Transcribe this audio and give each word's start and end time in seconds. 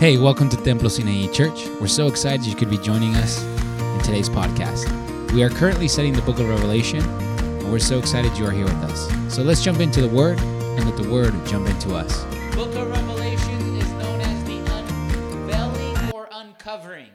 Hey, 0.00 0.16
welcome 0.16 0.48
to 0.48 0.56
Templo 0.56 0.88
Sinaí 0.88 1.30
Church. 1.30 1.68
We're 1.78 1.86
so 1.86 2.06
excited 2.06 2.46
you 2.46 2.54
could 2.54 2.70
be 2.70 2.78
joining 2.78 3.14
us 3.16 3.44
in 3.44 4.00
today's 4.00 4.30
podcast. 4.30 4.88
We 5.34 5.42
are 5.42 5.50
currently 5.50 5.88
studying 5.88 6.14
the 6.14 6.22
book 6.22 6.38
of 6.38 6.48
Revelation, 6.48 7.02
and 7.02 7.70
we're 7.70 7.80
so 7.80 7.98
excited 7.98 8.34
you 8.38 8.46
are 8.46 8.50
here 8.50 8.64
with 8.64 8.82
us. 8.84 9.12
So 9.28 9.42
let's 9.42 9.62
jump 9.62 9.78
into 9.78 10.00
the 10.00 10.08
Word 10.08 10.38
and 10.40 10.86
let 10.86 10.96
the 10.96 11.06
Word 11.10 11.34
jump 11.44 11.68
into 11.68 11.94
us. 11.94 12.24
Book 12.54 12.74
of 12.76 12.88
Revelation 12.88 13.76
is 13.76 13.90
known 13.90 14.22
as 14.22 14.44
the 14.44 14.56
unveiling 14.72 16.12
or 16.14 16.30
uncovering. 16.32 17.10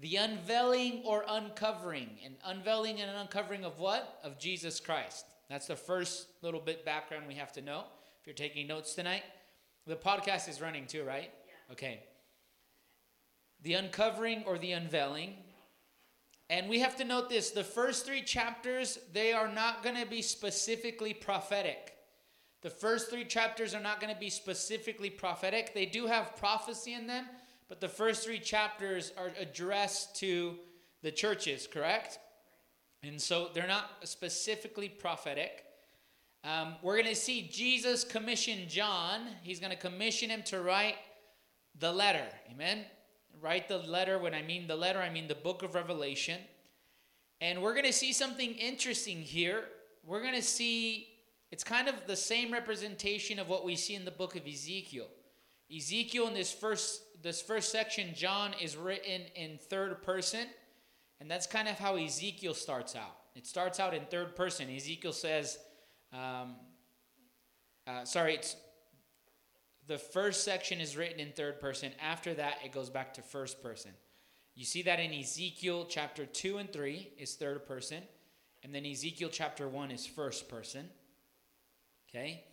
The 0.00 0.16
unveiling 0.16 1.02
or 1.04 1.24
uncovering. 1.28 2.10
And 2.24 2.34
unveiling 2.44 3.00
and 3.00 3.16
uncovering 3.16 3.64
of 3.64 3.78
what? 3.78 4.18
Of 4.24 4.40
Jesus 4.40 4.80
Christ. 4.80 5.26
That's 5.48 5.68
the 5.68 5.76
first 5.76 6.26
little 6.42 6.58
bit 6.58 6.84
background 6.84 7.28
we 7.28 7.34
have 7.34 7.52
to 7.52 7.62
know 7.62 7.84
if 8.20 8.26
you're 8.26 8.34
taking 8.34 8.66
notes 8.66 8.96
tonight. 8.96 9.22
The 9.86 9.94
podcast 9.94 10.48
is 10.48 10.60
running 10.60 10.86
too, 10.86 11.04
right? 11.04 11.30
Okay. 11.70 12.00
The 13.62 13.74
uncovering 13.74 14.44
or 14.46 14.58
the 14.58 14.72
unveiling. 14.72 15.34
And 16.50 16.68
we 16.68 16.80
have 16.80 16.96
to 16.96 17.04
note 17.04 17.28
this 17.28 17.50
the 17.50 17.64
first 17.64 18.06
three 18.06 18.22
chapters, 18.22 18.98
they 19.12 19.32
are 19.32 19.52
not 19.52 19.82
going 19.82 19.96
to 19.96 20.06
be 20.06 20.22
specifically 20.22 21.12
prophetic. 21.12 21.94
The 22.62 22.70
first 22.70 23.10
three 23.10 23.24
chapters 23.24 23.74
are 23.74 23.80
not 23.80 24.00
going 24.00 24.12
to 24.12 24.18
be 24.18 24.30
specifically 24.30 25.10
prophetic. 25.10 25.74
They 25.74 25.86
do 25.86 26.06
have 26.06 26.36
prophecy 26.36 26.94
in 26.94 27.06
them, 27.06 27.26
but 27.68 27.80
the 27.80 27.88
first 27.88 28.24
three 28.24 28.40
chapters 28.40 29.12
are 29.16 29.30
addressed 29.38 30.16
to 30.16 30.56
the 31.02 31.12
churches, 31.12 31.68
correct? 31.70 32.18
And 33.04 33.20
so 33.20 33.50
they're 33.54 33.68
not 33.68 33.90
specifically 34.04 34.88
prophetic. 34.88 35.64
Um, 36.42 36.74
we're 36.82 36.96
going 36.96 37.14
to 37.14 37.20
see 37.20 37.48
Jesus 37.52 38.02
commission 38.02 38.68
John. 38.68 39.20
He's 39.42 39.60
going 39.60 39.70
to 39.70 39.78
commission 39.78 40.30
him 40.30 40.42
to 40.44 40.60
write 40.60 40.96
the 41.78 41.92
letter. 41.92 42.26
Amen? 42.50 42.84
Write 43.40 43.68
the 43.68 43.78
letter. 43.78 44.18
When 44.18 44.34
I 44.34 44.42
mean 44.42 44.66
the 44.66 44.76
letter, 44.76 45.00
I 45.00 45.10
mean 45.10 45.28
the 45.28 45.34
book 45.34 45.62
of 45.62 45.74
Revelation. 45.74 46.40
And 47.40 47.62
we're 47.62 47.74
going 47.74 47.86
to 47.86 47.92
see 47.92 48.12
something 48.12 48.52
interesting 48.54 49.18
here. 49.18 49.64
We're 50.04 50.22
going 50.22 50.34
to 50.34 50.42
see 50.42 51.08
it's 51.50 51.64
kind 51.64 51.88
of 51.88 51.94
the 52.06 52.16
same 52.16 52.52
representation 52.52 53.38
of 53.38 53.48
what 53.48 53.64
we 53.64 53.76
see 53.76 53.94
in 53.94 54.04
the 54.04 54.10
book 54.10 54.36
of 54.36 54.46
Ezekiel. 54.46 55.06
Ezekiel 55.74 56.28
in 56.28 56.34
this 56.34 56.52
first 56.52 57.02
this 57.22 57.42
first 57.42 57.72
section, 57.72 58.14
John 58.14 58.54
is 58.62 58.76
written 58.76 59.22
in 59.34 59.58
third 59.58 60.02
person, 60.02 60.46
and 61.20 61.28
that's 61.28 61.48
kind 61.48 61.66
of 61.66 61.76
how 61.76 61.96
Ezekiel 61.96 62.54
starts 62.54 62.94
out. 62.94 63.16
It 63.34 63.46
starts 63.46 63.80
out 63.80 63.92
in 63.92 64.04
third 64.04 64.36
person. 64.36 64.68
Ezekiel 64.70 65.12
says, 65.12 65.58
um, 66.12 66.54
uh, 67.88 68.04
sorry, 68.04 68.34
it's 68.34 68.54
the 69.88 69.98
first 69.98 70.44
section 70.44 70.80
is 70.80 70.96
written 70.96 71.18
in 71.18 71.32
third 71.32 71.60
person. 71.60 71.92
After 72.00 72.34
that, 72.34 72.58
it 72.64 72.72
goes 72.72 72.90
back 72.90 73.14
to 73.14 73.22
first 73.22 73.62
person. 73.62 73.90
You 74.54 74.64
see 74.64 74.82
that 74.82 75.00
in 75.00 75.12
Ezekiel 75.14 75.86
chapter 75.88 76.26
2 76.26 76.58
and 76.58 76.70
3 76.70 77.12
is 77.18 77.34
third 77.34 77.66
person, 77.66 78.02
and 78.62 78.74
then 78.74 78.84
Ezekiel 78.84 79.30
chapter 79.32 79.66
1 79.66 79.90
is 79.90 80.06
first 80.06 80.48
person. 80.48 80.88
Okay? 82.08 82.44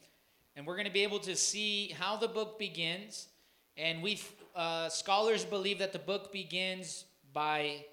And 0.56 0.66
we're 0.66 0.75
going 0.75 0.88
to 0.88 0.94
be 0.94 1.03
able 1.03 1.19
to 1.19 1.36
see 1.36 1.89
how 2.00 2.16
the 2.16 2.28
book 2.28 2.58
begins. 2.58 3.28
And 3.75 4.02
we 4.02 4.22
uh, 4.56 4.88
scholars 4.88 5.44
believe 5.44 5.80
that 5.80 5.91
the 5.91 6.00
book 6.00 6.31
begins 6.31 7.06
by 7.33 7.86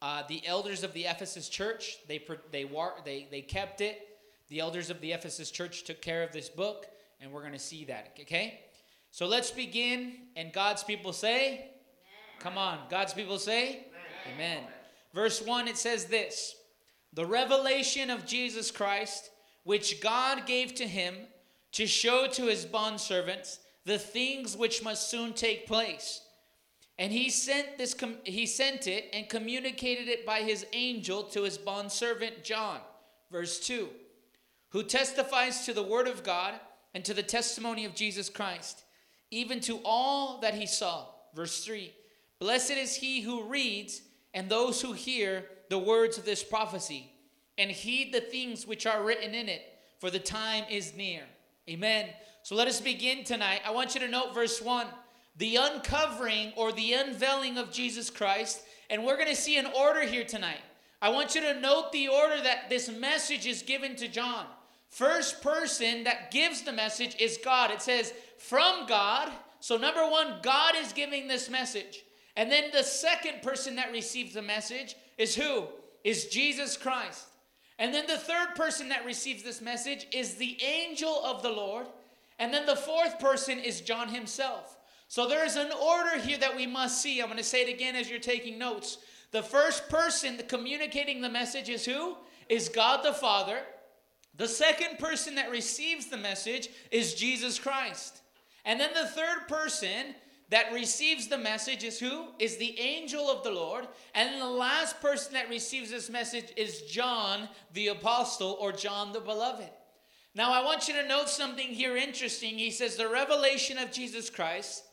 uh, 0.00 0.22
the 0.28 0.46
elders 0.46 0.82
of 0.82 0.94
the 0.94 1.04
Ephesus 1.04 1.50
church. 1.50 1.98
They, 2.08 2.24
they, 2.50 2.64
war, 2.64 2.94
they, 3.04 3.28
they 3.30 3.42
kept 3.42 3.82
it. 3.82 4.16
The 4.48 4.60
elders 4.60 4.88
of 4.88 5.00
the 5.02 5.12
Ephesus 5.12 5.50
church 5.50 5.84
took 5.84 6.00
care 6.00 6.22
of 6.22 6.32
this 6.32 6.48
book, 6.48 6.86
and 7.20 7.30
we're 7.30 7.40
going 7.40 7.52
to 7.52 7.58
see 7.58 7.84
that. 7.86 8.16
Okay? 8.20 8.60
So 9.16 9.26
let's 9.26 9.50
begin. 9.50 10.12
And 10.36 10.52
God's 10.52 10.84
people 10.84 11.14
say, 11.14 11.46
Amen. 11.46 11.68
Come 12.38 12.58
on. 12.58 12.80
God's 12.90 13.14
people 13.14 13.38
say, 13.38 13.86
Amen. 14.26 14.34
Amen. 14.34 14.62
Verse 15.14 15.40
1, 15.40 15.68
it 15.68 15.78
says 15.78 16.04
this 16.04 16.54
The 17.14 17.24
revelation 17.24 18.10
of 18.10 18.26
Jesus 18.26 18.70
Christ 18.70 19.30
which 19.64 20.02
God 20.02 20.44
gave 20.44 20.74
to 20.74 20.86
him 20.86 21.14
to 21.72 21.86
show 21.86 22.26
to 22.26 22.44
his 22.44 22.66
bondservants 22.66 23.60
the 23.86 23.98
things 23.98 24.54
which 24.54 24.84
must 24.84 25.10
soon 25.10 25.32
take 25.32 25.66
place. 25.66 26.20
And 26.98 27.10
he 27.10 27.30
sent 27.30 27.78
this 27.78 27.94
com- 27.94 28.18
he 28.24 28.44
sent 28.44 28.86
it 28.86 29.06
and 29.14 29.30
communicated 29.30 30.08
it 30.08 30.26
by 30.26 30.40
his 30.40 30.66
angel 30.74 31.22
to 31.22 31.44
his 31.44 31.56
bondservant 31.56 32.44
John. 32.44 32.80
Verse 33.32 33.60
2. 33.60 33.88
Who 34.72 34.82
testifies 34.82 35.64
to 35.64 35.72
the 35.72 35.82
word 35.82 36.06
of 36.06 36.22
God 36.22 36.52
and 36.92 37.02
to 37.06 37.14
the 37.14 37.22
testimony 37.22 37.86
of 37.86 37.94
Jesus 37.94 38.28
Christ, 38.28 38.82
even 39.30 39.60
to 39.60 39.80
all 39.84 40.40
that 40.40 40.54
he 40.54 40.66
saw. 40.66 41.06
Verse 41.34 41.64
3. 41.64 41.92
Blessed 42.38 42.72
is 42.72 42.96
he 42.96 43.20
who 43.20 43.44
reads 43.44 44.02
and 44.34 44.48
those 44.48 44.80
who 44.80 44.92
hear 44.92 45.46
the 45.70 45.78
words 45.78 46.18
of 46.18 46.24
this 46.24 46.44
prophecy 46.44 47.10
and 47.58 47.70
heed 47.70 48.12
the 48.12 48.20
things 48.20 48.66
which 48.66 48.86
are 48.86 49.02
written 49.02 49.34
in 49.34 49.48
it, 49.48 49.62
for 49.98 50.10
the 50.10 50.18
time 50.18 50.64
is 50.70 50.94
near. 50.94 51.22
Amen. 51.68 52.08
So 52.42 52.54
let 52.54 52.68
us 52.68 52.80
begin 52.80 53.24
tonight. 53.24 53.62
I 53.66 53.70
want 53.70 53.94
you 53.94 54.00
to 54.02 54.08
note 54.08 54.34
verse 54.34 54.60
1 54.60 54.86
the 55.38 55.56
uncovering 55.56 56.52
or 56.56 56.72
the 56.72 56.94
unveiling 56.94 57.58
of 57.58 57.70
Jesus 57.70 58.08
Christ. 58.08 58.62
And 58.88 59.04
we're 59.04 59.16
going 59.16 59.28
to 59.28 59.36
see 59.36 59.58
an 59.58 59.66
order 59.76 60.02
here 60.02 60.24
tonight. 60.24 60.60
I 61.02 61.10
want 61.10 61.34
you 61.34 61.42
to 61.42 61.60
note 61.60 61.92
the 61.92 62.08
order 62.08 62.42
that 62.42 62.70
this 62.70 62.88
message 62.88 63.46
is 63.46 63.62
given 63.62 63.96
to 63.96 64.08
John. 64.08 64.46
First 64.88 65.42
person 65.42 66.04
that 66.04 66.30
gives 66.30 66.62
the 66.62 66.72
message 66.72 67.16
is 67.20 67.38
God. 67.42 67.70
It 67.70 67.82
says, 67.82 68.12
from 68.38 68.86
God. 68.86 69.30
So, 69.60 69.76
number 69.76 70.08
one, 70.08 70.36
God 70.42 70.74
is 70.76 70.92
giving 70.92 71.28
this 71.28 71.50
message. 71.50 72.04
And 72.36 72.50
then 72.50 72.70
the 72.72 72.82
second 72.82 73.42
person 73.42 73.76
that 73.76 73.92
receives 73.92 74.34
the 74.34 74.42
message 74.42 74.94
is 75.18 75.34
who? 75.34 75.64
Is 76.04 76.26
Jesus 76.26 76.76
Christ. 76.76 77.26
And 77.78 77.92
then 77.92 78.06
the 78.06 78.18
third 78.18 78.54
person 78.54 78.88
that 78.90 79.04
receives 79.04 79.42
this 79.42 79.60
message 79.60 80.06
is 80.12 80.34
the 80.34 80.58
angel 80.62 81.22
of 81.24 81.42
the 81.42 81.50
Lord. 81.50 81.86
And 82.38 82.52
then 82.52 82.66
the 82.66 82.76
fourth 82.76 83.18
person 83.18 83.58
is 83.58 83.80
John 83.80 84.08
himself. 84.08 84.76
So 85.08 85.28
there 85.28 85.44
is 85.44 85.56
an 85.56 85.70
order 85.72 86.18
here 86.18 86.38
that 86.38 86.56
we 86.56 86.66
must 86.66 87.00
see. 87.00 87.20
I'm 87.20 87.26
going 87.26 87.38
to 87.38 87.44
say 87.44 87.62
it 87.62 87.72
again 87.72 87.96
as 87.96 88.10
you're 88.10 88.18
taking 88.18 88.58
notes. 88.58 88.98
The 89.30 89.42
first 89.42 89.88
person 89.88 90.40
communicating 90.48 91.20
the 91.20 91.28
message 91.28 91.68
is 91.68 91.84
who? 91.84 92.16
Is 92.48 92.68
God 92.68 93.04
the 93.04 93.12
Father. 93.12 93.60
The 94.36 94.48
second 94.48 94.98
person 94.98 95.36
that 95.36 95.50
receives 95.50 96.06
the 96.06 96.16
message 96.16 96.68
is 96.90 97.14
Jesus 97.14 97.58
Christ. 97.58 98.20
And 98.64 98.78
then 98.78 98.90
the 98.94 99.08
third 99.08 99.48
person 99.48 100.14
that 100.50 100.72
receives 100.72 101.26
the 101.26 101.38
message 101.38 101.82
is 101.82 101.98
who? 101.98 102.26
Is 102.38 102.56
the 102.56 102.78
angel 102.78 103.30
of 103.30 103.42
the 103.42 103.50
Lord. 103.50 103.88
And 104.14 104.40
the 104.40 104.48
last 104.48 105.00
person 105.00 105.32
that 105.32 105.48
receives 105.48 105.90
this 105.90 106.10
message 106.10 106.52
is 106.56 106.82
John 106.82 107.48
the 107.72 107.88
apostle 107.88 108.56
or 108.60 108.72
John 108.72 109.12
the 109.12 109.20
beloved. 109.20 109.70
Now, 110.34 110.52
I 110.52 110.62
want 110.62 110.86
you 110.86 110.94
to 110.94 111.08
note 111.08 111.30
something 111.30 111.68
here 111.68 111.96
interesting. 111.96 112.58
He 112.58 112.70
says, 112.70 112.96
The 112.96 113.08
revelation 113.08 113.78
of 113.78 113.90
Jesus 113.90 114.28
Christ, 114.28 114.84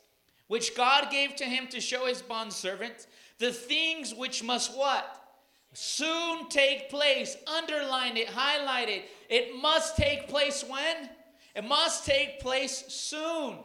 which 0.48 0.74
God 0.74 1.10
gave 1.10 1.36
to 1.36 1.44
him 1.44 1.66
to 1.68 1.80
show 1.80 2.06
his 2.06 2.22
bondservant, 2.22 3.06
the 3.38 3.52
things 3.52 4.14
which 4.14 4.42
must 4.42 4.76
what? 4.76 5.23
Soon 5.74 6.48
take 6.48 6.88
place. 6.88 7.36
Underline 7.46 8.16
it, 8.16 8.28
highlight 8.28 8.88
it. 8.88 9.10
It 9.28 9.60
must 9.60 9.96
take 9.96 10.28
place 10.28 10.64
when? 10.66 11.10
It 11.54 11.64
must 11.64 12.06
take 12.06 12.40
place 12.40 12.84
soon. 12.88 13.56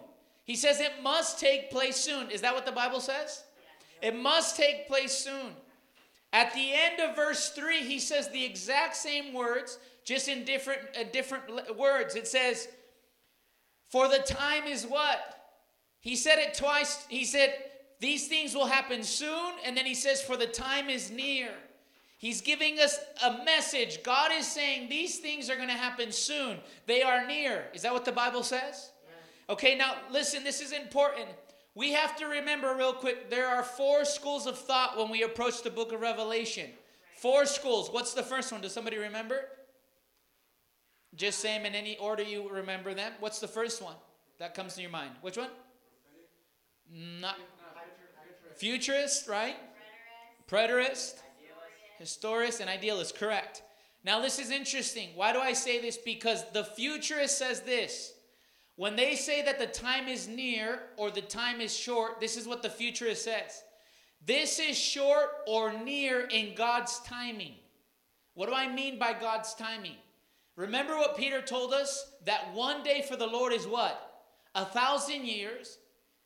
He 0.43 0.55
says 0.55 0.79
it 0.79 1.03
must 1.03 1.39
take 1.39 1.69
place 1.69 1.95
soon. 1.95 2.31
Is 2.31 2.41
that 2.41 2.55
what 2.55 2.65
the 2.65 2.71
Bible 2.71 2.99
says? 2.99 3.43
It 4.01 4.15
must 4.15 4.57
take 4.57 4.87
place 4.87 5.15
soon. 5.15 5.53
At 6.33 6.53
the 6.53 6.73
end 6.73 6.99
of 6.99 7.15
verse 7.15 7.49
3, 7.51 7.81
he 7.81 7.99
says 7.99 8.29
the 8.29 8.43
exact 8.43 8.95
same 8.95 9.33
words, 9.33 9.77
just 10.03 10.27
in 10.27 10.45
different, 10.45 10.81
uh, 10.99 11.03
different 11.11 11.77
words. 11.77 12.15
It 12.15 12.27
says, 12.27 12.67
For 13.89 14.07
the 14.07 14.19
time 14.19 14.65
is 14.65 14.85
what? 14.85 15.19
He 15.99 16.15
said 16.15 16.39
it 16.39 16.55
twice. 16.55 17.05
He 17.09 17.25
said, 17.25 17.53
These 17.99 18.27
things 18.27 18.55
will 18.55 18.67
happen 18.67 19.03
soon. 19.03 19.53
And 19.63 19.77
then 19.77 19.85
he 19.85 19.95
says, 19.95 20.21
For 20.21 20.37
the 20.37 20.47
time 20.47 20.89
is 20.89 21.11
near. 21.11 21.51
He's 22.19 22.41
giving 22.41 22.79
us 22.79 22.99
a 23.25 23.45
message. 23.45 24.03
God 24.03 24.31
is 24.33 24.45
saying 24.45 24.89
these 24.89 25.19
things 25.19 25.49
are 25.49 25.55
going 25.55 25.69
to 25.69 25.73
happen 25.73 26.11
soon. 26.11 26.57
They 26.85 27.01
are 27.01 27.25
near. 27.25 27.67
Is 27.73 27.83
that 27.83 27.93
what 27.93 28.03
the 28.03 28.11
Bible 28.11 28.43
says? 28.43 28.91
Okay, 29.49 29.75
now 29.75 29.95
listen, 30.11 30.43
this 30.43 30.59
is 30.59 30.73
important. 30.73 31.29
We 31.75 31.93
have 31.93 32.17
to 32.17 32.25
remember, 32.25 32.75
real 32.75 32.91
quick, 32.91 33.29
there 33.29 33.47
are 33.47 33.63
four 33.63 34.03
schools 34.03 34.47
of 34.47 34.59
thought 34.59 34.97
when 34.97 35.09
we 35.09 35.23
approach 35.23 35.63
the 35.63 35.69
book 35.69 35.93
of 35.93 36.01
Revelation. 36.01 36.69
Four 37.15 37.45
schools. 37.45 37.89
What's 37.89 38.13
the 38.13 38.21
first 38.21 38.51
one? 38.51 38.59
Does 38.59 38.73
somebody 38.73 38.97
remember? 38.97 39.45
Just 41.15 41.39
say 41.39 41.57
them 41.57 41.65
in 41.65 41.75
any 41.75 41.97
order 41.99 42.21
you 42.21 42.49
remember 42.49 42.93
them. 42.93 43.13
What's 43.21 43.39
the 43.39 43.47
first 43.47 43.81
one 43.81 43.95
that 44.39 44.53
comes 44.53 44.75
to 44.75 44.81
your 44.81 44.91
mind? 44.91 45.11
Which 45.21 45.37
one? 45.37 45.51
Not 46.91 47.37
futurist, 48.57 49.29
right? 49.29 49.55
Preterist, 50.49 51.13
historist, 51.99 52.59
and 52.59 52.69
idealist. 52.69 53.15
Correct. 53.15 53.61
Now 54.03 54.21
this 54.21 54.39
is 54.39 54.49
interesting. 54.49 55.09
Why 55.15 55.33
do 55.33 55.39
I 55.39 55.53
say 55.53 55.79
this? 55.81 55.97
Because 55.97 56.43
the 56.51 56.63
futurist 56.63 57.37
says 57.37 57.61
this 57.61 58.13
When 58.75 58.95
they 58.95 59.15
say 59.15 59.43
that 59.43 59.59
the 59.59 59.67
time 59.67 60.07
is 60.07 60.27
near 60.27 60.81
or 60.97 61.11
the 61.11 61.21
time 61.21 61.61
is 61.61 61.75
short, 61.75 62.19
this 62.19 62.37
is 62.37 62.47
what 62.47 62.63
the 62.63 62.69
futurist 62.69 63.23
says. 63.23 63.63
This 64.25 64.59
is 64.59 64.77
short 64.77 65.29
or 65.47 65.73
near 65.73 66.21
in 66.21 66.55
God's 66.55 66.99
timing. 67.01 67.55
What 68.33 68.49
do 68.49 68.55
I 68.55 68.73
mean 68.73 68.97
by 68.97 69.13
God's 69.13 69.53
timing? 69.53 69.95
Remember 70.55 70.97
what 70.97 71.17
Peter 71.17 71.41
told 71.41 71.73
us? 71.73 72.11
That 72.25 72.53
one 72.53 72.83
day 72.83 73.03
for 73.07 73.15
the 73.15 73.27
Lord 73.27 73.53
is 73.53 73.65
what? 73.65 74.25
A 74.55 74.65
thousand 74.65 75.25
years, 75.25 75.77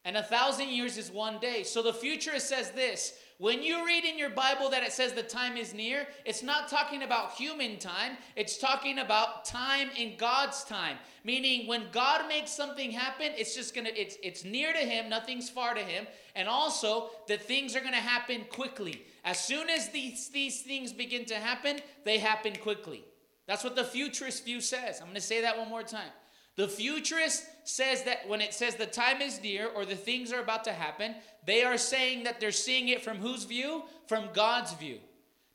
and 0.06 0.18
a 0.18 0.24
thousand 0.24 0.70
years 0.70 0.98
is 0.98 1.12
one 1.12 1.40
day. 1.40 1.64
So 1.64 1.81
the 1.81 1.94
futurist 1.94 2.50
says 2.50 2.72
this 2.72 3.14
when 3.38 3.63
you 3.63 3.85
read 3.85 4.06
in 4.06 4.18
your 4.18 4.30
Bible 4.30 4.69
that 4.69 4.83
it 4.83 4.91
says 4.91 5.13
the 5.13 5.24
time 5.24 5.57
is 5.57 5.74
near, 5.74 6.07
it's 6.25 6.44
not 6.44 6.69
talking 6.69 7.03
about 7.03 7.33
human 7.33 7.77
time, 7.77 8.18
it's 8.35 8.57
talking 8.57 9.00
about 9.00 9.45
time 9.45 9.89
in 9.97 10.18
God's 10.18 10.63
time. 10.63 10.97
Meaning 11.24 11.68
when 11.68 11.85
God 11.91 12.27
makes 12.27 12.51
something 12.51 12.91
happen, 12.91 13.31
it's 13.35 13.56
just 13.56 13.74
going 13.74 13.85
to 13.85 14.00
it's 14.00 14.18
it's 14.21 14.44
near 14.44 14.74
to 14.74 14.80
him, 14.80 15.09
nothing's 15.09 15.50
far 15.50 15.74
to 15.74 15.81
him, 15.81 16.06
and 16.35 16.47
also 16.47 17.09
that 17.27 17.41
things 17.41 17.75
are 17.75 17.81
going 17.81 17.94
to 17.94 18.00
happen 18.00 18.45
quickly. 18.50 19.06
As 19.24 19.39
soon 19.39 19.69
as 19.69 19.89
these 19.89 20.29
these 20.29 20.62
things 20.62 20.91
begin 20.94 21.25
to 21.25 21.36
happen, 21.36 21.79
they 22.03 22.19
happen 22.19 22.53
quickly. 22.62 23.03
That's 23.47 23.63
what 23.63 23.75
the 23.75 23.83
futurist 23.83 24.45
view 24.45 24.62
says. 24.62 25.00
I'm 25.00 25.07
going 25.07 25.15
to 25.15 25.21
say 25.21 25.41
that 25.41 25.57
one 25.57 25.69
more 25.69 25.83
time. 25.83 26.12
The 26.56 26.68
futurist 26.68 27.45
says 27.63 28.03
that 28.03 28.27
when 28.27 28.39
it 28.39 28.53
says 28.53 28.75
the 28.75 28.86
time 28.86 29.21
is 29.21 29.41
near 29.41 29.68
or 29.68 29.86
the 29.86 29.95
things 29.95 30.31
are 30.31 30.39
about 30.39 30.63
to 30.65 30.71
happen, 30.71 31.15
they 31.45 31.63
are 31.63 31.78
saying 31.78 32.24
that 32.24 32.40
they're 32.40 32.51
seeing 32.51 32.90
it 32.90 33.04
from 33.04 33.18
whose 33.18 33.44
view? 33.44 33.84
From 34.07 34.30
God's 34.34 34.74
view. 34.74 35.00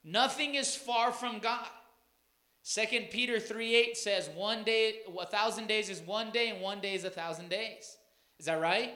Nothing 0.04 0.54
is 0.54 0.74
far 0.74 1.12
from 1.12 1.38
God. 1.38 1.66
Second 2.62 3.08
Peter 3.10 3.40
3 3.40 3.74
8 3.74 3.96
says, 3.96 4.30
one 4.34 4.64
day, 4.64 5.00
a 5.18 5.26
thousand 5.26 5.68
days 5.68 5.88
is 5.88 6.00
one 6.00 6.30
day, 6.30 6.50
and 6.50 6.60
one 6.60 6.80
day 6.80 6.94
is 6.94 7.04
a 7.04 7.10
thousand 7.10 7.48
days. 7.48 7.96
Is 8.38 8.46
that 8.46 8.60
right? 8.60 8.94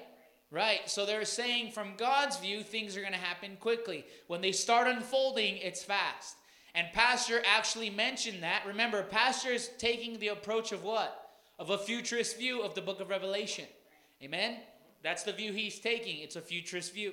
Right. 0.51 0.81
So 0.87 1.07
they're 1.07 1.25
saying 1.25 1.73
from 1.73 1.95
God's 1.97 2.37
view, 2.37 2.63
things 2.63 2.97
are 2.97 3.01
going 3.01 3.13
to 3.13 3.19
happen 3.19 3.57
quickly. 3.59 4.05
When 4.27 4.43
they 4.43 4.53
start 4.53 4.87
unfolding, 4.87 5.57
it's 5.57 5.83
fast. 5.83 6.37
And 6.75 6.89
Pastor 6.93 7.43
actually 7.47 7.91
mentioned 7.91 8.43
that. 8.43 8.65
Remember, 8.67 9.03
Pastor 9.03 9.51
is 9.51 9.71
taking 9.79 10.19
the 10.19 10.29
approach 10.29 10.73
of 10.73 10.85
what? 10.85 11.23
of 11.63 11.71
a 11.71 11.79
futurist 11.79 12.39
view 12.39 12.61
of 12.63 12.75
the 12.75 12.81
book 12.81 13.01
of 13.01 13.09
Revelation. 13.09 13.67
Amen? 14.21 14.57
That's 15.03 15.23
the 15.23 15.33
view 15.33 15.53
he's 15.53 15.79
taking. 15.79 16.21
It's 16.21 16.37
a 16.37 16.41
futurist 16.41 16.95
view. 16.95 17.13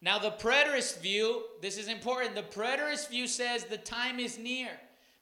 Now, 0.00 0.18
the 0.18 0.32
preterist 0.32 1.00
view, 1.00 1.44
this 1.62 1.78
is 1.78 1.88
important. 1.88 2.34
The 2.34 2.42
preterist 2.42 3.08
view 3.08 3.26
says 3.26 3.64
the 3.64 3.78
time 3.78 4.20
is 4.20 4.38
near. 4.38 4.68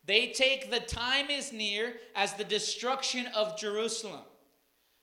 They 0.05 0.29
take 0.29 0.71
the 0.71 0.81
time 0.81 1.31
is 1.31 1.53
near 1.53 1.95
as 2.17 2.35
the 2.35 2.45
destruction 2.45 3.27
of 3.37 3.57
Jerusalem. 3.57 4.23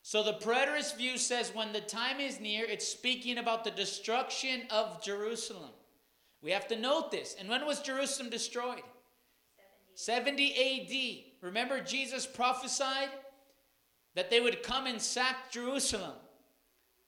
So 0.02 0.24
the 0.24 0.34
preterist 0.34 0.98
view 0.98 1.18
says 1.18 1.54
when 1.54 1.72
the 1.72 1.82
time 1.82 2.20
is 2.20 2.42
near, 2.42 2.66
it's 2.66 2.88
speaking 2.88 3.38
about 3.38 3.64
the 3.64 3.72
destruction 3.72 4.64
of 4.70 5.02
Jerusalem. 5.02 5.72
We 6.42 6.52
have 6.52 6.68
to 6.68 6.76
note 6.78 7.12
this. 7.12 7.36
And 7.40 7.48
when 7.48 7.66
was 7.66 7.82
Jerusalem 7.82 8.30
destroyed? 8.30 8.82
70, 9.96 10.54
70 10.54 11.26
AD. 11.42 11.46
Remember, 11.48 11.82
Jesus 11.82 12.26
prophesied 12.26 13.10
that 14.16 14.30
they 14.30 14.40
would 14.40 14.64
come 14.64 14.88
and 14.88 15.02
sack 15.02 15.52
Jerusalem. 15.52 16.16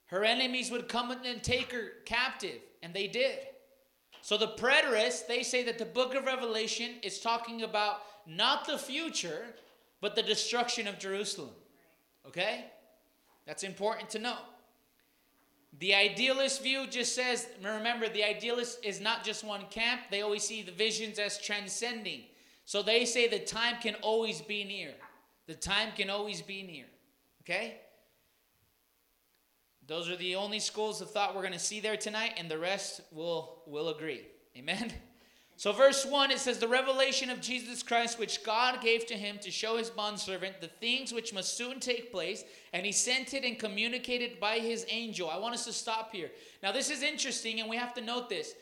Her 0.06 0.24
enemies 0.24 0.70
would 0.70 0.88
come 0.88 1.10
and 1.10 1.42
take 1.42 1.72
her 1.72 1.92
captive, 2.04 2.60
and 2.82 2.92
they 2.92 3.06
did. 3.06 3.38
So 4.20 4.36
the 4.36 4.48
preterists, 4.48 5.26
they 5.26 5.42
say 5.42 5.64
that 5.64 5.78
the 5.78 5.84
book 5.84 6.14
of 6.14 6.26
Revelation 6.26 6.92
is 7.02 7.18
talking 7.18 7.62
about 7.62 8.02
not 8.26 8.66
the 8.66 8.78
future, 8.78 9.46
but 10.00 10.14
the 10.14 10.22
destruction 10.22 10.86
of 10.86 10.98
Jerusalem. 10.98 11.50
Okay? 12.26 12.66
That's 13.46 13.64
important 13.64 14.10
to 14.10 14.18
know. 14.18 14.36
The 15.78 15.94
idealist 15.94 16.62
view 16.62 16.86
just 16.86 17.14
says, 17.14 17.48
remember, 17.62 18.08
the 18.08 18.22
idealist 18.22 18.84
is 18.84 19.00
not 19.00 19.24
just 19.24 19.42
one 19.42 19.64
camp. 19.70 20.02
They 20.10 20.20
always 20.20 20.44
see 20.44 20.62
the 20.62 20.72
visions 20.72 21.18
as 21.18 21.40
transcending. 21.40 22.24
So 22.64 22.82
they 22.82 23.04
say 23.04 23.26
the 23.26 23.38
time 23.38 23.76
can 23.80 23.96
always 24.02 24.40
be 24.40 24.64
near. 24.64 24.92
The 25.52 25.58
time 25.58 25.90
can 25.94 26.08
always 26.08 26.40
be 26.40 26.62
near. 26.62 26.86
Okay? 27.42 27.76
Those 29.86 30.08
are 30.08 30.16
the 30.16 30.34
only 30.34 30.60
schools 30.60 31.02
of 31.02 31.10
thought 31.10 31.34
we're 31.34 31.42
going 31.42 31.52
to 31.52 31.58
see 31.58 31.78
there 31.78 31.98
tonight, 31.98 32.32
and 32.38 32.50
the 32.50 32.58
rest 32.58 33.02
will 33.12 33.62
will 33.66 33.90
agree. 33.90 34.22
Amen. 34.56 34.90
So, 35.58 35.70
verse 35.72 36.06
1, 36.06 36.30
it 36.30 36.38
says, 36.38 36.56
The 36.56 36.68
revelation 36.68 37.28
of 37.28 37.42
Jesus 37.42 37.82
Christ, 37.82 38.18
which 38.18 38.42
God 38.42 38.80
gave 38.80 39.04
to 39.06 39.14
him 39.14 39.36
to 39.42 39.50
show 39.50 39.76
his 39.76 39.90
bondservant 39.90 40.62
the 40.62 40.68
things 40.68 41.12
which 41.12 41.34
must 41.34 41.54
soon 41.54 41.80
take 41.80 42.10
place, 42.10 42.44
and 42.72 42.86
he 42.86 42.92
sent 42.92 43.34
it 43.34 43.44
and 43.44 43.58
communicated 43.58 44.40
by 44.40 44.58
his 44.58 44.86
angel. 44.88 45.28
I 45.28 45.36
want 45.36 45.54
us 45.54 45.66
to 45.66 45.72
stop 45.74 46.14
here. 46.14 46.30
Now, 46.62 46.72
this 46.72 46.88
is 46.88 47.02
interesting, 47.02 47.60
and 47.60 47.68
we 47.68 47.76
have 47.76 47.92
to 47.92 48.00
note 48.00 48.30
this. 48.30 48.54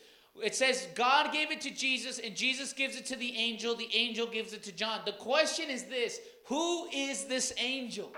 It 0.42 0.54
says 0.54 0.88
God 0.94 1.32
gave 1.32 1.50
it 1.50 1.60
to 1.62 1.70
Jesus 1.70 2.18
and 2.18 2.36
Jesus 2.36 2.72
gives 2.72 2.96
it 2.96 3.04
to 3.06 3.16
the 3.16 3.36
angel. 3.36 3.74
The 3.74 3.90
angel 3.94 4.26
gives 4.26 4.52
it 4.52 4.62
to 4.64 4.72
John. 4.72 5.00
The 5.04 5.12
question 5.12 5.68
is 5.68 5.84
this 5.84 6.20
Who 6.50 6.88
is 6.92 7.26
this 7.26 7.52
angel? 7.58 8.10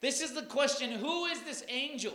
This 0.00 0.22
is 0.22 0.32
the 0.32 0.44
question. 0.44 0.92
Who 0.92 1.26
is 1.26 1.42
this 1.42 1.62
angel? 1.68 2.14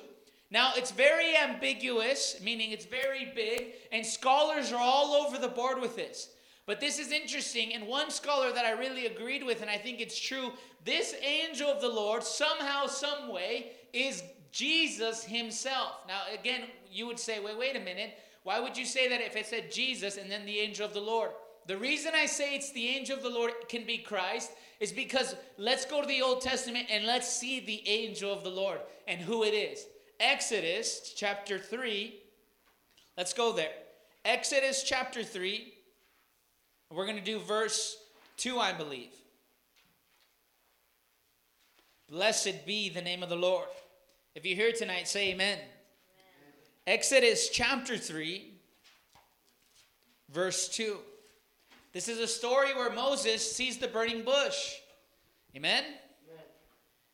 Now, 0.49 0.71
it's 0.75 0.89
very 0.89 1.37
ambiguous, 1.37 2.41
meaning 2.43 2.71
it's 2.71 2.85
very 2.85 3.31
big, 3.35 3.75
and 3.91 4.03
scholars 4.03 4.73
are 4.73 4.81
all 4.81 5.13
over 5.13 5.37
the 5.37 5.47
board 5.47 5.79
with 5.79 5.95
this. 5.95 6.29
But 6.65 6.79
this 6.79 6.97
is 6.97 7.11
interesting, 7.11 7.75
and 7.75 7.87
one 7.87 8.09
scholar 8.09 8.51
that 8.51 8.65
I 8.65 8.71
really 8.71 9.05
agreed 9.05 9.45
with, 9.45 9.61
and 9.61 9.69
I 9.69 9.77
think 9.77 10.01
it's 10.01 10.19
true 10.19 10.51
this 10.83 11.13
angel 11.23 11.69
of 11.69 11.79
the 11.79 11.89
Lord, 11.89 12.23
somehow, 12.23 12.87
some 12.87 13.31
way, 13.31 13.73
is 13.93 14.23
Jesus 14.51 15.23
himself. 15.23 15.91
Now, 16.07 16.21
again, 16.33 16.61
you 16.91 17.05
would 17.05 17.19
say, 17.19 17.39
wait, 17.39 17.57
wait 17.57 17.75
a 17.75 17.79
minute. 17.79 18.15
Why 18.41 18.59
would 18.59 18.75
you 18.75 18.85
say 18.85 19.07
that 19.09 19.21
if 19.21 19.35
it 19.35 19.45
said 19.45 19.71
Jesus 19.71 20.17
and 20.17 20.29
then 20.29 20.43
the 20.47 20.57
angel 20.57 20.87
of 20.87 20.95
the 20.95 21.01
Lord? 21.01 21.29
The 21.67 21.77
reason 21.77 22.13
I 22.15 22.25
say 22.25 22.55
it's 22.55 22.71
the 22.71 22.87
angel 22.87 23.15
of 23.17 23.23
the 23.23 23.29
Lord 23.29 23.51
can 23.69 23.85
be 23.85 23.99
Christ 23.99 24.51
is 24.79 24.91
because 24.91 25.35
let's 25.57 25.85
go 25.85 26.01
to 26.01 26.07
the 26.07 26.21
Old 26.21 26.41
Testament 26.41 26.87
and 26.89 27.05
let's 27.05 27.31
see 27.31 27.59
the 27.59 27.87
angel 27.87 28.33
of 28.33 28.43
the 28.43 28.49
Lord 28.49 28.79
and 29.07 29.21
who 29.21 29.43
it 29.43 29.53
is. 29.53 29.85
Exodus 30.19 31.13
chapter 31.15 31.59
3. 31.59 32.15
Let's 33.17 33.33
go 33.33 33.53
there. 33.53 33.71
Exodus 34.25 34.83
chapter 34.83 35.23
3. 35.23 35.73
We're 36.91 37.05
going 37.05 37.17
to 37.17 37.23
do 37.23 37.39
verse 37.39 37.95
2, 38.37 38.59
I 38.59 38.73
believe. 38.73 39.11
Blessed 42.09 42.65
be 42.65 42.89
the 42.89 43.01
name 43.01 43.23
of 43.23 43.29
the 43.29 43.35
Lord. 43.35 43.67
If 44.35 44.45
you're 44.45 44.57
here 44.57 44.73
tonight, 44.73 45.07
say 45.07 45.31
amen. 45.31 45.59
Exodus 46.85 47.49
chapter 47.49 47.97
3, 47.97 48.51
verse 50.30 50.68
2. 50.69 50.97
This 51.94 52.07
is 52.07 52.19
a 52.19 52.28
story 52.28 52.74
where 52.74 52.90
Moses 52.90 53.56
sees 53.56 53.78
the 53.78 53.88
burning 53.88 54.24
bush. 54.24 54.76
Amen? 55.56 55.83
Amen? 55.83 56.44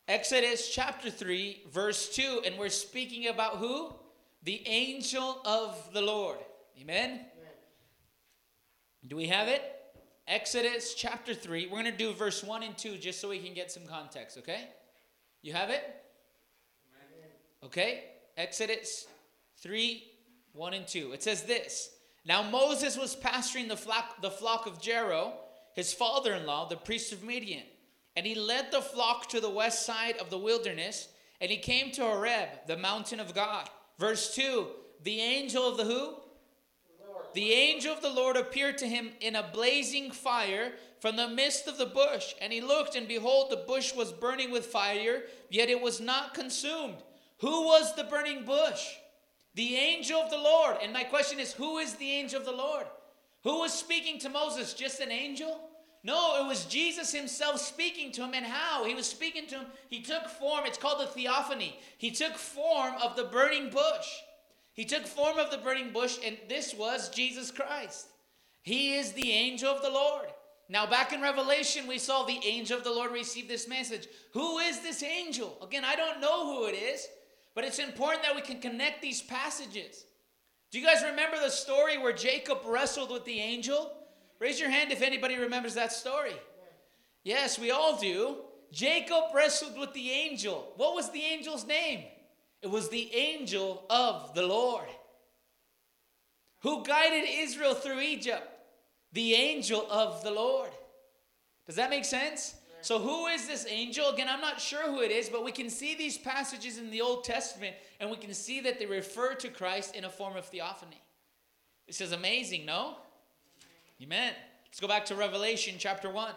Exodus 0.08 0.70
chapter 0.70 1.10
3, 1.10 1.64
verse 1.72 2.10
2. 2.10 2.42
And 2.46 2.58
we're 2.60 2.70
speaking 2.70 3.28
about 3.28 3.58
who? 3.58 3.94
The 4.44 4.62
angel 4.68 5.42
of 5.46 5.90
the 5.94 6.02
Lord. 6.02 6.38
Amen? 6.80 7.10
Amen. 7.10 7.28
Do 9.08 9.16
we 9.16 9.28
have 9.28 9.48
it? 9.48 9.64
Exodus 10.28 10.94
chapter 10.94 11.34
3. 11.34 11.66
We're 11.66 11.82
going 11.82 11.86
to 11.86 11.98
do 11.98 12.14
verse 12.14 12.44
1 12.44 12.62
and 12.62 12.78
2 12.78 12.98
just 12.98 13.20
so 13.20 13.30
we 13.30 13.40
can 13.40 13.56
get 13.56 13.72
some 13.72 13.88
context, 13.88 14.38
okay? 14.38 14.68
You 15.42 15.54
have 15.54 15.72
it? 15.72 15.84
Okay. 17.64 18.04
Exodus 18.38 19.08
3 19.62 20.04
1 20.54 20.74
and 20.74 20.88
2. 20.88 21.14
It 21.14 21.24
says 21.24 21.44
this 21.44 21.90
Now 22.28 22.44
Moses 22.44 22.98
was 22.98 23.16
pasturing 23.16 23.70
the 23.70 23.78
flock, 23.78 24.22
the 24.22 24.30
flock 24.30 24.68
of 24.68 24.82
Jethro, 24.82 25.34
his 25.74 25.94
father 25.94 26.34
in 26.34 26.46
law, 26.46 26.68
the 26.68 26.76
priest 26.76 27.14
of 27.14 27.24
Midian. 27.24 27.64
And 28.18 28.26
he 28.26 28.36
led 28.36 28.72
the 28.72 28.82
flock 28.82 29.30
to 29.30 29.40
the 29.40 29.50
west 29.50 29.86
side 29.86 30.18
of 30.18 30.30
the 30.30 30.38
wilderness, 30.38 31.08
and 31.40 31.50
he 31.50 31.58
came 31.58 31.92
to 31.92 32.02
Horeb, 32.02 32.50
the 32.68 32.76
mountain 32.76 33.22
of 33.22 33.34
God. 33.34 33.70
Verse 33.98 34.36
2 34.36 34.68
The 35.04 35.22
angel 35.22 35.66
of 35.70 35.78
the 35.78 35.86
who? 35.86 36.16
The 37.34 37.54
angel 37.54 37.94
of 37.94 38.02
the 38.02 38.10
Lord 38.10 38.36
appeared 38.36 38.78
to 38.80 38.88
him 38.88 39.12
in 39.22 39.36
a 39.36 39.50
blazing 39.54 40.12
fire 40.12 40.74
from 41.00 41.16
the 41.16 41.30
midst 41.30 41.68
of 41.68 41.78
the 41.78 41.86
bush. 41.86 42.34
And 42.42 42.52
he 42.52 42.62
looked, 42.62 42.96
and 42.96 43.08
behold, 43.08 43.52
the 43.52 43.58
bush 43.68 43.94
was 43.94 44.12
burning 44.12 44.52
with 44.52 44.66
fire, 44.66 45.24
yet 45.50 45.70
it 45.70 45.80
was 45.80 46.02
not 46.02 46.34
consumed. 46.34 46.96
Who 47.40 47.66
was 47.66 47.96
the 47.96 48.06
burning 48.06 48.44
bush? 48.44 48.96
The 49.58 49.76
angel 49.76 50.22
of 50.22 50.30
the 50.30 50.38
Lord. 50.38 50.78
And 50.84 50.94
my 50.94 51.04
question 51.04 51.40
is 51.40 51.52
who 51.52 51.80
is 51.80 51.96
the 51.96 52.12
angel 52.12 52.40
of 52.40 52.46
the 52.46 52.52
Lord? 52.52 52.86
Who 53.44 53.60
was 53.62 53.74
speaking 53.74 54.20
to 54.20 54.30
Moses? 54.30 54.76
Just 54.76 55.00
an 55.00 55.12
angel? 55.12 55.60
No, 56.04 56.40
it 56.40 56.48
was 56.48 56.66
Jesus 56.66 57.12
himself 57.12 57.60
speaking 57.60 58.12
to 58.12 58.24
him. 58.24 58.36
And 58.36 58.46
how? 58.46 58.86
He 58.86 58.94
was 58.94 59.08
speaking 59.08 59.48
to 59.48 59.56
him. 59.56 59.66
He 59.90 60.04
took 60.04 60.30
form. 60.30 60.66
It's 60.66 60.78
called 60.78 61.02
the 61.02 61.08
theophany. 61.08 61.80
He 61.98 62.12
took 62.12 62.36
form 62.36 62.94
of 63.04 63.16
the 63.16 63.24
burning 63.24 63.72
bush. 63.72 64.08
He 64.74 64.86
took 64.86 65.08
form 65.08 65.40
of 65.40 65.50
the 65.50 65.58
burning 65.58 65.92
bush, 65.92 66.20
and 66.24 66.38
this 66.48 66.76
was 66.76 67.10
Jesus 67.10 67.50
Christ. 67.50 68.10
He 68.62 68.94
is 68.94 69.14
the 69.14 69.32
angel 69.32 69.74
of 69.74 69.82
the 69.82 69.90
Lord. 69.90 70.28
Now, 70.70 70.86
back 70.86 71.14
in 71.14 71.22
Revelation, 71.22 71.88
we 71.88 71.98
saw 71.98 72.24
the 72.24 72.40
angel 72.46 72.78
of 72.78 72.84
the 72.84 72.92
Lord 72.92 73.12
receive 73.12 73.48
this 73.48 73.68
message. 73.68 74.08
Who 74.34 74.60
is 74.60 74.82
this 74.82 75.02
angel? 75.02 75.58
Again, 75.64 75.84
I 75.84 75.96
don't 75.96 76.22
know 76.22 76.46
who 76.46 76.68
it 76.68 76.76
is, 76.76 77.08
but 77.58 77.66
it's 77.66 77.80
important 77.80 78.22
that 78.22 78.36
we 78.36 78.42
can 78.44 78.60
connect 78.60 79.02
these 79.02 79.20
passages. 79.20 80.06
Do 80.70 80.80
you 80.80 80.86
guys 80.86 81.02
remember 81.02 81.40
the 81.40 81.50
story 81.50 81.98
where 81.98 82.14
Jacob 82.14 82.60
wrestled 82.68 83.10
with 83.10 83.26
the 83.26 83.40
angel? 83.40 83.92
Raise 84.38 84.60
your 84.60 84.70
hand 84.70 84.92
if 84.92 85.02
anybody 85.02 85.38
remembers 85.38 85.74
that 85.74 85.92
story. 85.92 86.36
Yes, 87.24 87.58
we 87.58 87.72
all 87.72 87.98
do. 87.98 88.36
Jacob 88.72 89.34
wrestled 89.34 89.76
with 89.76 89.92
the 89.94 90.12
angel. 90.12 90.72
What 90.76 90.94
was 90.94 91.10
the 91.10 91.24
angel's 91.24 91.66
name? 91.66 92.04
It 92.62 92.68
was 92.68 92.90
the 92.90 93.12
angel 93.16 93.86
of 93.90 94.36
the 94.36 94.46
Lord 94.46 94.86
who 96.62 96.86
guided 96.86 97.28
Israel 97.28 97.74
through 97.74 98.02
Egypt. 98.02 98.48
The 99.14 99.34
angel 99.34 99.88
of 99.90 100.24
the 100.24 100.30
Lord. 100.30 100.70
Does 101.66 101.78
that 101.78 101.90
make 101.90 102.06
sense? 102.06 102.54
So, 102.82 103.00
who 103.00 103.28
is 103.28 103.48
this 103.48 103.66
angel? 103.70 104.10
Again, 104.10 104.28
I'm 104.30 104.42
not 104.42 104.62
sure 104.62 104.84
who 104.84 105.02
it 105.02 105.12
is, 105.12 105.30
but 105.30 105.44
we 105.44 105.52
can 105.52 105.70
see 105.70 105.96
these 105.96 106.18
passages 106.18 106.78
in 106.78 106.92
the 106.92 107.02
Old 107.02 107.24
Testament 107.24 107.76
and 108.00 108.10
we 108.10 108.18
can 108.18 108.34
see 108.34 108.62
that 108.62 108.80
they 108.80 108.86
refer 108.86 109.34
to 109.36 109.50
Christ 109.50 109.96
in 109.96 110.06
a 110.06 110.10
form 110.10 110.36
of 110.38 110.46
theophany. 110.46 111.02
This 111.88 112.02
is 112.02 112.12
amazing, 112.12 112.66
no? 112.66 112.98
Amen. 114.02 114.34
Let's 114.66 114.80
go 114.80 114.88
back 114.88 115.06
to 115.06 115.16
Revelation 115.16 115.76
chapter 115.80 116.10
1. 116.10 116.34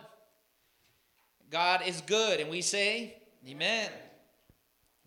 God 1.51 1.83
is 1.85 2.01
good, 2.03 2.41
and 2.41 2.49
we 2.49 2.63
say, 2.63 3.17
Amen. 3.47 3.91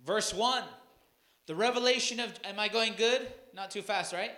Verse 0.05 0.33
1. 0.33 0.63
The 1.45 1.55
revelation 1.55 2.19
of, 2.19 2.33
am 2.43 2.59
I 2.59 2.67
going 2.67 2.93
good? 2.97 3.27
Not 3.53 3.71
too 3.71 3.81
fast, 3.81 4.13
right? 4.13 4.31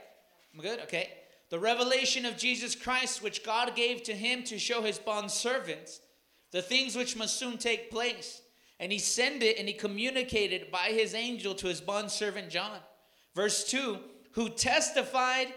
I'm 0.54 0.62
good? 0.62 0.80
Okay. 0.82 1.10
The 1.50 1.60
revelation 1.60 2.26
of 2.26 2.38
Jesus 2.38 2.76
Christ, 2.76 3.22
which 3.22 3.44
God 3.44 3.76
gave 3.76 4.04
to 4.04 4.14
him 4.14 4.44
to 4.44 4.58
show 4.58 4.82
his 4.82 4.98
bond 4.98 5.30
servants 5.30 6.00
the 6.56 6.62
things 6.62 6.96
which 6.96 7.18
must 7.18 7.38
soon 7.38 7.58
take 7.58 7.92
place. 7.92 8.42
And 8.80 8.90
he 8.90 8.98
sent 8.98 9.44
it 9.44 9.60
and 9.60 9.68
he 9.68 9.74
communicated 9.74 10.72
by 10.72 10.88
his 10.88 11.14
angel 11.14 11.54
to 11.56 11.68
his 11.68 11.82
bond 11.82 12.10
servant 12.10 12.50
John. 12.50 12.80
Verse 13.36 13.70
2 13.70 14.00
Who 14.32 14.48
testified 14.48 15.48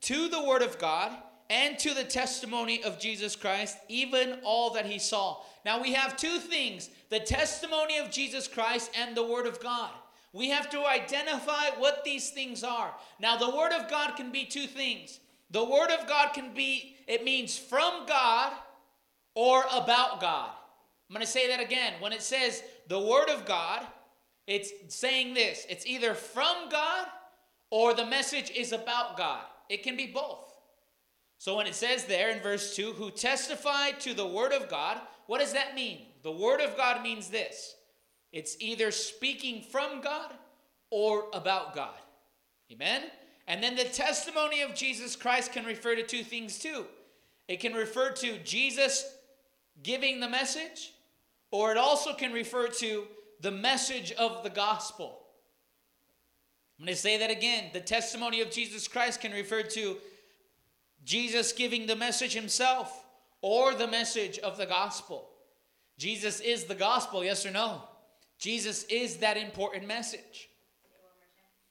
to 0.00 0.28
the 0.28 0.42
word 0.42 0.62
of 0.62 0.76
God 0.80 1.12
and 1.48 1.78
to 1.78 1.94
the 1.94 2.02
testimony 2.02 2.82
of 2.82 2.98
Jesus 2.98 3.36
Christ, 3.36 3.78
even 3.88 4.40
all 4.42 4.70
that 4.70 4.84
he 4.84 4.98
saw. 4.98 5.36
Now 5.64 5.80
we 5.80 5.92
have 5.92 6.16
two 6.16 6.38
things 6.38 6.90
the 7.08 7.20
testimony 7.20 7.98
of 7.98 8.10
Jesus 8.10 8.48
Christ 8.48 8.90
and 8.98 9.16
the 9.16 9.22
word 9.22 9.46
of 9.46 9.60
God. 9.60 9.92
We 10.32 10.50
have 10.50 10.68
to 10.70 10.84
identify 10.84 11.70
what 11.78 12.02
these 12.04 12.30
things 12.30 12.64
are. 12.64 12.92
Now, 13.18 13.38
the 13.38 13.56
Word 13.56 13.72
of 13.72 13.88
God 13.88 14.14
can 14.14 14.30
be 14.30 14.44
two 14.44 14.66
things. 14.66 15.20
The 15.50 15.64
Word 15.64 15.90
of 15.90 16.06
God 16.06 16.34
can 16.34 16.52
be, 16.52 16.96
it 17.06 17.24
means 17.24 17.56
from 17.56 18.04
God 18.06 18.52
or 19.38 19.62
about 19.72 20.20
God. 20.20 20.50
I'm 21.08 21.14
going 21.14 21.24
to 21.24 21.30
say 21.30 21.46
that 21.46 21.60
again. 21.60 21.92
When 22.00 22.12
it 22.12 22.22
says 22.22 22.60
the 22.88 22.98
Word 22.98 23.30
of 23.30 23.46
God, 23.46 23.86
it's 24.48 24.72
saying 24.88 25.34
this 25.34 25.64
it's 25.70 25.86
either 25.86 26.12
from 26.12 26.68
God 26.68 27.06
or 27.70 27.94
the 27.94 28.04
message 28.04 28.50
is 28.50 28.72
about 28.72 29.16
God. 29.16 29.44
It 29.68 29.84
can 29.84 29.96
be 29.96 30.08
both. 30.08 30.52
So 31.38 31.56
when 31.56 31.68
it 31.68 31.76
says 31.76 32.04
there 32.04 32.30
in 32.30 32.40
verse 32.40 32.74
2, 32.74 32.94
who 32.94 33.12
testified 33.12 34.00
to 34.00 34.12
the 34.12 34.26
Word 34.26 34.50
of 34.50 34.68
God, 34.68 35.00
what 35.28 35.38
does 35.38 35.52
that 35.52 35.76
mean? 35.76 36.06
The 36.24 36.32
Word 36.32 36.60
of 36.60 36.76
God 36.76 37.04
means 37.04 37.28
this 37.28 37.76
it's 38.32 38.56
either 38.58 38.90
speaking 38.90 39.62
from 39.62 40.00
God 40.00 40.32
or 40.90 41.26
about 41.32 41.76
God. 41.76 41.94
Amen? 42.72 43.02
And 43.46 43.62
then 43.62 43.76
the 43.76 43.84
testimony 43.84 44.62
of 44.62 44.74
Jesus 44.74 45.14
Christ 45.14 45.52
can 45.52 45.64
refer 45.64 45.94
to 45.94 46.02
two 46.02 46.24
things 46.24 46.58
too. 46.58 46.86
It 47.46 47.60
can 47.60 47.72
refer 47.72 48.10
to 48.10 48.38
Jesus 48.38 49.14
giving 49.82 50.20
the 50.20 50.28
message, 50.28 50.92
or 51.50 51.70
it 51.70 51.76
also 51.76 52.14
can 52.14 52.32
refer 52.32 52.68
to 52.68 53.04
the 53.40 53.50
message 53.50 54.12
of 54.12 54.42
the 54.42 54.50
gospel. 54.50 55.20
I'm 56.78 56.84
going 56.84 56.94
to 56.94 57.00
say 57.00 57.18
that 57.18 57.30
again. 57.30 57.70
The 57.72 57.80
testimony 57.80 58.40
of 58.40 58.50
Jesus 58.50 58.86
Christ 58.86 59.20
can 59.20 59.32
refer 59.32 59.62
to 59.62 59.96
Jesus 61.04 61.52
giving 61.52 61.86
the 61.86 61.96
message 61.96 62.34
himself 62.34 63.04
or 63.40 63.74
the 63.74 63.86
message 63.86 64.38
of 64.38 64.56
the 64.56 64.66
gospel. 64.66 65.28
Jesus 65.96 66.40
is 66.40 66.64
the 66.64 66.74
gospel, 66.74 67.24
yes 67.24 67.44
or 67.44 67.50
no? 67.50 67.82
Jesus 68.38 68.84
is 68.84 69.16
that 69.16 69.36
important 69.36 69.86
message. 69.86 70.48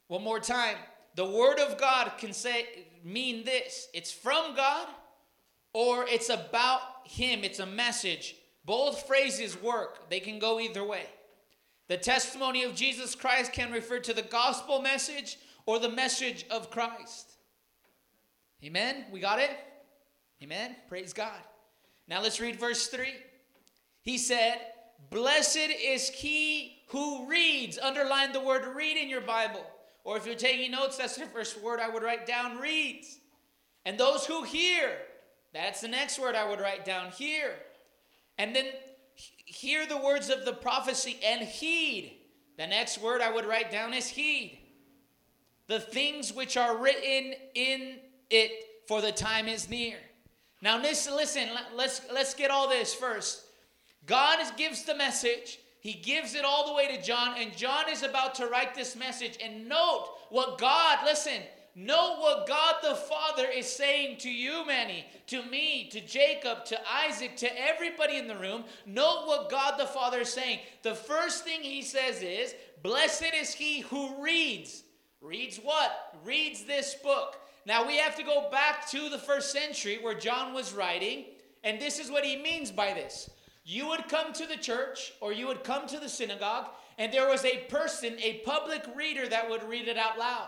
One 0.08 0.24
more 0.24 0.40
time. 0.40 0.76
The 1.16 1.26
word 1.26 1.60
of 1.60 1.78
God 1.78 2.12
can 2.18 2.34
say 2.34 2.66
mean 3.04 3.46
this. 3.46 3.88
It's 3.94 4.12
from 4.12 4.56
God 4.56 4.88
or 5.74 6.06
it's 6.08 6.30
about 6.30 6.97
him. 7.08 7.44
It's 7.44 7.60
a 7.60 7.66
message. 7.66 8.36
Both 8.66 9.08
phrases 9.08 9.62
work. 9.62 10.10
They 10.10 10.20
can 10.20 10.40
go 10.40 10.60
either 10.60 10.84
way. 10.84 11.06
The 11.88 11.98
testimony 11.98 12.64
of 12.64 12.76
Jesus 12.76 13.16
Christ 13.16 13.54
can 13.54 13.72
refer 13.72 14.00
to 14.00 14.14
the 14.14 14.22
gospel 14.22 14.82
message 14.82 15.38
or 15.66 15.80
the 15.80 15.90
message 15.90 16.46
of 16.50 16.70
Christ. 16.70 17.38
Amen. 18.64 19.06
We 19.12 19.20
got 19.20 19.40
it? 19.40 19.52
Amen. 20.44 20.76
Praise 20.90 21.14
God. 21.14 21.40
Now 22.08 22.22
let's 22.22 22.40
read 22.40 22.60
verse 22.60 22.88
3. 22.88 23.08
He 24.02 24.18
said, 24.18 24.60
Blessed 25.10 25.70
is 25.82 26.10
he 26.10 26.80
who 26.88 27.28
reads. 27.28 27.80
Underline 27.80 28.32
the 28.32 28.40
word 28.40 28.76
read 28.76 28.98
in 28.98 29.10
your 29.10 29.22
Bible. 29.22 29.66
Or 30.04 30.18
if 30.18 30.26
you're 30.26 30.36
taking 30.36 30.72
notes, 30.72 30.98
that's 30.98 31.18
the 31.18 31.26
first 31.26 31.62
word 31.62 31.80
I 31.80 31.90
would 31.90 32.04
write 32.04 32.26
down 32.26 32.58
reads. 32.58 33.20
And 33.86 33.98
those 33.98 34.26
who 34.26 34.44
hear. 34.44 34.98
That's 35.54 35.82
the 35.82 35.88
next 35.88 36.20
word 36.20 36.36
I 36.36 36.48
would 36.48 36.60
write 36.60 36.86
down 36.86 37.12
here. 37.12 37.56
And 38.38 38.56
then 38.56 38.66
hear 39.16 39.86
the 39.86 39.98
words 39.98 40.30
of 40.30 40.46
the 40.46 40.54
prophecy 40.54 41.18
and 41.26 41.42
heed. 41.42 42.18
The 42.58 42.68
next 42.68 43.02
word 43.02 43.22
I 43.22 43.32
would 43.32 43.46
write 43.46 43.72
down 43.72 43.94
is 43.94 44.08
heed. 44.08 44.60
The 45.68 45.80
things 45.80 46.34
which 46.34 46.58
are 46.58 46.78
written 46.78 47.34
in 47.56 47.98
it, 48.30 48.52
for 48.88 49.02
the 49.02 49.12
time 49.12 49.48
is 49.48 49.70
near. 49.70 49.98
Now, 50.62 50.82
listen, 50.82 51.16
listen 51.16 51.50
let's, 51.76 52.02
let's 52.12 52.34
get 52.34 52.52
all 52.52 52.70
this 52.70 52.94
first. 52.94 53.44
God 54.06 54.40
gives 54.58 54.84
the 54.84 54.96
message. 54.96 55.60
He 55.82 55.94
gives 55.94 56.34
it 56.34 56.44
all 56.44 56.68
the 56.68 56.74
way 56.74 56.96
to 56.96 57.02
John, 57.02 57.36
and 57.38 57.56
John 57.56 57.90
is 57.90 58.04
about 58.04 58.36
to 58.36 58.48
write 58.48 58.74
this 58.76 58.96
message. 58.96 59.38
And 59.44 59.70
note 59.70 60.10
what 60.30 60.58
God, 60.58 61.00
listen, 61.06 61.42
note 61.78 62.18
what 62.20 62.48
God 62.48 62.76
the 62.82 62.96
Father 62.96 63.48
is 63.48 63.72
saying 63.72 64.18
to 64.18 64.30
you, 64.30 64.66
Manny, 64.66 65.06
to 65.28 65.44
me, 65.46 65.88
to 65.92 66.02
Jacob, 66.02 66.66
to 66.66 66.78
Isaac, 67.08 67.38
to 67.38 67.62
everybody 67.62 68.18
in 68.18 68.28
the 68.28 68.36
room. 68.36 68.66
Note 68.86 69.24
what 69.28 69.50
God 69.50 69.80
the 69.80 69.86
Father 69.86 70.22
is 70.22 70.34
saying. 70.34 70.60
The 70.82 70.96
first 70.96 71.44
thing 71.44 71.62
he 71.62 71.84
says 71.84 72.22
is, 72.22 72.56
Blessed 72.84 73.34
is 73.34 73.54
he 73.54 73.82
who 73.82 74.22
reads. 74.22 74.84
Reads 75.22 75.58
what? 75.58 76.16
Reads 76.26 76.64
this 76.64 76.96
book. 76.96 77.38
Now 77.66 77.86
we 77.86 77.98
have 77.98 78.16
to 78.16 78.24
go 78.24 78.50
back 78.50 78.90
to 78.90 79.10
the 79.10 79.18
first 79.18 79.52
century 79.52 80.00
where 80.02 80.14
John 80.14 80.54
was 80.54 80.74
writing, 80.74 81.26
and 81.64 81.80
this 81.80 82.00
is 82.00 82.10
what 82.10 82.24
he 82.26 82.42
means 82.42 82.72
by 82.72 82.94
this 82.94 83.30
you 83.68 83.86
would 83.90 84.08
come 84.08 84.32
to 84.32 84.46
the 84.48 84.56
church 84.56 85.12
or 85.20 85.34
you 85.34 85.46
would 85.46 85.66
come 85.66 85.86
to 85.88 86.00
the 86.00 86.08
synagogue, 86.08 86.68
and 86.98 87.12
there 87.12 87.28
was 87.28 87.44
a 87.44 87.66
person, 87.70 88.16
a 88.24 88.42
public 88.46 88.84
reader, 88.96 89.28
that 89.28 89.50
would 89.50 89.62
read 89.64 89.90
it 89.90 89.98
out 89.98 90.18
loud. 90.18 90.48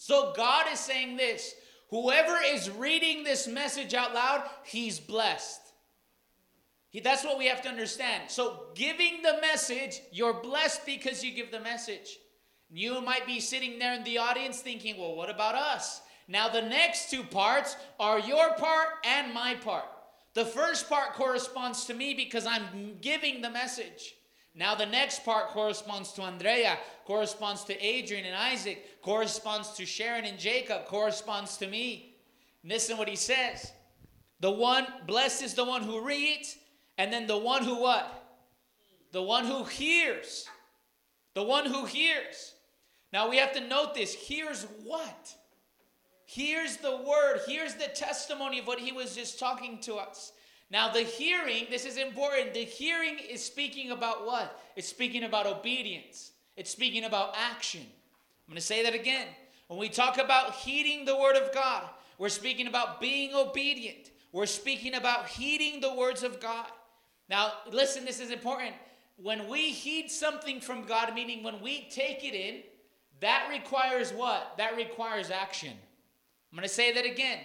So 0.00 0.32
God 0.36 0.66
is 0.72 0.78
saying 0.78 1.16
this 1.16 1.56
whoever 1.90 2.38
is 2.42 2.70
reading 2.70 3.24
this 3.24 3.48
message 3.48 3.94
out 3.94 4.14
loud, 4.14 4.48
he's 4.64 5.00
blessed. 5.00 5.60
He, 6.90 7.00
that's 7.00 7.24
what 7.24 7.36
we 7.36 7.46
have 7.46 7.62
to 7.62 7.68
understand. 7.68 8.30
So, 8.30 8.68
giving 8.74 9.22
the 9.22 9.38
message, 9.42 10.00
you're 10.10 10.40
blessed 10.40 10.86
because 10.86 11.22
you 11.22 11.32
give 11.32 11.50
the 11.50 11.60
message. 11.60 12.16
You 12.70 13.00
might 13.00 13.26
be 13.26 13.40
sitting 13.40 13.78
there 13.78 13.92
in 13.92 14.04
the 14.04 14.18
audience 14.18 14.60
thinking, 14.60 14.98
well, 14.98 15.16
what 15.16 15.30
about 15.30 15.54
us? 15.54 16.00
Now, 16.28 16.48
the 16.48 16.62
next 16.62 17.10
two 17.10 17.24
parts 17.24 17.76
are 17.98 18.20
your 18.20 18.54
part 18.54 18.88
and 19.04 19.34
my 19.34 19.54
part. 19.54 19.84
The 20.34 20.44
first 20.44 20.88
part 20.88 21.14
corresponds 21.14 21.86
to 21.86 21.94
me 21.94 22.14
because 22.14 22.46
I'm 22.46 22.98
giving 23.00 23.42
the 23.42 23.50
message. 23.50 24.14
Now, 24.58 24.74
the 24.74 24.86
next 24.86 25.24
part 25.24 25.50
corresponds 25.50 26.10
to 26.14 26.22
Andrea, 26.22 26.78
corresponds 27.04 27.62
to 27.66 27.80
Adrian 27.80 28.24
and 28.24 28.34
Isaac, 28.34 29.00
corresponds 29.02 29.70
to 29.74 29.86
Sharon 29.86 30.24
and 30.24 30.36
Jacob, 30.36 30.86
corresponds 30.86 31.58
to 31.58 31.68
me. 31.68 32.16
Listen 32.64 32.98
what 32.98 33.08
he 33.08 33.14
says. 33.14 33.70
The 34.40 34.50
one, 34.50 34.84
blessed 35.06 35.44
is 35.44 35.54
the 35.54 35.64
one 35.64 35.84
who 35.84 36.04
reads, 36.04 36.56
and 36.98 37.12
then 37.12 37.28
the 37.28 37.38
one 37.38 37.62
who 37.62 37.80
what? 37.80 38.36
The 39.12 39.22
one 39.22 39.44
who 39.44 39.62
hears. 39.62 40.48
The 41.34 41.44
one 41.44 41.66
who 41.66 41.84
hears. 41.84 42.54
Now 43.12 43.30
we 43.30 43.36
have 43.36 43.52
to 43.52 43.60
note 43.60 43.94
this. 43.94 44.12
Hears 44.12 44.66
what? 44.82 45.36
Here's 46.24 46.78
the 46.78 46.96
word, 46.96 47.42
here's 47.46 47.74
the 47.74 47.86
testimony 47.86 48.58
of 48.58 48.66
what 48.66 48.80
he 48.80 48.90
was 48.90 49.14
just 49.14 49.38
talking 49.38 49.78
to 49.82 49.94
us. 49.94 50.32
Now, 50.70 50.90
the 50.90 51.00
hearing, 51.00 51.66
this 51.70 51.86
is 51.86 51.96
important. 51.96 52.52
The 52.52 52.64
hearing 52.64 53.18
is 53.18 53.42
speaking 53.42 53.90
about 53.90 54.26
what? 54.26 54.60
It's 54.76 54.88
speaking 54.88 55.24
about 55.24 55.46
obedience, 55.46 56.32
it's 56.56 56.70
speaking 56.70 57.04
about 57.04 57.34
action. 57.36 57.82
I'm 57.82 58.52
going 58.52 58.60
to 58.60 58.66
say 58.66 58.82
that 58.84 58.94
again. 58.94 59.26
When 59.66 59.78
we 59.78 59.90
talk 59.90 60.16
about 60.16 60.54
heeding 60.54 61.04
the 61.04 61.16
word 61.16 61.36
of 61.36 61.52
God, 61.52 61.84
we're 62.16 62.30
speaking 62.30 62.66
about 62.66 63.00
being 63.00 63.34
obedient. 63.34 64.10
we're 64.32 64.46
speaking 64.46 64.94
about 64.94 65.26
heeding 65.26 65.80
the 65.80 65.94
words 65.94 66.22
of 66.22 66.40
God. 66.40 66.66
Now, 67.28 67.52
listen, 67.70 68.04
this 68.04 68.20
is 68.20 68.30
important. 68.30 68.74
When 69.16 69.48
we 69.48 69.70
heed 69.70 70.10
something 70.10 70.60
from 70.60 70.84
God, 70.84 71.14
meaning 71.14 71.42
when 71.42 71.60
we 71.60 71.88
take 71.90 72.24
it 72.24 72.34
in, 72.34 72.62
that 73.20 73.48
requires 73.50 74.12
what? 74.12 74.54
That 74.56 74.76
requires 74.76 75.30
action. 75.30 75.72
I'm 75.72 76.56
going 76.56 76.66
to 76.66 76.74
say 76.74 76.92
that 76.94 77.04
again. 77.04 77.38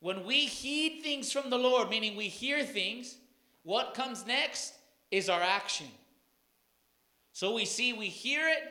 When 0.00 0.24
we 0.24 0.46
heed 0.46 1.00
things 1.02 1.32
from 1.32 1.50
the 1.50 1.58
Lord, 1.58 1.90
meaning 1.90 2.16
we 2.16 2.28
hear 2.28 2.64
things, 2.64 3.16
what 3.62 3.94
comes 3.94 4.26
next 4.26 4.74
is 5.10 5.28
our 5.28 5.40
action. 5.40 5.86
So 7.32 7.54
we 7.54 7.64
see, 7.64 7.92
we 7.92 8.06
hear 8.06 8.48
it, 8.48 8.62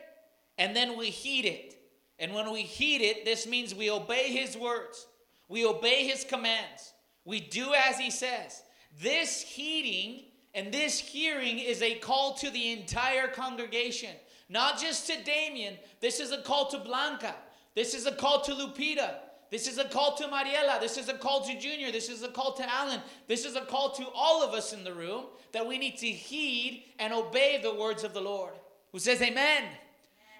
and 0.57 0.75
then 0.75 0.97
we 0.97 1.07
heed 1.09 1.45
it. 1.45 1.75
And 2.19 2.33
when 2.33 2.51
we 2.51 2.61
heed 2.61 3.01
it, 3.01 3.25
this 3.25 3.45
means 3.45 3.75
we 3.75 3.91
obey 3.91 4.31
His 4.31 4.55
words, 4.57 5.07
we 5.47 5.65
obey 5.65 6.07
His 6.07 6.23
commands, 6.23 6.93
we 7.25 7.39
do 7.39 7.73
as 7.73 7.97
He 7.97 8.09
says. 8.09 8.63
This 9.01 9.41
heeding 9.41 10.23
and 10.53 10.73
this 10.73 10.97
hearing 10.97 11.59
is 11.59 11.81
a 11.81 11.95
call 11.95 12.33
to 12.35 12.49
the 12.49 12.71
entire 12.71 13.27
congregation, 13.27 14.11
not 14.47 14.79
just 14.79 15.07
to 15.07 15.21
Damien. 15.23 15.75
This 15.99 16.21
is 16.21 16.31
a 16.31 16.41
call 16.41 16.69
to 16.69 16.77
Blanca. 16.77 17.35
This 17.75 17.93
is 17.93 18.05
a 18.05 18.13
call 18.13 18.39
to 18.41 18.53
Lupita. 18.53 19.15
This 19.55 19.69
is 19.69 19.77
a 19.77 19.85
call 19.85 20.17
to 20.17 20.25
Mariela. 20.25 20.81
This 20.81 20.97
is 20.97 21.07
a 21.07 21.13
call 21.13 21.39
to 21.45 21.57
Junior. 21.57 21.89
This 21.89 22.09
is 22.09 22.23
a 22.23 22.27
call 22.27 22.51
to 22.55 22.69
Alan. 22.69 22.99
This 23.29 23.45
is 23.45 23.55
a 23.55 23.61
call 23.61 23.89
to 23.91 24.05
all 24.13 24.43
of 24.43 24.53
us 24.53 24.73
in 24.73 24.83
the 24.83 24.93
room 24.93 25.27
that 25.53 25.65
we 25.65 25.77
need 25.77 25.95
to 25.99 26.07
heed 26.07 26.83
and 26.99 27.13
obey 27.13 27.61
the 27.63 27.73
words 27.73 28.03
of 28.03 28.13
the 28.13 28.19
Lord. 28.19 28.51
Who 28.91 28.99
says 28.99 29.21
amen? 29.21 29.63
amen. 29.63 29.71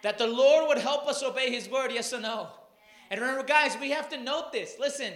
That 0.03 0.17
the 0.17 0.27
Lord 0.27 0.67
would 0.67 0.79
help 0.79 1.07
us 1.07 1.23
obey 1.23 1.49
his 1.49 1.69
word, 1.69 1.93
yes 1.93 2.11
or 2.11 2.19
no? 2.19 2.33
Amen. 2.33 2.49
And 3.09 3.21
remember, 3.21 3.43
guys, 3.43 3.77
we 3.79 3.91
have 3.91 4.09
to 4.09 4.21
note 4.21 4.51
this. 4.51 4.75
Listen, 4.81 5.13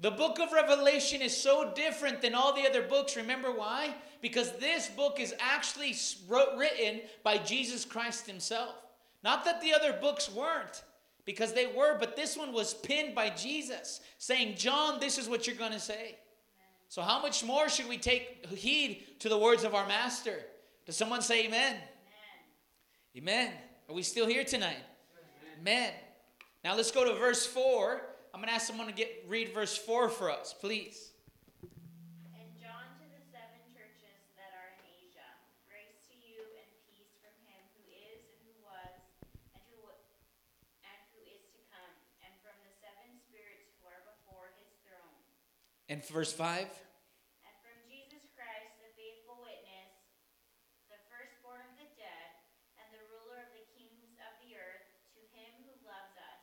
the 0.00 0.10
book 0.10 0.38
of 0.38 0.50
Revelation 0.50 1.20
is 1.20 1.36
so 1.36 1.70
different 1.74 2.22
than 2.22 2.34
all 2.34 2.54
the 2.54 2.66
other 2.66 2.80
books. 2.80 3.14
Remember 3.14 3.52
why? 3.52 3.94
Because 4.22 4.52
this 4.52 4.88
book 4.88 5.20
is 5.20 5.34
actually 5.38 5.94
written 6.56 7.02
by 7.22 7.36
Jesus 7.36 7.84
Christ 7.84 8.26
himself. 8.26 8.74
Not 9.22 9.44
that 9.44 9.60
the 9.60 9.74
other 9.74 9.92
books 9.92 10.32
weren't, 10.32 10.82
because 11.28 11.52
they 11.52 11.66
were, 11.66 11.94
but 11.98 12.16
this 12.16 12.38
one 12.38 12.54
was 12.54 12.72
pinned 12.72 13.14
by 13.14 13.28
Jesus, 13.28 14.00
saying, 14.16 14.56
John, 14.56 14.98
this 14.98 15.18
is 15.18 15.28
what 15.28 15.46
you're 15.46 15.56
going 15.56 15.72
to 15.72 15.78
say. 15.78 16.16
So, 16.88 17.02
how 17.02 17.20
much 17.20 17.44
more 17.44 17.68
should 17.68 17.86
we 17.86 17.98
take 17.98 18.46
heed 18.46 19.04
to 19.18 19.28
the 19.28 19.36
words 19.36 19.62
of 19.62 19.74
our 19.74 19.86
Master? 19.86 20.38
Does 20.86 20.96
someone 20.96 21.20
say 21.20 21.44
amen? 21.44 21.76
Amen. 23.14 23.18
amen. 23.18 23.52
Are 23.90 23.94
we 23.94 24.02
still 24.02 24.26
here 24.26 24.42
tonight? 24.42 24.78
Amen. 25.60 25.82
amen. 25.82 25.92
Now, 26.64 26.74
let's 26.74 26.90
go 26.90 27.04
to 27.04 27.12
verse 27.20 27.44
4. 27.44 28.00
I'm 28.32 28.40
going 28.40 28.48
to 28.48 28.54
ask 28.54 28.66
someone 28.66 28.86
to 28.86 28.94
get 28.94 29.26
read 29.28 29.52
verse 29.52 29.76
4 29.76 30.08
for 30.08 30.30
us, 30.30 30.54
please. 30.58 31.10
And 45.88 46.04
verse 46.04 46.32
5. 46.36 46.68
And 46.68 47.56
from 47.64 47.76
Jesus 47.88 48.20
Christ, 48.36 48.76
the 48.84 48.92
faithful 48.92 49.40
witness, 49.40 49.88
the 50.92 51.00
firstborn 51.08 51.64
of 51.64 51.72
the 51.80 51.88
dead, 51.96 52.28
and 52.76 52.92
the 52.92 53.00
ruler 53.08 53.40
of 53.40 53.48
the 53.56 53.64
kings 53.72 54.20
of 54.20 54.36
the 54.44 54.52
earth, 54.52 54.84
to 55.16 55.20
him 55.32 55.48
who 55.64 55.72
loves 55.88 56.12
us 56.20 56.40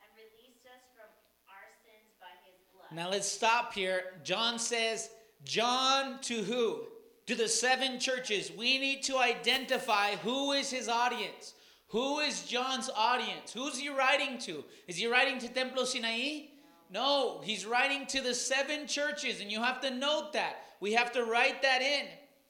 and 0.00 0.08
released 0.16 0.64
us 0.64 0.80
from 0.96 1.12
our 1.44 1.68
sins 1.84 2.16
by 2.16 2.32
his 2.48 2.56
blood. 2.72 2.88
Now 2.96 3.12
let's 3.12 3.28
stop 3.28 3.76
here. 3.76 4.16
John 4.24 4.56
says, 4.56 5.12
John 5.44 6.16
to 6.32 6.40
who? 6.40 6.88
To 7.28 7.34
the 7.34 7.52
seven 7.52 8.00
churches. 8.00 8.50
We 8.56 8.78
need 8.78 9.02
to 9.04 9.18
identify 9.18 10.16
who 10.16 10.52
is 10.52 10.70
his 10.70 10.88
audience. 10.88 11.52
Who 11.88 12.20
is 12.20 12.48
John's 12.48 12.88
audience? 12.96 13.52
Who's 13.52 13.76
he 13.76 13.90
writing 13.90 14.38
to? 14.48 14.64
Is 14.88 14.96
he 14.96 15.06
writing 15.06 15.38
to 15.40 15.48
Templo 15.48 15.82
Sinaí? 15.84 16.48
No, 16.90 17.40
he's 17.42 17.66
writing 17.66 18.06
to 18.06 18.20
the 18.20 18.34
seven 18.34 18.86
churches, 18.86 19.40
and 19.40 19.50
you 19.50 19.62
have 19.62 19.80
to 19.80 19.90
note 19.90 20.32
that. 20.34 20.56
We 20.80 20.92
have 20.92 21.12
to 21.12 21.24
write 21.24 21.62
that 21.62 21.82
in. 21.82 22.06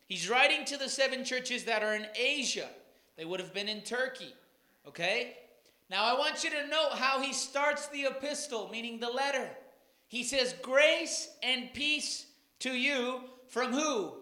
He's 0.07 0.29
writing 0.29 0.65
to 0.67 0.77
the 0.77 0.89
seven 0.89 1.25
churches 1.25 1.65
that 1.65 1.83
are 1.83 1.95
in 1.95 2.07
Asia. 2.15 2.69
They 3.17 3.25
would 3.25 3.41
have 3.41 3.55
been 3.55 3.69
in 3.69 3.83
Turkey. 3.83 4.35
Okay? 4.87 5.37
Now 5.89 6.05
I 6.05 6.19
want 6.19 6.45
you 6.45 6.51
to 6.51 6.67
note 6.67 6.93
how 6.95 7.21
he 7.21 7.33
starts 7.33 7.89
the 7.89 8.07
epistle, 8.07 8.69
meaning 8.71 9.01
the 9.01 9.11
letter. 9.11 9.49
He 10.09 10.23
says, 10.23 10.55
Grace 10.63 11.29
and 11.43 11.73
peace 11.73 12.27
to 12.61 12.71
you 12.71 13.21
from 13.49 13.73
who? 13.73 14.13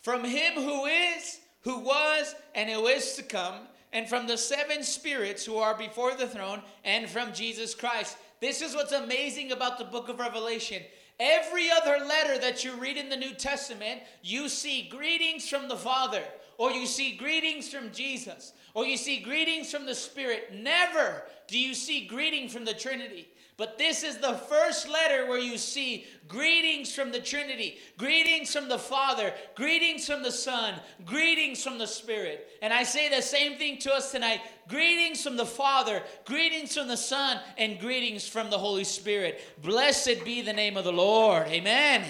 From 0.00 0.24
him 0.24 0.54
who 0.54 0.86
is, 0.86 1.40
who 1.60 1.78
was, 1.78 2.34
and 2.54 2.68
who 2.68 2.86
is 2.86 3.14
to 3.14 3.22
come, 3.22 3.54
and 3.92 4.08
from 4.08 4.26
the 4.26 4.36
seven 4.36 4.82
spirits 4.82 5.44
who 5.44 5.56
are 5.56 5.76
before 5.76 6.14
the 6.14 6.26
throne, 6.26 6.60
and 6.84 7.08
from 7.08 7.32
Jesus 7.32 7.74
Christ. 7.74 8.16
This 8.44 8.60
is 8.60 8.74
what's 8.74 8.92
amazing 8.92 9.52
about 9.52 9.78
the 9.78 9.86
book 9.86 10.10
of 10.10 10.18
Revelation. 10.18 10.82
Every 11.18 11.70
other 11.70 12.04
letter 12.04 12.38
that 12.40 12.62
you 12.62 12.74
read 12.74 12.98
in 12.98 13.08
the 13.08 13.16
New 13.16 13.32
Testament, 13.32 14.02
you 14.22 14.50
see 14.50 14.86
greetings 14.86 15.48
from 15.48 15.66
the 15.66 15.78
Father, 15.78 16.22
or 16.58 16.70
you 16.70 16.86
see 16.86 17.16
greetings 17.16 17.68
from 17.68 17.92
Jesus, 17.92 18.52
or 18.74 18.84
you 18.86 18.96
see 18.96 19.20
greetings 19.20 19.70
from 19.70 19.86
the 19.86 19.94
Spirit. 19.94 20.52
Never 20.54 21.22
do 21.46 21.58
you 21.58 21.74
see 21.74 22.06
greeting 22.06 22.48
from 22.48 22.64
the 22.64 22.74
Trinity. 22.74 23.28
But 23.56 23.78
this 23.78 24.02
is 24.02 24.18
the 24.18 24.34
first 24.34 24.88
letter 24.88 25.26
where 25.26 25.38
you 25.38 25.58
see 25.58 26.06
greetings 26.26 26.92
from 26.92 27.12
the 27.12 27.20
Trinity, 27.20 27.78
greetings 27.96 28.52
from 28.52 28.68
the 28.68 28.78
Father, 28.80 29.32
greetings 29.54 30.06
from 30.06 30.24
the 30.24 30.32
Son, 30.32 30.74
greetings 31.04 31.62
from 31.62 31.78
the 31.78 31.86
Spirit. 31.86 32.48
And 32.62 32.72
I 32.72 32.82
say 32.82 33.08
the 33.08 33.22
same 33.22 33.56
thing 33.56 33.78
to 33.78 33.94
us 33.94 34.10
tonight 34.10 34.40
greetings 34.66 35.22
from 35.22 35.36
the 35.36 35.46
Father, 35.46 36.02
greetings 36.24 36.74
from 36.74 36.88
the 36.88 36.96
Son, 36.96 37.38
and 37.56 37.78
greetings 37.78 38.26
from 38.26 38.50
the 38.50 38.58
Holy 38.58 38.82
Spirit. 38.82 39.40
Blessed 39.62 40.24
be 40.24 40.42
the 40.42 40.52
name 40.52 40.76
of 40.76 40.84
the 40.84 40.92
Lord. 40.92 41.46
Amen. 41.46 42.04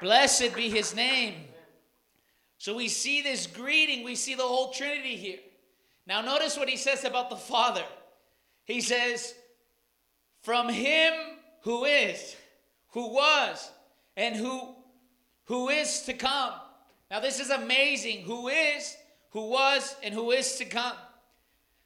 Blessed 0.00 0.54
be 0.54 0.70
his 0.70 0.94
name. 0.94 1.34
So 2.64 2.74
we 2.74 2.88
see 2.88 3.20
this 3.20 3.46
greeting, 3.46 4.04
we 4.04 4.14
see 4.14 4.34
the 4.36 4.42
whole 4.42 4.70
Trinity 4.70 5.16
here. 5.16 5.40
Now, 6.06 6.22
notice 6.22 6.56
what 6.56 6.66
he 6.66 6.78
says 6.78 7.04
about 7.04 7.28
the 7.28 7.36
Father. 7.36 7.84
He 8.64 8.80
says, 8.80 9.34
from 10.40 10.70
him 10.70 11.12
who 11.60 11.84
is, 11.84 12.34
who 12.92 13.12
was, 13.12 13.70
and 14.16 14.34
who 14.34 14.76
who 15.44 15.68
is 15.68 16.04
to 16.04 16.14
come. 16.14 16.54
Now 17.10 17.20
this 17.20 17.38
is 17.38 17.50
amazing. 17.50 18.22
Who 18.22 18.48
is, 18.48 18.96
who 19.32 19.50
was, 19.50 19.94
and 20.02 20.14
who 20.14 20.30
is 20.30 20.56
to 20.56 20.64
come. 20.64 20.96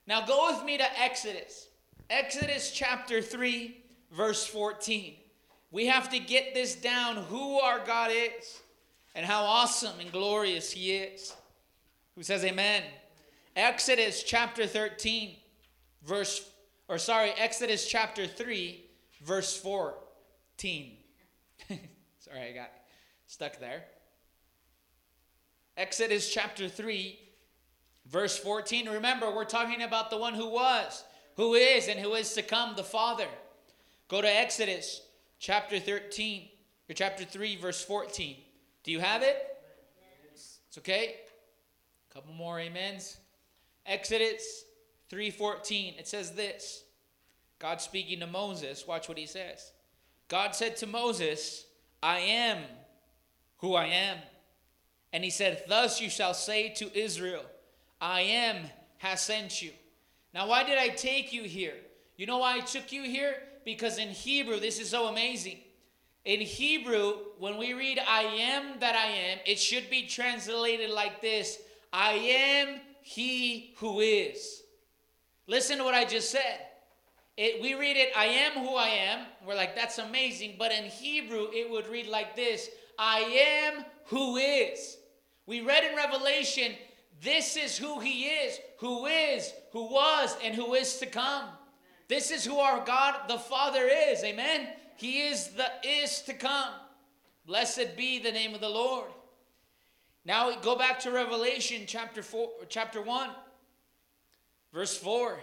Now 0.07 0.25
go 0.27 0.53
with 0.53 0.65
me 0.65 0.79
to 0.79 1.01
Exodus. 1.01 1.71
Exodus 2.09 2.71
chapter 2.71 3.21
3, 3.21 3.83
verse 4.13 4.47
14. 4.47 5.17
We 5.73 5.87
have 5.87 6.09
to 6.11 6.21
get 6.21 6.55
this 6.55 6.77
down 6.77 7.17
who 7.17 7.59
our 7.59 7.85
God 7.85 8.13
is 8.15 8.61
and 9.19 9.27
how 9.27 9.43
awesome 9.43 9.99
and 9.99 10.13
glorious 10.13 10.71
He 10.71 10.93
is. 10.93 11.35
Who 12.15 12.23
says 12.23 12.45
amen? 12.45 12.85
Exodus 13.57 14.23
chapter 14.23 14.65
13, 14.65 15.35
verse 16.05 16.49
or 16.87 16.99
sorry, 16.99 17.33
Exodus 17.37 17.89
chapter 17.89 18.29
3, 18.29 18.81
verse 19.25 19.57
14. 19.57 20.93
sorry, 21.69 22.43
I 22.49 22.53
got 22.53 22.71
stuck 23.27 23.59
there. 23.59 23.87
Exodus 25.77 26.33
chapter 26.33 26.69
3, 26.69 27.19
verse 28.07 28.39
14. 28.39 28.89
Remember, 28.89 29.35
we're 29.35 29.45
talking 29.45 29.83
about 29.83 30.11
the 30.11 30.17
one 30.17 30.35
who 30.35 30.49
was, 30.49 31.03
who 31.35 31.55
is, 31.55 31.89
and 31.89 31.99
who 31.99 32.15
is 32.15 32.35
to 32.35 32.43
come, 32.43 32.77
the 32.77 32.85
Father. 32.85 33.27
Go 34.07 34.23
to 34.23 34.29
Exodus 34.29 35.03
chapter 35.41 35.81
13, 35.81 36.49
or 36.89 36.95
chapter 36.95 37.25
3, 37.25 37.57
verse 37.57 37.85
14. 37.85 38.37
Do 38.89 38.93
you 38.93 39.01
have 39.01 39.23
it? 39.23 39.37
It's 40.33 40.79
okay. 40.79 41.17
A 42.11 42.15
couple 42.15 42.33
more 42.33 42.59
amens. 42.59 43.19
Exodus 43.85 44.65
3:14 45.11 45.99
it 45.99 46.09
says 46.09 46.33
this. 46.33 46.85
God 47.59 47.83
speaking 47.83 48.21
to 48.21 48.27
Moses, 48.27 48.87
watch 48.87 49.07
what 49.07 49.19
he 49.19 49.27
says. 49.27 49.75
God 50.29 50.55
said 50.55 50.79
to 50.79 50.87
Moses, 50.87 51.67
I 52.03 52.21
am 52.21 52.65
who 53.59 53.75
I 53.75 53.89
am. 53.89 54.17
And 55.13 55.23
he 55.23 55.29
said, 55.29 55.65
Thus 55.69 56.01
you 56.01 56.09
shall 56.09 56.33
say 56.33 56.71
to 56.77 56.99
Israel, 56.99 57.45
I 58.01 58.23
am 58.23 58.71
has 58.97 59.21
sent 59.21 59.61
you. 59.61 59.73
Now, 60.33 60.49
why 60.49 60.65
did 60.65 60.79
I 60.79 60.89
take 60.89 61.35
you 61.35 61.43
here? 61.43 61.77
You 62.17 62.25
know 62.25 62.39
why 62.39 62.57
I 62.57 62.61
took 62.61 62.91
you 62.91 63.03
here? 63.03 63.37
Because 63.67 63.99
in 63.99 64.09
Hebrew, 64.09 64.59
this 64.59 64.81
is 64.81 64.89
so 64.89 65.09
amazing. 65.09 65.59
In 66.25 66.41
Hebrew, 66.41 67.15
when 67.39 67.57
we 67.57 67.73
read 67.73 67.99
I 68.07 68.23
am 68.23 68.81
that 68.81 68.95
I 68.95 69.07
am, 69.07 69.39
it 69.47 69.59
should 69.59 69.89
be 69.89 70.07
translated 70.07 70.91
like 70.91 71.21
this 71.21 71.59
I 71.93 72.13
am 72.13 72.81
he 73.01 73.75
who 73.79 74.01
is. 74.01 74.63
Listen 75.47 75.79
to 75.79 75.85
what 75.85 75.95
I 75.95 76.05
just 76.05 76.31
said. 76.31 76.61
It, 77.39 77.63
we 77.63 77.75
read 77.75 77.97
it, 77.97 78.11
I 78.17 78.27
am 78.27 78.53
who 78.65 78.75
I 78.75 78.89
am. 78.89 79.25
We're 79.47 79.55
like, 79.55 79.77
that's 79.77 79.99
amazing. 79.99 80.57
But 80.59 80.73
in 80.73 80.85
Hebrew, 80.85 81.47
it 81.53 81.71
would 81.71 81.89
read 81.89 82.09
like 82.09 82.35
this 82.35 82.69
I 82.99 83.21
am 83.71 83.85
who 84.07 84.37
is. 84.37 84.97
We 85.47 85.61
read 85.61 85.85
in 85.85 85.97
Revelation, 85.97 86.73
this 87.23 87.57
is 87.57 87.79
who 87.79 88.01
he 88.01 88.25
is, 88.25 88.59
who 88.79 89.07
is, 89.07 89.53
who 89.73 89.85
was, 89.85 90.37
and 90.45 90.55
who 90.55 90.75
is 90.75 90.99
to 90.99 91.07
come. 91.07 91.45
This 92.09 92.31
is 92.31 92.45
who 92.45 92.59
our 92.59 92.85
God 92.85 93.29
the 93.29 93.39
Father 93.39 93.89
is. 93.89 94.23
Amen. 94.25 94.69
He 94.99 95.21
is 95.21 95.51
the 95.51 95.71
is 95.85 96.23
to 96.23 96.35
come. 96.35 96.75
Blessed 97.47 97.97
be 97.97 98.19
the 98.19 98.33
name 98.33 98.53
of 98.53 98.61
the 98.61 98.69
Lord. 98.69 99.09
Now 100.25 100.53
go 100.61 100.77
back 100.77 100.99
to 101.01 101.13
Revelation 101.13 101.85
chapter 101.87 102.21
4 102.21 102.51
chapter 102.69 103.01
1 103.01 103.31
verse 104.73 104.99
4. 104.99 105.39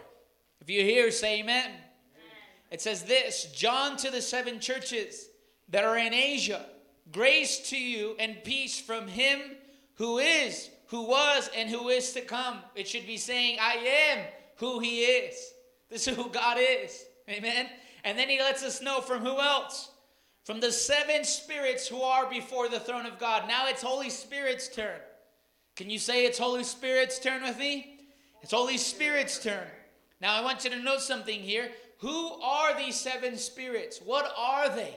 If 0.60 0.70
you 0.70 0.82
hear 0.82 1.10
say 1.10 1.40
amen. 1.40 1.68
amen. 1.68 1.80
It 2.70 2.82
says 2.82 3.04
this, 3.04 3.46
John 3.56 3.96
to 3.98 4.12
the 4.12 4.22
seven 4.22 4.60
churches 4.60 5.30
that 5.70 5.86
are 5.86 5.98
in 5.98 6.14
Asia, 6.14 6.66
grace 7.14 7.70
to 7.70 7.78
you 7.78 8.18
and 8.20 8.44
peace 8.44 8.78
from 8.78 9.08
him 9.08 9.40
who 9.96 10.20
is, 10.20 10.70
who 10.88 11.04
was 11.04 11.50
and 11.56 11.70
who 11.70 11.88
is 11.88 12.12
to 12.12 12.22
come. 12.22 12.58
It 12.76 12.90
should 12.90 13.08
be 13.08 13.18
saying 13.18 13.58
I 13.62 13.76
am 14.12 14.26
who 14.58 14.80
he 14.80 15.04
is. 15.04 15.54
This 15.90 16.10
is 16.10 16.16
who 16.18 16.30
God 16.30 16.58
is. 16.60 17.06
Amen. 17.30 17.68
And 18.06 18.18
then 18.18 18.30
he 18.30 18.40
lets 18.40 18.64
us 18.64 18.82
know 18.82 19.02
from 19.02 19.26
who 19.26 19.40
else? 19.40 19.90
From 20.46 20.60
the 20.60 20.72
seven 20.72 21.24
spirits 21.24 21.88
who 21.88 22.02
are 22.02 22.30
before 22.30 22.70
the 22.70 22.80
throne 22.80 23.08
of 23.08 23.20
God. 23.20 23.48
Now 23.48 23.68
it's 23.68 23.82
Holy 23.82 24.12
Spirit's 24.12 24.70
turn. 24.70 25.00
Can 25.76 25.90
you 25.90 25.98
say 25.98 26.26
it's 26.26 26.38
Holy 26.38 26.64
Spirit's 26.64 27.20
turn 27.20 27.42
with 27.42 27.58
me? 27.58 27.98
It's 28.44 28.52
Holy 28.52 28.78
Spirit's 28.78 29.40
turn. 29.40 29.68
Now 30.22 30.36
I 30.36 30.44
want 30.44 30.64
you 30.64 30.70
to 30.70 30.80
know 30.80 31.00
something 31.00 31.40
here. 31.40 31.72
Who 31.98 32.40
are 32.42 32.78
these 32.78 32.96
seven 32.96 33.38
spirits? 33.38 34.00
What 34.00 34.32
are 34.38 34.70
they? 34.70 34.96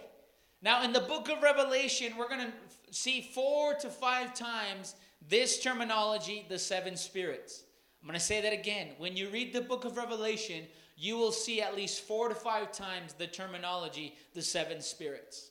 Now 0.61 0.85
in 0.85 0.93
the 0.93 1.01
book 1.01 1.31
of 1.31 1.43
Revelation, 1.43 2.13
we're 2.19 2.29
going 2.29 2.47
to 2.47 2.53
see 2.93 3.31
four 3.35 3.75
to 3.75 3.89
five 3.89 4.35
times 4.35 4.97
this 5.27 5.63
terminology, 5.63 6.45
the 6.49 6.59
seven 6.59 6.95
spirits. 6.95 7.65
I'm 8.03 8.07
going 8.07 8.19
to 8.19 8.25
say 8.25 8.43
that 8.43 8.53
again. 8.53 8.89
When 8.99 9.17
you 9.17 9.31
read 9.31 9.55
the 9.55 9.63
book 9.63 9.85
of 9.85 9.97
Revelation, 9.97 10.65
you 10.99 11.17
will 11.17 11.31
see 11.31 11.63
at 11.63 11.77
least 11.77 12.03
four 12.03 12.29
to 12.29 12.35
five 12.35 12.73
times 12.73 13.13
the 13.13 13.27
terminology, 13.27 14.17
the 14.35 14.43
seven 14.43 14.81
spirits. 14.81 15.51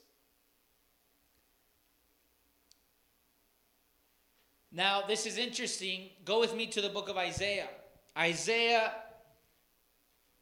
Now, 4.73 5.03
this 5.07 5.25
is 5.25 5.37
interesting. 5.37 6.09
Go 6.25 6.41
with 6.41 6.53
me 6.53 6.67
to 6.67 6.81
the 6.81 6.89
book 6.89 7.07
of 7.07 7.15
Isaiah. 7.15 7.69
Isaiah 8.17 8.91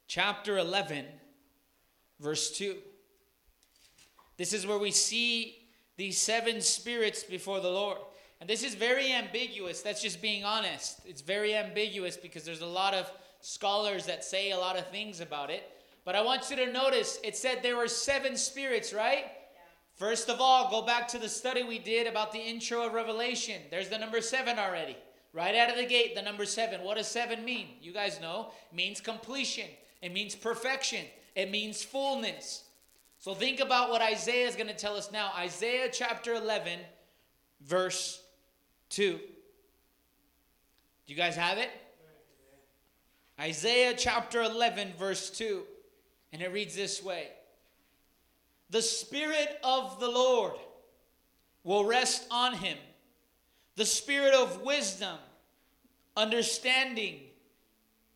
chapter 0.08 0.58
11, 0.58 1.04
verse 2.18 2.50
2. 2.58 2.76
This 4.36 4.52
is 4.52 4.66
where 4.66 4.78
we 4.78 4.90
see 4.90 5.68
these 5.96 6.18
seven 6.18 6.60
spirits 6.60 7.22
before 7.22 7.60
the 7.60 7.70
Lord. 7.70 7.98
And 8.40 8.50
this 8.50 8.64
is 8.64 8.74
very 8.74 9.12
ambiguous. 9.12 9.82
That's 9.82 10.02
just 10.02 10.20
being 10.20 10.44
honest. 10.44 11.00
It's 11.06 11.22
very 11.22 11.54
ambiguous 11.54 12.16
because 12.16 12.44
there's 12.44 12.60
a 12.60 12.66
lot 12.66 12.92
of 12.92 13.10
scholars 13.40 14.06
that 14.06 14.24
say 14.24 14.50
a 14.50 14.58
lot 14.58 14.78
of 14.78 14.86
things 14.88 15.20
about 15.20 15.50
it. 15.50 15.70
But 16.04 16.14
I 16.14 16.22
want 16.22 16.50
you 16.50 16.56
to 16.56 16.72
notice 16.72 17.18
it 17.24 17.36
said 17.36 17.62
there 17.62 17.76
were 17.76 17.88
seven 17.88 18.36
spirits, 18.36 18.92
right? 18.92 19.24
Yeah. 19.24 19.60
First 19.96 20.28
of 20.28 20.40
all, 20.40 20.70
go 20.70 20.82
back 20.86 21.08
to 21.08 21.18
the 21.18 21.28
study 21.28 21.64
we 21.64 21.78
did 21.78 22.06
about 22.06 22.32
the 22.32 22.38
intro 22.38 22.86
of 22.86 22.92
Revelation. 22.92 23.60
There's 23.70 23.88
the 23.88 23.98
number 23.98 24.20
seven 24.20 24.58
already. 24.58 24.96
Right 25.32 25.54
out 25.54 25.68
of 25.68 25.76
the 25.76 25.84
gate, 25.84 26.14
the 26.14 26.22
number 26.22 26.46
seven. 26.46 26.82
What 26.82 26.96
does 26.96 27.08
seven 27.08 27.44
mean? 27.44 27.68
You 27.82 27.92
guys 27.92 28.20
know. 28.20 28.52
It 28.70 28.76
means 28.76 29.00
completion, 29.00 29.68
it 30.00 30.12
means 30.12 30.34
perfection, 30.34 31.04
it 31.34 31.50
means 31.50 31.82
fullness. 31.82 32.64
So 33.18 33.34
think 33.34 33.60
about 33.60 33.90
what 33.90 34.00
Isaiah 34.00 34.46
is 34.46 34.54
going 34.54 34.68
to 34.68 34.74
tell 34.74 34.96
us 34.96 35.10
now. 35.10 35.32
Isaiah 35.36 35.88
chapter 35.92 36.34
11, 36.34 36.78
verse 37.62 38.22
2. 38.90 39.18
Do 39.18 39.20
you 41.06 41.16
guys 41.16 41.36
have 41.36 41.58
it? 41.58 41.70
Isaiah 43.40 43.94
chapter 43.96 44.42
11, 44.42 44.94
verse 44.98 45.30
2. 45.30 45.62
And 46.32 46.42
it 46.42 46.52
reads 46.52 46.74
this 46.74 47.02
way 47.02 47.28
The 48.70 48.82
Spirit 48.82 49.58
of 49.62 50.00
the 50.00 50.08
Lord 50.08 50.54
will 51.64 51.84
rest 51.84 52.26
on 52.30 52.54
him, 52.54 52.78
the 53.76 53.84
Spirit 53.84 54.34
of 54.34 54.62
wisdom, 54.62 55.18
understanding, 56.16 57.20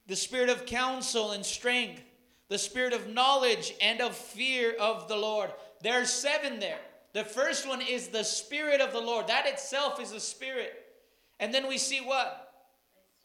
the 0.07 0.17
Spirit 0.17 0.49
of 0.49 0.67
counsel 0.67 1.33
and 1.33 1.45
strength, 1.45 2.03
the 2.49 2.59
Spirit 2.59 2.93
of 2.93 3.09
knowledge 3.09 3.75
and 3.81 4.01
of 4.01 4.17
fear 4.17 4.75
of 4.81 5.09
the 5.09 5.17
Lord. 5.17 5.51
There 5.83 6.01
are 6.01 6.07
seven 6.07 6.61
there. 6.61 6.81
The 7.13 7.25
first 7.25 7.67
one 7.67 7.83
is 7.83 8.09
the 8.09 8.23
Spirit 8.23 8.81
of 8.81 8.93
the 8.93 9.01
Lord. 9.01 9.27
That 9.27 9.47
itself 9.47 10.01
is 10.01 10.13
a 10.13 10.21
spirit. 10.21 10.87
And 11.41 11.53
then 11.53 11.67
we 11.67 11.79
see 11.79 12.01
what? 12.01 12.50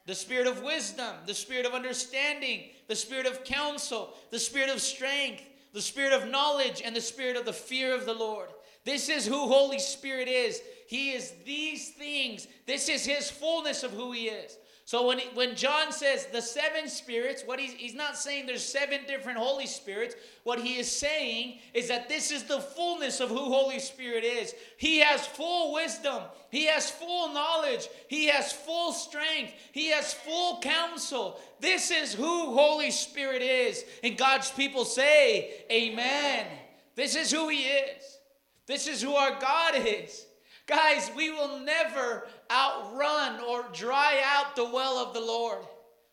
The 0.05 0.15
spirit 0.15 0.47
of 0.47 0.61
wisdom, 0.61 1.13
the 1.25 1.33
spirit 1.33 1.65
of 1.65 1.73
understanding, 1.73 2.63
the 2.87 2.95
spirit 2.95 3.25
of 3.25 3.43
counsel, 3.43 4.13
the 4.31 4.39
spirit 4.39 4.69
of 4.69 4.81
strength, 4.81 5.41
the 5.73 5.81
spirit 5.81 6.13
of 6.13 6.29
knowledge, 6.29 6.81
and 6.83 6.95
the 6.95 7.01
spirit 7.01 7.35
of 7.35 7.45
the 7.45 7.53
fear 7.53 7.93
of 7.93 8.05
the 8.05 8.13
Lord. 8.13 8.49
This 8.83 9.09
is 9.09 9.25
who 9.25 9.47
Holy 9.47 9.79
Spirit 9.79 10.27
is. 10.27 10.61
He 10.87 11.11
is 11.11 11.33
these 11.43 11.89
things. 11.89 12.47
This 12.67 12.87
is 12.87 13.03
his 13.03 13.31
fullness 13.31 13.83
of 13.83 13.91
who 13.91 14.11
he 14.11 14.27
is. 14.27 14.57
So 14.87 15.07
when, 15.07 15.19
when 15.33 15.55
John 15.55 15.91
says 15.91 16.27
the 16.27 16.43
seven 16.43 16.87
spirits, 16.87 17.41
what 17.43 17.59
he's, 17.59 17.73
he's 17.73 17.95
not 17.95 18.15
saying 18.15 18.45
there's 18.45 18.63
seven 18.63 18.99
different 19.07 19.39
Holy 19.39 19.65
Spirits. 19.65 20.13
What 20.43 20.59
he 20.59 20.77
is 20.77 20.91
saying 20.91 21.57
is 21.73 21.87
that 21.87 22.07
this 22.07 22.29
is 22.29 22.43
the 22.43 22.59
fullness 22.59 23.19
of 23.19 23.29
who 23.29 23.45
Holy 23.45 23.79
Spirit 23.79 24.23
is. 24.23 24.53
He 24.77 24.99
has 24.99 25.25
full 25.25 25.73
wisdom. 25.73 26.21
He 26.51 26.67
has 26.67 26.91
full 26.91 27.33
knowledge. 27.33 27.87
He 28.09 28.27
has 28.27 28.53
full 28.53 28.93
strength. 28.93 29.53
He 29.71 29.87
has 29.89 30.13
full 30.13 30.59
counsel. 30.59 31.39
This 31.59 31.89
is 31.89 32.13
who 32.13 32.53
Holy 32.53 32.91
Spirit 32.91 33.41
is. 33.41 33.83
And 34.03 34.15
God's 34.15 34.51
people 34.51 34.85
say, 34.85 35.65
Amen. 35.71 36.45
This 36.93 37.15
is 37.15 37.31
who 37.31 37.49
he 37.49 37.63
is. 37.63 38.19
This 38.67 38.87
is 38.87 39.01
who 39.01 39.15
our 39.15 39.39
God 39.39 39.73
is. 39.77 40.24
Guys, 40.67 41.11
we 41.15 41.29
will 41.29 41.59
never 41.59 42.27
outrun 42.51 43.39
or 43.41 43.65
dry 43.71 44.21
out 44.25 44.55
the 44.55 44.65
well 44.65 44.97
of 44.97 45.13
the 45.13 45.19
Lord. 45.19 45.59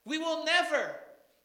We 0.04 0.18
will 0.18 0.44
never. 0.44 0.96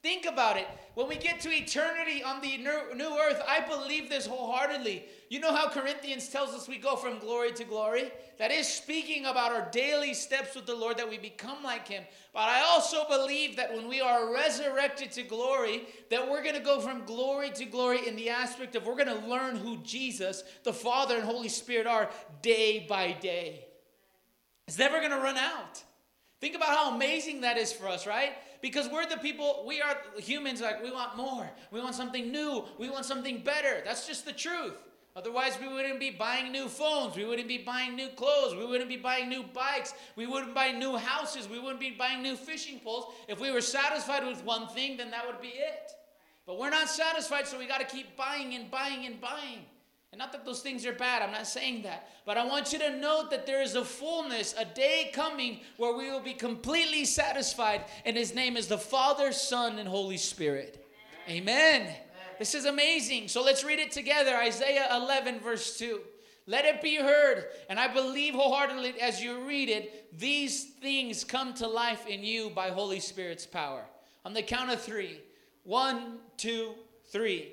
Think 0.04 0.26
about 0.26 0.58
it. 0.58 0.68
When 0.96 1.08
we 1.08 1.16
get 1.16 1.40
to 1.42 1.50
eternity 1.50 2.24
on 2.24 2.42
the 2.42 2.58
new 2.58 3.20
earth, 3.20 3.42
I 3.48 3.62
believe 3.62 4.10
this 4.10 4.26
wholeheartedly. 4.26 5.06
You 5.30 5.42
know 5.42 5.54
how 5.54 5.68
Corinthians 5.68 6.30
tells 6.30 6.54
us 6.54 6.70
we 6.70 6.78
go 6.78 6.96
from 6.96 7.20
glory 7.20 7.52
to 7.54 7.66
glory? 7.66 8.12
That 8.40 8.50
is 8.50 8.68
speaking 8.68 9.26
about 9.26 9.52
our 9.52 9.68
daily 9.72 10.14
steps 10.14 10.56
with 10.56 10.66
the 10.66 10.76
Lord 10.76 10.98
that 10.98 11.10
we 11.10 11.18
become 11.18 11.64
like 11.64 11.88
him. 11.88 12.04
But 12.34 12.44
I 12.44 12.62
also 12.62 13.06
believe 13.10 13.58
that 13.58 13.76
when 13.76 13.90
we 13.90 14.00
are 14.00 14.34
resurrected 14.34 15.12
to 15.14 15.24
glory, 15.24 15.88
that 16.10 16.30
we're 16.30 16.44
going 16.44 16.56
to 16.56 16.62
go 16.62 16.80
from 16.80 17.04
glory 17.04 17.50
to 17.52 17.66
glory 17.66 18.08
in 18.08 18.16
the 18.16 18.30
aspect 18.30 18.76
of 18.76 18.86
we're 18.86 18.96
going 18.96 19.08
to 19.08 19.28
learn 19.28 19.58
who 19.58 19.78
Jesus, 19.78 20.44
the 20.64 20.72
Father 20.72 21.16
and 21.16 21.26
Holy 21.26 21.50
Spirit 21.50 21.88
are 21.88 22.10
day 22.42 22.86
by 22.88 23.12
day. 23.12 23.66
It's 24.68 24.80
never 24.80 25.00
going 25.00 25.12
to 25.12 25.18
run 25.18 25.38
out. 25.38 25.84
Think 26.40 26.56
about 26.56 26.70
how 26.70 26.96
amazing 26.96 27.42
that 27.42 27.58
is 27.58 27.74
for 27.74 27.88
us, 27.88 28.08
right? 28.08 28.34
Because 28.62 28.88
we're 28.88 29.08
the 29.08 29.18
people, 29.18 29.66
we 29.68 29.82
are 29.82 29.98
humans, 30.18 30.62
like 30.62 30.84
we 30.84 30.92
want 30.92 31.18
more. 31.18 31.50
We 31.72 31.82
want 31.82 31.96
something 31.96 32.32
new. 32.32 32.64
We 32.78 32.90
want 32.90 33.06
something 33.06 33.44
better. 33.44 33.82
That's 33.84 34.08
just 34.08 34.24
the 34.24 34.34
truth. 34.34 34.76
Otherwise, 35.18 35.58
we 35.60 35.68
wouldn't 35.68 36.00
be 36.00 36.12
buying 36.12 36.52
new 36.52 36.68
phones. 36.68 37.16
We 37.16 37.26
wouldn't 37.26 37.48
be 37.48 37.58
buying 37.58 37.96
new 37.96 38.10
clothes. 38.10 38.56
We 38.56 38.68
wouldn't 38.68 38.88
be 38.88 38.98
buying 38.98 39.28
new 39.28 39.42
bikes. 39.42 39.96
We 40.16 40.28
wouldn't 40.28 40.54
buy 40.54 40.70
new 40.70 40.96
houses. 40.96 41.50
We 41.50 41.58
wouldn't 41.58 41.80
be 41.80 41.90
buying 41.90 42.22
new 42.22 42.36
fishing 42.36 42.80
poles. 42.80 43.16
If 43.28 43.40
we 43.40 43.50
were 43.50 43.62
satisfied 43.62 44.28
with 44.28 44.46
one 44.46 44.68
thing, 44.68 44.96
then 44.96 45.10
that 45.10 45.26
would 45.26 45.42
be 45.42 45.48
it. 45.48 45.92
But 46.46 46.60
we're 46.60 46.70
not 46.70 46.88
satisfied, 46.88 47.48
so 47.48 47.58
we 47.58 47.66
got 47.66 47.80
to 47.80 47.96
keep 47.96 48.16
buying 48.16 48.54
and 48.54 48.70
buying 48.70 49.08
and 49.08 49.20
buying. 49.20 49.66
And 50.12 50.20
not 50.20 50.32
that 50.34 50.46
those 50.46 50.62
things 50.62 50.86
are 50.86 50.94
bad, 50.94 51.24
I'm 51.24 51.32
not 51.32 51.48
saying 51.48 51.82
that. 51.82 52.10
But 52.24 52.38
I 52.38 52.46
want 52.46 52.72
you 52.72 52.78
to 52.78 52.96
note 52.98 53.32
that 53.32 53.48
there 53.48 53.64
is 53.64 53.74
a 53.74 53.84
fullness, 53.84 54.54
a 54.56 54.66
day 54.66 55.10
coming 55.14 55.62
where 55.78 55.98
we 55.98 56.12
will 56.12 56.22
be 56.22 56.34
completely 56.34 57.06
satisfied. 57.06 57.86
And 58.06 58.16
His 58.16 58.36
name 58.36 58.56
is 58.56 58.68
the 58.68 58.78
Father, 58.78 59.32
Son, 59.32 59.80
and 59.80 59.90
Holy 59.90 60.18
Spirit. 60.18 60.86
Amen. 61.28 61.82
Amen. 61.82 61.96
This 62.40 62.56
is 62.56 62.66
amazing. 62.66 63.28
So 63.28 63.44
let's 63.44 63.64
read 63.64 63.80
it 63.80 63.92
together 63.92 64.36
Isaiah 64.36 64.88
11, 64.96 65.40
verse 65.40 65.78
2. 65.78 66.00
Let 66.50 66.64
it 66.64 66.82
be 66.82 66.96
heard, 66.96 67.46
and 67.70 67.78
I 67.78 67.94
believe 67.94 68.34
wholeheartedly 68.34 69.02
as 69.02 69.22
you 69.22 69.46
read 69.46 69.68
it, 69.68 70.18
these 70.18 70.64
things 70.82 71.26
come 71.26 71.54
to 71.56 71.68
life 71.68 72.08
in 72.08 72.24
you 72.24 72.50
by 72.50 72.70
Holy 72.70 73.02
Spirit's 73.02 73.46
power. 73.46 73.84
On 74.24 74.34
the 74.34 74.42
count 74.42 74.72
of 74.72 74.82
three 74.82 75.20
one, 75.64 76.20
two, 76.38 76.74
three. 77.12 77.52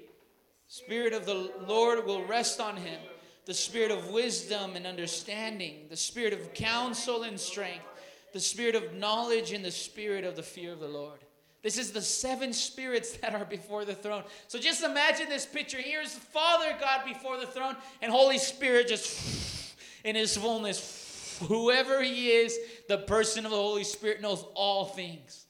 Spirit 0.69 1.13
of 1.13 1.27
the 1.27 1.51
Lord 1.67 2.07
will 2.07 2.25
rest 2.25 2.61
on 2.61 2.77
him. 2.77 3.01
The 3.45 3.53
spirit 3.53 3.91
of 3.91 4.11
wisdom 4.11 4.77
and 4.77 4.87
understanding, 4.87 5.87
the 5.91 5.97
spirit 5.97 6.33
of 6.33 6.55
counsel 6.55 7.25
and 7.25 7.39
strength, 7.39 7.85
the 8.33 8.39
spirit 8.39 8.77
of 8.77 8.95
knowledge 8.95 9.53
and 9.53 9.65
the 9.65 9.71
spirit 9.73 10.25
of 10.25 10.37
the 10.37 10.43
fear 10.45 10.73
of 10.73 10.79
the 10.79 10.87
Lord. 10.87 11.24
This 11.65 11.79
is 11.79 11.93
the 11.93 12.03
seven 12.03 12.53
spirits 12.53 13.17
that 13.17 13.35
are 13.35 13.47
before 13.47 13.87
the 13.87 13.95
throne. 13.95 14.23
So 14.49 14.59
just 14.59 14.85
imagine 14.85 15.31
this 15.31 15.47
picture. 15.47 15.79
Here's 15.79 16.13
Father 16.13 16.77
God 16.79 17.07
before 17.07 17.39
the 17.39 17.47
throne, 17.47 17.75
and 18.03 18.13
Holy 18.13 18.37
Spirit 18.37 18.87
just 18.87 19.75
in 20.05 20.15
his 20.15 20.37
fullness. 20.37 21.39
Whoever 21.49 22.03
he 22.03 22.29
is, 22.29 22.57
the 22.87 22.99
person 22.99 23.47
of 23.47 23.51
the 23.51 23.57
Holy 23.57 23.83
Spirit 23.83 24.21
knows 24.21 24.45
all 24.55 24.85
things, 24.85 25.47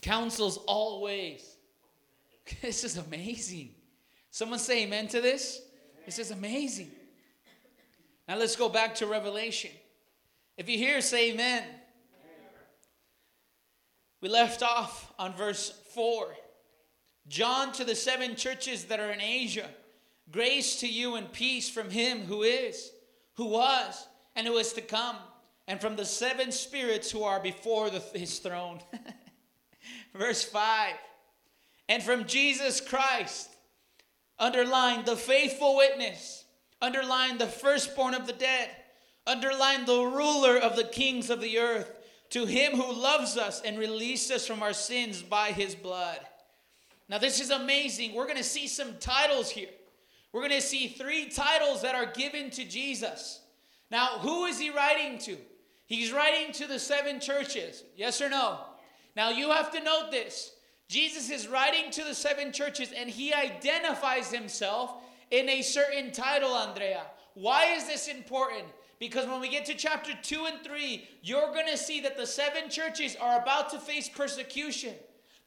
counsels 0.00 0.58
all 0.66 1.02
ways. 1.02 1.44
This 2.62 2.84
is 2.84 2.96
amazing. 2.96 3.70
Someone 4.30 4.58
say 4.58 4.84
amen 4.84 5.08
to 5.08 5.20
this. 5.20 5.60
This 6.06 6.18
is 6.18 6.30
amazing. 6.30 6.90
Now 8.28 8.36
let's 8.36 8.56
go 8.56 8.68
back 8.68 8.94
to 8.96 9.06
Revelation. 9.06 9.70
If 10.56 10.68
you 10.68 10.78
hear, 10.78 11.00
say 11.00 11.32
amen. 11.32 11.64
We 14.22 14.28
left 14.28 14.62
off 14.62 15.12
on 15.18 15.34
verse 15.34 15.72
4. 15.94 16.28
John 17.26 17.72
to 17.72 17.84
the 17.84 17.96
seven 17.96 18.36
churches 18.36 18.84
that 18.84 19.00
are 19.00 19.10
in 19.10 19.20
Asia, 19.20 19.68
grace 20.30 20.78
to 20.80 20.88
you 20.88 21.16
and 21.16 21.30
peace 21.32 21.68
from 21.68 21.90
him 21.90 22.20
who 22.20 22.42
is, 22.44 22.92
who 23.34 23.46
was, 23.46 24.06
and 24.36 24.46
who 24.46 24.56
is 24.58 24.72
to 24.74 24.80
come, 24.80 25.16
and 25.66 25.80
from 25.80 25.96
the 25.96 26.04
seven 26.04 26.52
spirits 26.52 27.10
who 27.10 27.24
are 27.24 27.40
before 27.40 27.90
the, 27.90 27.98
his 28.14 28.38
throne. 28.38 28.78
verse 30.14 30.44
5. 30.44 30.94
And 31.88 32.00
from 32.00 32.24
Jesus 32.24 32.80
Christ, 32.80 33.50
underline 34.38 35.04
the 35.04 35.16
faithful 35.16 35.76
witness, 35.76 36.44
underline 36.80 37.38
the 37.38 37.46
firstborn 37.46 38.14
of 38.14 38.28
the 38.28 38.32
dead, 38.32 38.70
underline 39.26 39.84
the 39.84 40.04
ruler 40.04 40.58
of 40.58 40.76
the 40.76 40.84
kings 40.84 41.28
of 41.28 41.40
the 41.40 41.58
earth 41.58 41.90
to 42.32 42.46
him 42.46 42.72
who 42.72 42.92
loves 42.92 43.36
us 43.36 43.60
and 43.62 43.78
released 43.78 44.30
us 44.30 44.46
from 44.46 44.62
our 44.62 44.72
sins 44.72 45.22
by 45.22 45.52
his 45.52 45.74
blood. 45.74 46.18
Now, 47.08 47.18
this 47.18 47.40
is 47.40 47.50
amazing. 47.50 48.14
We're 48.14 48.24
going 48.24 48.38
to 48.38 48.42
see 48.42 48.68
some 48.68 48.96
titles 48.98 49.50
here. 49.50 49.68
We're 50.32 50.40
going 50.40 50.60
to 50.60 50.66
see 50.66 50.88
three 50.88 51.28
titles 51.28 51.82
that 51.82 51.94
are 51.94 52.06
given 52.06 52.48
to 52.52 52.64
Jesus. 52.64 53.40
Now, 53.90 54.18
who 54.20 54.46
is 54.46 54.58
he 54.58 54.70
writing 54.70 55.18
to? 55.18 55.36
He's 55.84 56.10
writing 56.10 56.52
to 56.54 56.66
the 56.66 56.78
seven 56.78 57.20
churches. 57.20 57.84
Yes 57.96 58.22
or 58.22 58.30
no? 58.30 58.60
Now, 59.14 59.28
you 59.28 59.50
have 59.50 59.70
to 59.72 59.84
note 59.84 60.10
this. 60.10 60.52
Jesus 60.88 61.28
is 61.28 61.48
writing 61.48 61.90
to 61.90 62.04
the 62.04 62.14
seven 62.14 62.50
churches 62.50 62.92
and 62.96 63.10
he 63.10 63.34
identifies 63.34 64.32
himself 64.32 64.94
in 65.30 65.50
a 65.50 65.60
certain 65.60 66.12
title, 66.12 66.54
Andrea. 66.54 67.02
Why 67.34 67.74
is 67.74 67.86
this 67.86 68.08
important? 68.08 68.64
Because 69.02 69.26
when 69.26 69.40
we 69.40 69.48
get 69.48 69.64
to 69.64 69.74
chapter 69.74 70.12
2 70.22 70.44
and 70.46 70.62
3, 70.62 71.08
you're 71.24 71.52
going 71.52 71.66
to 71.66 71.76
see 71.76 72.02
that 72.02 72.16
the 72.16 72.24
seven 72.24 72.70
churches 72.70 73.16
are 73.20 73.42
about 73.42 73.68
to 73.70 73.80
face 73.80 74.08
persecution. 74.08 74.94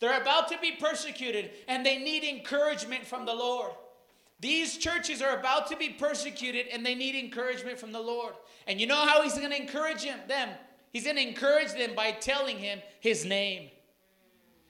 They're 0.02 0.20
about 0.20 0.50
to 0.50 0.58
be 0.58 0.72
persecuted 0.72 1.52
and 1.70 1.86
they 1.86 1.98
need 1.98 2.26
encouragement 2.26 3.06
from 3.06 3.26
the 3.26 3.34
Lord. 3.34 3.72
These 4.42 4.78
churches 4.78 5.22
are 5.22 5.40
about 5.40 5.68
to 5.68 5.78
be 5.78 5.88
persecuted 5.88 6.68
and 6.68 6.86
they 6.86 6.96
need 6.96 7.16
encouragement 7.16 7.80
from 7.80 7.94
the 7.94 8.02
Lord. 8.02 8.34
And 8.68 8.82
you 8.82 8.88
know 8.88 9.08
how 9.08 9.22
he's 9.22 9.38
going 9.38 9.52
to 9.52 9.62
encourage 9.62 10.04
them? 10.04 10.50
He's 10.92 11.06
going 11.06 11.16
to 11.16 11.26
encourage 11.26 11.72
them 11.72 11.96
by 11.96 12.12
telling 12.12 12.58
him 12.58 12.82
his 13.00 13.24
name. 13.24 13.70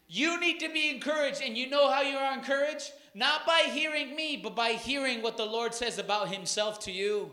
You 0.08 0.40
need 0.40 0.60
to 0.60 0.70
be 0.70 0.92
encouraged, 0.92 1.42
and 1.42 1.58
you 1.58 1.68
know 1.68 1.90
how 1.90 2.04
you 2.04 2.18
are 2.18 2.38
encouraged? 2.38 2.92
Not 3.16 3.48
by 3.48 3.62
hearing 3.72 4.16
me, 4.16 4.38
but 4.38 4.56
by 4.56 4.74
hearing 4.74 5.24
what 5.24 5.38
the 5.38 5.46
Lord 5.46 5.74
says 5.74 5.98
about 5.98 6.32
himself 6.32 6.78
to 6.82 6.92
you. 6.92 7.32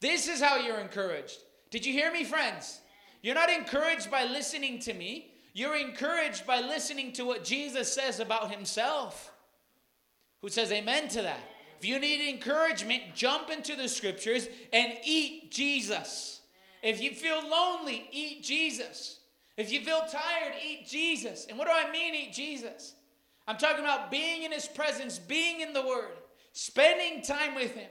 This 0.00 0.28
is 0.28 0.40
how 0.40 0.56
you're 0.56 0.78
encouraged. 0.78 1.38
Did 1.70 1.84
you 1.84 1.92
hear 1.92 2.12
me, 2.12 2.24
friends? 2.24 2.80
You're 3.22 3.34
not 3.34 3.50
encouraged 3.50 4.10
by 4.10 4.24
listening 4.24 4.78
to 4.80 4.94
me. 4.94 5.32
You're 5.54 5.76
encouraged 5.76 6.46
by 6.46 6.60
listening 6.60 7.12
to 7.14 7.24
what 7.24 7.44
Jesus 7.44 7.92
says 7.92 8.20
about 8.20 8.52
himself. 8.52 9.32
Who 10.40 10.48
says 10.48 10.70
amen 10.70 11.08
to 11.08 11.22
that? 11.22 11.40
If 11.78 11.84
you 11.84 11.98
need 11.98 12.28
encouragement, 12.28 13.02
jump 13.14 13.50
into 13.50 13.76
the 13.76 13.88
scriptures 13.88 14.48
and 14.72 14.94
eat 15.04 15.50
Jesus. 15.50 16.40
If 16.82 17.02
you 17.02 17.10
feel 17.12 17.40
lonely, 17.48 18.08
eat 18.12 18.42
Jesus. 18.42 19.20
If 19.56 19.72
you 19.72 19.80
feel 19.80 20.00
tired, 20.00 20.54
eat 20.64 20.86
Jesus. 20.86 21.46
And 21.48 21.58
what 21.58 21.66
do 21.66 21.74
I 21.74 21.90
mean, 21.90 22.14
eat 22.14 22.32
Jesus? 22.32 22.94
I'm 23.48 23.56
talking 23.56 23.84
about 23.84 24.10
being 24.10 24.44
in 24.44 24.52
his 24.52 24.68
presence, 24.68 25.18
being 25.18 25.60
in 25.60 25.72
the 25.72 25.82
word, 25.82 26.18
spending 26.52 27.22
time 27.22 27.54
with 27.54 27.72
him. 27.74 27.90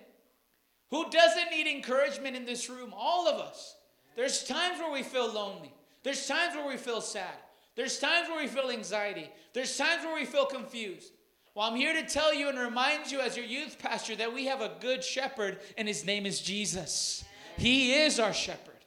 Who 0.89 1.09
doesn't 1.09 1.51
need 1.51 1.67
encouragement 1.67 2.35
in 2.35 2.45
this 2.45 2.69
room? 2.69 2.93
All 2.95 3.27
of 3.27 3.39
us. 3.39 3.75
There's 4.15 4.43
times 4.43 4.79
where 4.79 4.91
we 4.91 5.03
feel 5.03 5.31
lonely. 5.31 5.73
There's 6.03 6.25
times 6.25 6.55
where 6.55 6.67
we 6.67 6.77
feel 6.77 7.01
sad. 7.01 7.35
There's 7.75 7.99
times 7.99 8.29
where 8.29 8.41
we 8.41 8.47
feel 8.47 8.71
anxiety. 8.71 9.29
There's 9.53 9.77
times 9.77 10.03
where 10.03 10.15
we 10.15 10.25
feel 10.25 10.45
confused. 10.45 11.11
Well, 11.53 11.67
I'm 11.67 11.75
here 11.75 11.93
to 11.93 12.07
tell 12.07 12.33
you 12.33 12.49
and 12.49 12.57
remind 12.57 13.11
you, 13.11 13.19
as 13.19 13.35
your 13.35 13.45
youth 13.45 13.77
pastor, 13.79 14.15
that 14.15 14.33
we 14.33 14.45
have 14.45 14.61
a 14.61 14.73
good 14.79 15.03
shepherd, 15.03 15.59
and 15.77 15.87
his 15.87 16.05
name 16.05 16.25
is 16.25 16.39
Jesus. 16.39 17.23
He 17.57 17.93
is 17.93 18.19
our 18.19 18.33
shepherd, 18.33 18.85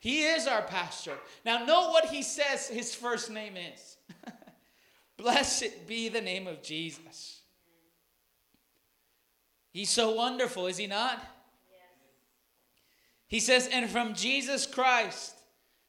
he 0.00 0.24
is 0.24 0.46
our 0.46 0.62
pastor. 0.62 1.14
Now, 1.44 1.64
note 1.64 1.90
what 1.92 2.06
he 2.06 2.22
says 2.22 2.68
his 2.68 2.94
first 2.94 3.30
name 3.30 3.54
is 3.56 3.96
Blessed 5.16 5.86
be 5.86 6.08
the 6.08 6.20
name 6.20 6.46
of 6.46 6.62
Jesus. 6.62 7.40
He's 9.72 9.90
so 9.90 10.12
wonderful, 10.12 10.66
is 10.66 10.76
he 10.76 10.86
not? 10.86 11.22
He 13.30 13.40
says, 13.40 13.68
and 13.72 13.88
from 13.88 14.14
Jesus 14.14 14.66
Christ, 14.66 15.34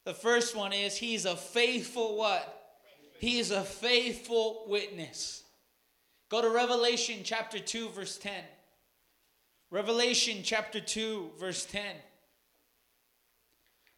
the 0.06 0.13
first 0.13 0.56
one 0.56 0.71
is 0.71 0.95
he's 0.95 1.25
a 1.25 1.36
faithful 1.36 2.15
what? 2.15 2.77
He 3.19 3.39
is 3.39 3.51
a 3.51 3.63
faithful 3.63 4.63
witness. 4.67 5.43
Go 6.30 6.41
to 6.41 6.49
Revelation 6.49 7.19
chapter 7.25 7.60
2, 7.60 7.89
verse 7.89 8.17
10. 8.17 8.32
Revelation 9.71 10.38
chapter 10.43 10.80
2, 10.80 11.32
verse 11.39 11.65
10. 11.65 11.84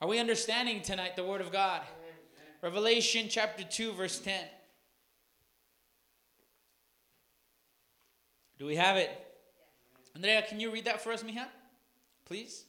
Are 0.02 0.08
we 0.08 0.20
understanding 0.20 0.82
tonight 0.82 1.16
the 1.16 1.24
Word 1.24 1.42
of 1.42 1.52
God? 1.52 1.82
Revelation 2.62 3.28
chapter 3.30 3.64
2, 3.64 3.92
verse 3.94 4.20
10. 4.20 4.42
Do 8.58 8.66
we 8.66 8.78
have 8.78 8.96
it? 8.96 9.12
Andrea, 10.16 10.42
can 10.44 10.62
you 10.62 10.72
read 10.72 10.86
that 10.86 11.02
for 11.02 11.12
us, 11.12 11.24
Mija? 11.24 11.48
Please. 12.24 12.64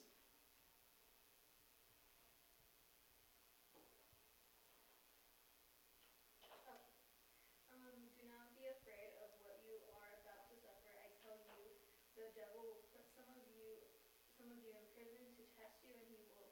Um, 7.70 8.10
do 8.18 8.24
not 8.26 8.50
be 8.58 8.66
afraid 8.66 9.14
of 9.22 9.30
what 9.46 9.62
you 9.62 9.78
are 9.94 10.12
about 10.24 10.50
to 10.50 10.56
suffer. 10.58 10.90
I 10.90 11.14
tell 11.22 11.38
you, 11.46 11.78
the 12.18 12.32
devil 12.34 12.64
will 12.64 12.82
put 12.90 13.06
some 13.14 13.28
of 13.30 13.44
you, 13.54 13.86
some 14.34 14.50
of 14.50 14.58
you 14.58 14.72
in 14.74 14.84
prison 14.96 15.30
to 15.38 15.44
test 15.54 15.78
you, 15.84 15.94
and 15.94 16.10
you 16.10 16.18
will 16.26 16.50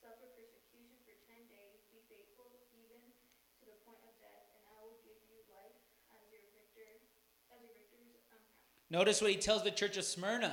suffer 0.00 0.26
persecution 0.34 0.98
for 1.06 1.14
ten 1.28 1.46
days. 1.52 1.84
Be 1.92 2.00
faithful 2.10 2.48
even 2.74 3.12
to 3.60 3.64
the 3.68 3.78
point 3.86 4.02
of 4.08 4.16
death, 4.18 4.50
and 4.56 4.64
I 4.66 4.82
will 4.82 4.98
give 5.04 5.20
you 5.28 5.44
life 5.52 5.78
as 6.16 6.26
your 6.32 6.42
victor, 6.50 7.06
as 7.52 7.60
your 7.60 7.76
victor's 7.76 8.18
um, 8.32 8.40
crown. 8.72 8.79
Notice 8.90 9.22
what 9.22 9.30
he 9.30 9.36
tells 9.36 9.62
the 9.62 9.70
church 9.70 9.96
of 9.96 10.04
Smyrna. 10.04 10.52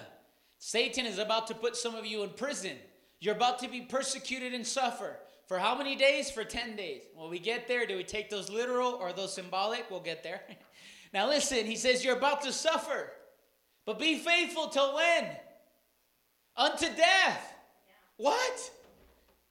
Satan 0.60 1.06
is 1.06 1.18
about 1.18 1.48
to 1.48 1.56
put 1.56 1.76
some 1.76 1.96
of 1.96 2.06
you 2.06 2.24
in 2.24 2.30
prison. 2.30 2.78
You're 3.20 3.36
about 3.36 3.60
to 3.60 3.68
be 3.68 3.82
persecuted 3.82 4.54
and 4.54 4.66
suffer. 4.66 5.18
For 5.48 5.58
how 5.58 5.76
many 5.76 5.96
days? 5.96 6.30
For 6.30 6.44
10 6.44 6.76
days. 6.76 7.02
When 7.16 7.30
we 7.30 7.40
get 7.40 7.68
there, 7.68 7.86
do 7.88 7.98
we 7.98 8.04
take 8.04 8.30
those 8.30 8.50
literal 8.50 8.94
or 8.94 9.12
those 9.12 9.34
symbolic? 9.34 9.90
We'll 9.90 10.02
get 10.02 10.24
there. 10.24 10.42
now 11.14 11.28
listen, 11.28 11.66
he 11.66 11.76
says 11.76 12.04
you're 12.04 12.18
about 12.18 12.42
to 12.44 12.54
suffer. 12.54 13.12
But 13.86 14.00
be 14.00 14.20
faithful 14.20 14.68
till 14.68 14.96
when? 14.96 15.26
Unto 16.56 16.86
death. 16.96 17.54
What? 18.18 18.72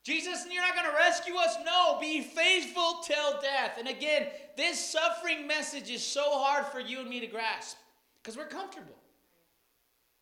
Jesus, 0.05 0.45
and 0.45 0.53
you're 0.53 0.63
not 0.63 0.77
going 0.77 0.89
to 0.89 0.97
rescue 0.97 1.35
us? 1.35 1.57
No, 1.65 1.99
be 2.01 2.21
faithful 2.21 3.01
till 3.05 3.41
death. 3.41 3.77
And 3.79 3.89
again, 3.89 4.29
this 4.57 4.79
suffering 4.79 5.49
message 5.49 5.91
is 5.91 6.05
so 6.05 6.23
hard 6.39 6.67
for 6.67 6.79
you 6.79 7.01
and 7.01 7.09
me 7.09 7.19
to 7.21 7.27
grasp 7.27 7.77
because 8.27 8.37
we're 8.37 8.49
comfortable. 8.49 8.97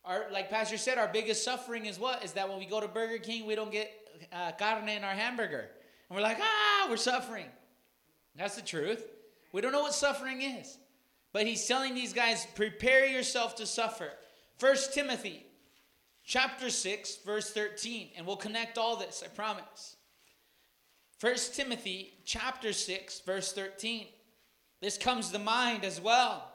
Our, 0.05 0.27
like 0.31 0.51
Pastor 0.51 0.77
said, 0.77 0.99
our 0.99 1.09
biggest 1.09 1.43
suffering 1.43 1.87
is 1.87 1.99
what? 1.99 2.23
Is 2.23 2.33
that 2.33 2.47
when 2.51 2.59
we 2.59 2.67
go 2.67 2.79
to 2.79 2.87
Burger 2.87 3.17
King, 3.17 3.47
we 3.47 3.55
don't 3.55 3.73
get 3.73 3.91
uh, 4.31 4.53
carne 4.59 4.91
in 4.91 5.03
our 5.03 5.15
hamburger. 5.15 5.71
And 6.11 6.17
we're 6.17 6.21
like, 6.21 6.37
ah, 6.39 6.87
we're 6.91 6.99
suffering. 6.99 7.47
That's 8.37 8.57
the 8.57 8.63
truth. 8.63 9.03
We 9.53 9.63
don't 9.63 9.73
know 9.73 9.81
what 9.81 9.95
suffering 9.95 10.43
is. 10.43 10.77
But 11.33 11.47
he's 11.47 11.67
telling 11.67 11.95
these 11.95 12.13
guys, 12.13 12.47
prepare 12.55 13.07
yourself 13.07 13.57
to 13.57 13.65
suffer. 13.65 14.11
First 14.59 14.93
Timothy 14.93 15.47
chapter 16.27 16.69
6, 16.69 17.17
verse 17.25 17.53
13. 17.55 18.11
And 18.19 18.27
we'll 18.27 18.37
connect 18.37 18.77
all 18.77 18.97
this, 18.97 19.23
I 19.25 19.29
promise. 19.29 19.97
First 21.19 21.55
Timothy 21.55 22.19
chapter 22.27 22.75
6, 22.75 23.21
verse 23.21 23.55
13. 23.55 24.09
This 24.83 24.99
comes 24.99 25.31
to 25.31 25.39
mind 25.39 25.87
as 25.87 26.03
well 26.03 26.51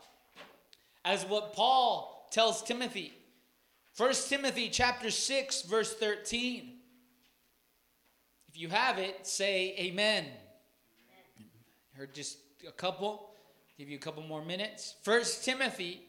as 1.10 1.26
what 1.26 1.54
Paul 1.54 2.28
tells 2.32 2.62
Timothy. 2.62 3.12
1 3.98 4.14
Timothy 4.28 4.70
chapter 4.70 5.10
6 5.10 5.64
verse 5.64 5.92
13. 5.96 6.74
If 8.48 8.60
you 8.60 8.70
have 8.70 9.00
it, 9.00 9.26
say 9.26 9.74
amen. 9.80 10.26
Heard 11.94 12.14
just 12.14 12.38
a 12.68 12.72
couple. 12.72 13.32
Give 13.76 13.90
you 13.90 13.98
a 13.98 14.00
couple 14.00 14.22
more 14.22 14.46
minutes. 14.46 14.96
First 15.02 15.44
Timothy 15.44 16.02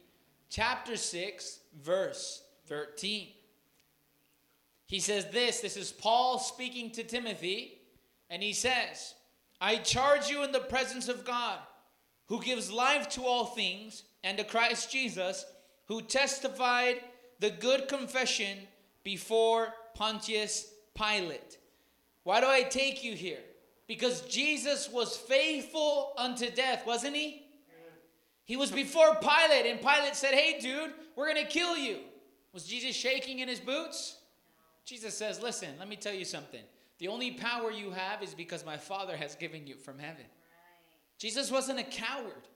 chapter 0.50 0.96
6, 0.96 1.60
verse 1.82 2.42
13. 2.66 3.28
He 4.86 5.00
says 5.00 5.26
this, 5.32 5.60
this 5.60 5.78
is 5.78 5.92
Paul 5.92 6.38
speaking 6.38 6.90
to 6.92 7.04
Timothy, 7.04 7.78
and 8.28 8.42
he 8.42 8.52
says, 8.52 9.14
I 9.60 9.76
charge 9.76 10.28
you 10.28 10.42
in 10.42 10.52
the 10.52 10.60
presence 10.60 11.08
of 11.08 11.24
God, 11.24 11.58
who 12.26 12.42
gives 12.42 12.70
life 12.70 13.08
to 13.10 13.22
all 13.22 13.46
things, 13.46 14.02
and 14.22 14.38
to 14.38 14.44
Christ 14.44 14.90
Jesus, 14.90 15.44
who 15.86 16.02
testified 16.02 17.00
the 17.40 17.50
good 17.50 17.88
confession 17.88 18.58
before 19.02 19.72
Pontius 19.94 20.72
Pilate. 20.94 21.58
Why 22.24 22.40
do 22.40 22.46
I 22.46 22.62
take 22.62 23.02
you 23.02 23.14
here? 23.14 23.40
Because 23.86 24.20
Jesus 24.22 24.88
was 24.88 25.16
faithful 25.16 26.12
unto 26.16 26.50
death, 26.50 26.86
wasn't 26.86 27.16
he? 27.16 27.42
He 28.44 28.56
was 28.56 28.70
before 28.70 29.14
Pilate, 29.16 29.66
and 29.66 29.80
Pilate 29.80 30.16
said, 30.16 30.34
Hey, 30.34 30.60
dude, 30.60 30.92
we're 31.16 31.32
going 31.32 31.44
to 31.44 31.50
kill 31.50 31.76
you. 31.76 31.98
Was 32.52 32.64
Jesus 32.64 32.96
shaking 32.96 33.38
in 33.38 33.48
his 33.48 33.60
boots? 33.60 34.16
Jesus 34.84 35.16
says, 35.16 35.40
Listen, 35.40 35.70
let 35.78 35.88
me 35.88 35.96
tell 35.96 36.14
you 36.14 36.24
something. 36.24 36.62
The 36.98 37.08
only 37.08 37.30
power 37.30 37.70
you 37.70 37.90
have 37.92 38.22
is 38.22 38.34
because 38.34 38.66
my 38.66 38.76
Father 38.76 39.16
has 39.16 39.34
given 39.34 39.66
you 39.66 39.76
from 39.76 39.98
heaven. 39.98 40.24
Jesus 41.18 41.50
wasn't 41.50 41.78
a 41.78 41.84
coward. 41.84 42.48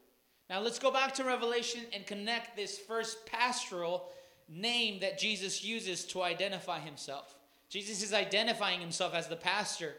Now 0.51 0.61
let's 0.61 0.79
go 0.79 0.91
back 0.91 1.15
to 1.15 1.25
Revelation 1.25 1.83
and 1.93 2.07
connect 2.07 2.57
this 2.57 2.79
first 2.79 3.27
pastoral 3.27 4.11
name 4.49 5.01
that 5.01 5.19
Jesus 5.19 5.65
uses 5.65 6.05
to 6.07 6.23
identify 6.23 6.81
himself. 6.81 7.35
Jesus 7.71 8.03
is 8.03 8.13
identifying 8.13 8.81
himself 8.81 9.15
as 9.15 9.27
the 9.27 9.37
pastor. 9.37 9.95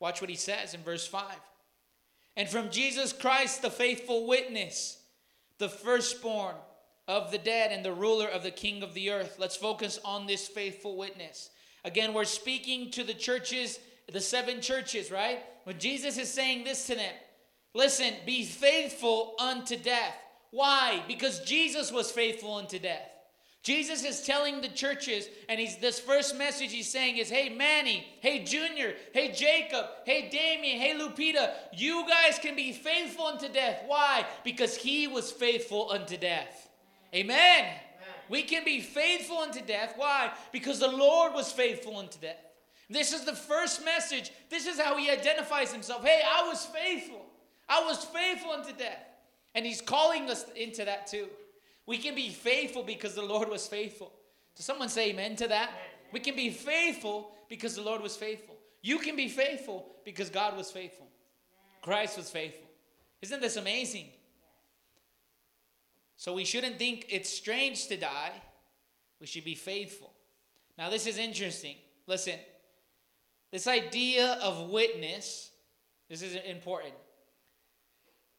Watch 0.00 0.20
what 0.20 0.30
he 0.30 0.36
says 0.36 0.74
in 0.74 0.80
verse 0.80 1.06
5. 1.06 1.24
And 2.36 2.48
from 2.48 2.70
Jesus 2.70 3.12
Christ, 3.12 3.60
the 3.60 3.70
faithful 3.70 4.26
witness, 4.26 4.98
the 5.58 5.68
firstborn 5.68 6.56
of 7.06 7.30
the 7.30 7.38
dead 7.38 7.72
and 7.72 7.84
the 7.84 7.92
ruler 7.92 8.26
of 8.26 8.42
the 8.42 8.50
king 8.50 8.82
of 8.82 8.94
the 8.94 9.10
earth. 9.10 9.36
Let's 9.38 9.56
focus 9.56 10.00
on 10.04 10.26
this 10.26 10.48
faithful 10.48 10.96
witness. 10.96 11.50
Again, 11.84 12.14
we're 12.14 12.24
speaking 12.24 12.90
to 12.92 13.04
the 13.04 13.14
churches, 13.14 13.78
the 14.10 14.20
seven 14.20 14.60
churches, 14.60 15.10
right? 15.10 15.40
When 15.64 15.78
Jesus 15.78 16.16
is 16.16 16.32
saying 16.32 16.64
this 16.64 16.86
to 16.86 16.94
them, 16.94 17.14
listen, 17.74 18.14
be 18.26 18.44
faithful 18.44 19.34
unto 19.38 19.76
death. 19.76 20.16
Why? 20.50 21.02
Because 21.08 21.40
Jesus 21.40 21.90
was 21.90 22.10
faithful 22.10 22.54
unto 22.54 22.78
death. 22.78 23.08
Jesus 23.62 24.04
is 24.04 24.22
telling 24.22 24.60
the 24.60 24.68
churches, 24.68 25.28
and 25.48 25.60
he's 25.60 25.76
this 25.76 26.00
first 26.00 26.36
message 26.36 26.72
he's 26.72 26.90
saying 26.90 27.18
is, 27.18 27.30
Hey 27.30 27.48
Manny, 27.48 28.04
hey 28.20 28.42
Junior, 28.42 28.94
hey 29.12 29.30
Jacob, 29.30 29.86
hey 30.04 30.28
Damien, 30.30 30.80
hey 30.80 30.98
Lupita, 30.98 31.52
you 31.72 32.04
guys 32.08 32.40
can 32.40 32.56
be 32.56 32.72
faithful 32.72 33.26
unto 33.26 33.48
death. 33.48 33.84
Why? 33.86 34.26
Because 34.42 34.76
he 34.76 35.06
was 35.06 35.30
faithful 35.30 35.92
unto 35.92 36.16
death. 36.16 36.68
Amen. 37.14 37.66
We 38.28 38.42
can 38.42 38.64
be 38.64 38.80
faithful 38.80 39.38
unto 39.38 39.60
death. 39.60 39.94
Why? 39.96 40.32
Because 40.52 40.80
the 40.80 40.88
Lord 40.88 41.34
was 41.34 41.52
faithful 41.52 41.98
unto 41.98 42.18
death. 42.18 42.38
This 42.88 43.12
is 43.12 43.24
the 43.24 43.34
first 43.34 43.84
message. 43.84 44.32
This 44.50 44.66
is 44.66 44.80
how 44.80 44.96
he 44.96 45.10
identifies 45.10 45.72
himself. 45.72 46.04
Hey, 46.04 46.22
I 46.26 46.48
was 46.48 46.64
faithful. 46.66 47.21
I 47.72 47.82
was 47.86 48.04
faithful 48.04 48.50
unto 48.50 48.72
death. 48.72 49.02
And 49.54 49.64
he's 49.64 49.80
calling 49.80 50.28
us 50.28 50.44
into 50.54 50.84
that 50.84 51.06
too. 51.06 51.26
We 51.86 51.96
can 51.96 52.14
be 52.14 52.28
faithful 52.28 52.82
because 52.82 53.14
the 53.14 53.22
Lord 53.22 53.48
was 53.48 53.66
faithful. 53.66 54.12
Does 54.54 54.66
someone 54.66 54.90
say 54.90 55.10
amen 55.10 55.36
to 55.36 55.48
that? 55.48 55.70
We 56.12 56.20
can 56.20 56.36
be 56.36 56.50
faithful 56.50 57.32
because 57.48 57.74
the 57.74 57.82
Lord 57.82 58.02
was 58.02 58.14
faithful. 58.14 58.56
You 58.82 58.98
can 58.98 59.16
be 59.16 59.28
faithful 59.28 59.86
because 60.04 60.28
God 60.28 60.54
was 60.54 60.70
faithful. 60.70 61.06
Christ 61.80 62.18
was 62.18 62.30
faithful. 62.30 62.68
Isn't 63.22 63.40
this 63.40 63.56
amazing? 63.56 64.08
So 66.16 66.34
we 66.34 66.44
shouldn't 66.44 66.78
think 66.78 67.06
it's 67.08 67.30
strange 67.30 67.86
to 67.88 67.96
die. 67.96 68.32
We 69.18 69.26
should 69.26 69.44
be 69.44 69.54
faithful. 69.54 70.12
Now, 70.76 70.90
this 70.90 71.06
is 71.06 71.16
interesting. 71.16 71.76
Listen, 72.06 72.38
this 73.50 73.66
idea 73.66 74.38
of 74.42 74.68
witness, 74.70 75.50
this 76.10 76.22
is 76.22 76.36
important. 76.46 76.94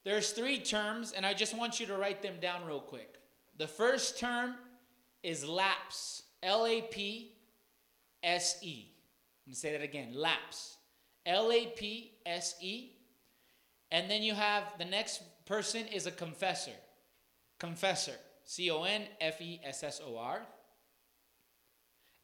There's 0.04 0.30
three 0.32 0.58
terms, 0.58 1.12
and 1.12 1.24
I 1.24 1.32
just 1.32 1.56
want 1.56 1.80
you 1.80 1.86
to 1.86 1.96
write 1.96 2.22
them 2.22 2.34
down 2.40 2.66
real 2.66 2.80
quick. 2.80 3.14
The 3.56 3.66
first 3.66 4.18
term 4.18 4.54
is 5.22 5.48
lapse. 5.48 6.22
L 6.42 6.66
A 6.66 6.82
P 6.82 7.32
S 8.22 8.58
E. 8.62 8.86
I'm 9.46 9.50
going 9.50 9.54
to 9.54 9.58
say 9.58 9.72
that 9.72 9.82
again 9.82 10.12
lapse. 10.14 10.76
L 11.24 11.50
A 11.50 11.66
P 11.66 12.12
S 12.26 12.54
E. 12.60 12.90
And 13.90 14.10
then 14.10 14.22
you 14.22 14.34
have 14.34 14.64
the 14.78 14.84
next 14.84 15.22
person 15.46 15.86
is 15.86 16.06
a 16.06 16.10
confessor. 16.10 16.72
Confessor. 17.58 18.14
C 18.44 18.70
O 18.70 18.82
N 18.82 19.04
F 19.20 19.40
E 19.40 19.60
S 19.64 19.82
S 19.82 20.02
O 20.06 20.18
R. 20.18 20.42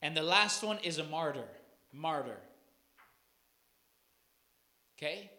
And 0.03 0.17
the 0.17 0.23
last 0.23 0.63
one 0.63 0.79
is 0.83 0.99
a 0.99 1.05
martyr. 1.05 1.49
Martyr. 1.93 2.39
Okay? 4.99 5.31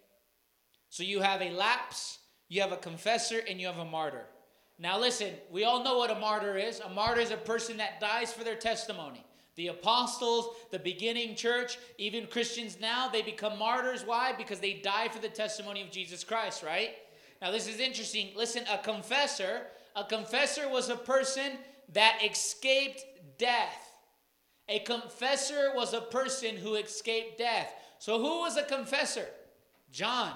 So 0.89 1.03
you 1.03 1.21
have 1.21 1.41
a 1.41 1.51
lapse, 1.51 2.19
you 2.51 2.59
have 2.59 2.73
a 2.73 2.77
confessor, 2.77 3.39
and 3.49 3.61
you 3.61 3.67
have 3.67 3.77
a 3.77 3.85
martyr. 3.85 4.25
Now, 4.77 4.99
listen, 4.99 5.29
we 5.49 5.63
all 5.63 5.85
know 5.85 5.97
what 5.97 6.11
a 6.11 6.19
martyr 6.19 6.57
is. 6.57 6.81
A 6.81 6.89
martyr 6.89 7.21
is 7.21 7.31
a 7.31 7.37
person 7.37 7.77
that 7.77 8.01
dies 8.01 8.33
for 8.33 8.43
their 8.43 8.57
testimony. 8.57 9.23
The 9.55 9.67
apostles, 9.67 10.49
the 10.69 10.77
beginning 10.77 11.35
church, 11.35 11.77
even 11.97 12.27
Christians 12.27 12.77
now, 12.81 13.07
they 13.07 13.21
become 13.21 13.57
martyrs. 13.57 14.03
Why? 14.05 14.33
Because 14.37 14.59
they 14.59 14.73
die 14.73 15.07
for 15.07 15.19
the 15.19 15.29
testimony 15.29 15.81
of 15.81 15.91
Jesus 15.91 16.25
Christ, 16.25 16.61
right? 16.61 16.89
Now, 17.41 17.51
this 17.51 17.69
is 17.69 17.79
interesting. 17.79 18.31
Listen, 18.35 18.65
a 18.69 18.79
confessor, 18.79 19.67
a 19.95 20.03
confessor 20.03 20.67
was 20.67 20.89
a 20.89 20.97
person 20.97 21.53
that 21.93 22.19
escaped 22.29 23.05
death. 23.37 23.95
A 24.67 24.79
confessor 24.79 25.71
was 25.73 25.93
a 25.93 26.01
person 26.01 26.57
who 26.57 26.75
escaped 26.75 27.37
death. 27.37 27.73
So, 27.99 28.17
who 28.17 28.39
was 28.39 28.57
a 28.57 28.63
confessor? 28.63 29.27
John. 29.89 30.33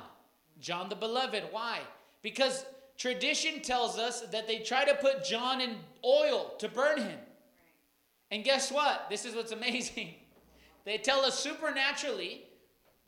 John 0.62 0.88
the 0.88 0.95
Beloved. 0.95 1.43
Why? 1.51 1.82
Because 2.26 2.66
Tradition 2.98 3.62
tells 3.62 4.00
us 4.00 4.22
that 4.32 4.48
they 4.48 4.58
try 4.58 4.84
to 4.84 4.96
put 4.96 5.24
John 5.24 5.62
in 5.62 5.76
oil 6.04 6.56
to 6.58 6.68
burn 6.68 6.98
him. 6.98 7.20
And 8.32 8.44
guess 8.44 8.72
what? 8.72 9.08
This 9.12 9.26
is 9.26 9.36
what's 9.36 9.52
amazing. 9.60 10.16
They 10.86 10.98
tell 10.98 11.22
us 11.22 11.38
supernaturally 11.38 12.46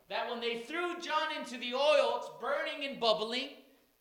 that 0.08 0.30
when 0.30 0.40
they 0.40 0.60
threw 0.60 1.00
John 1.02 1.36
into 1.40 1.58
the 1.58 1.74
oil, 1.74 2.18
it's 2.18 2.30
burning 2.40 2.88
and 2.88 3.00
bubbling. 3.00 3.50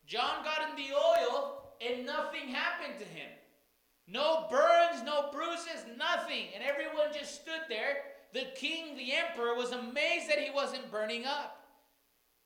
John 0.05 0.43
got 0.43 0.69
in 0.69 0.75
the 0.75 0.93
oil 0.93 1.63
and 1.81 2.05
nothing 2.05 2.49
happened 2.49 2.99
to 2.99 3.05
him. 3.05 3.31
No 4.07 4.45
burns, 4.51 5.03
no 5.03 5.31
bruises, 5.31 5.83
nothing. 5.97 6.45
And 6.53 6.63
everyone 6.63 7.11
just 7.11 7.41
stood 7.41 7.61
there. 7.69 8.03
The 8.33 8.45
king, 8.55 8.95
the 8.95 9.13
emperor, 9.13 9.55
was 9.55 9.71
amazed 9.71 10.29
that 10.29 10.37
he 10.37 10.51
wasn't 10.53 10.91
burning 10.91 11.25
up. 11.25 11.65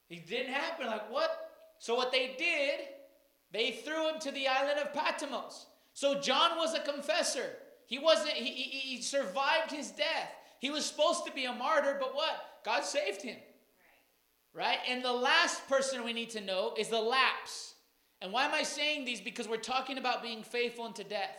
It 0.09 0.25
didn't 0.25 0.53
happen. 0.53 0.87
Like, 0.87 1.11
what? 1.11 1.50
So, 1.81 1.95
what 1.95 2.13
they 2.13 2.35
did 2.37 2.87
they 3.51 3.71
threw 3.71 4.09
him 4.09 4.19
to 4.19 4.31
the 4.31 4.47
island 4.47 4.79
of 4.79 4.93
Patmos. 4.93 5.65
So 5.93 6.19
John 6.19 6.57
was 6.57 6.73
a 6.73 6.79
confessor. 6.79 7.57
He 7.85 7.99
wasn't, 7.99 8.29
he, 8.29 8.45
he, 8.45 8.95
he, 8.95 9.01
survived 9.01 9.71
his 9.71 9.91
death. 9.91 10.31
He 10.59 10.69
was 10.69 10.85
supposed 10.85 11.25
to 11.25 11.33
be 11.33 11.45
a 11.45 11.53
martyr, 11.53 11.97
but 11.99 12.15
what? 12.15 12.61
God 12.63 12.85
saved 12.85 13.21
him. 13.21 13.37
Right. 14.53 14.65
right? 14.65 14.79
And 14.87 15.03
the 15.03 15.11
last 15.11 15.67
person 15.67 16.03
we 16.05 16.13
need 16.13 16.29
to 16.31 16.41
know 16.41 16.73
is 16.77 16.87
the 16.87 17.01
lapse. 17.01 17.75
And 18.21 18.31
why 18.31 18.45
am 18.45 18.53
I 18.53 18.63
saying 18.63 19.03
these? 19.03 19.19
Because 19.19 19.49
we're 19.49 19.57
talking 19.57 19.97
about 19.97 20.23
being 20.23 20.43
faithful 20.43 20.85
unto 20.85 21.03
death. 21.03 21.35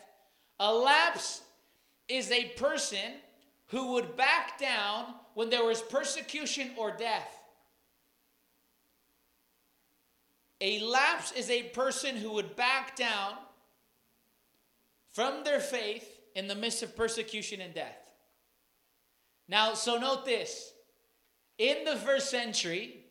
A 0.61 0.72
lapse 0.72 1.40
is 2.09 2.31
a 2.31 2.48
person 2.57 2.98
who 3.68 3.92
would 3.92 4.16
back 4.16 4.59
down 4.59 5.14
when 5.35 5.48
there 5.48 5.64
was 5.64 5.81
persecution 5.81 6.72
or 6.76 6.94
death. 6.94 7.41
A 10.62 10.79
lapse 10.79 11.33
is 11.33 11.51
a 11.51 11.64
person 11.64 12.14
who 12.14 12.35
would 12.35 12.55
back 12.55 12.94
down 12.94 13.33
from 15.12 15.42
their 15.42 15.59
faith 15.59 16.09
in 16.37 16.46
the 16.46 16.55
midst 16.55 16.85
of 16.85 16.96
persecution 16.96 17.61
and 17.61 17.75
death. 17.75 17.98
Now, 19.48 19.75
so 19.75 19.98
note 19.98 20.25
this. 20.25 20.72
In 21.59 21.84
the 21.84 21.97
first 21.97 22.30
century, 22.30 23.07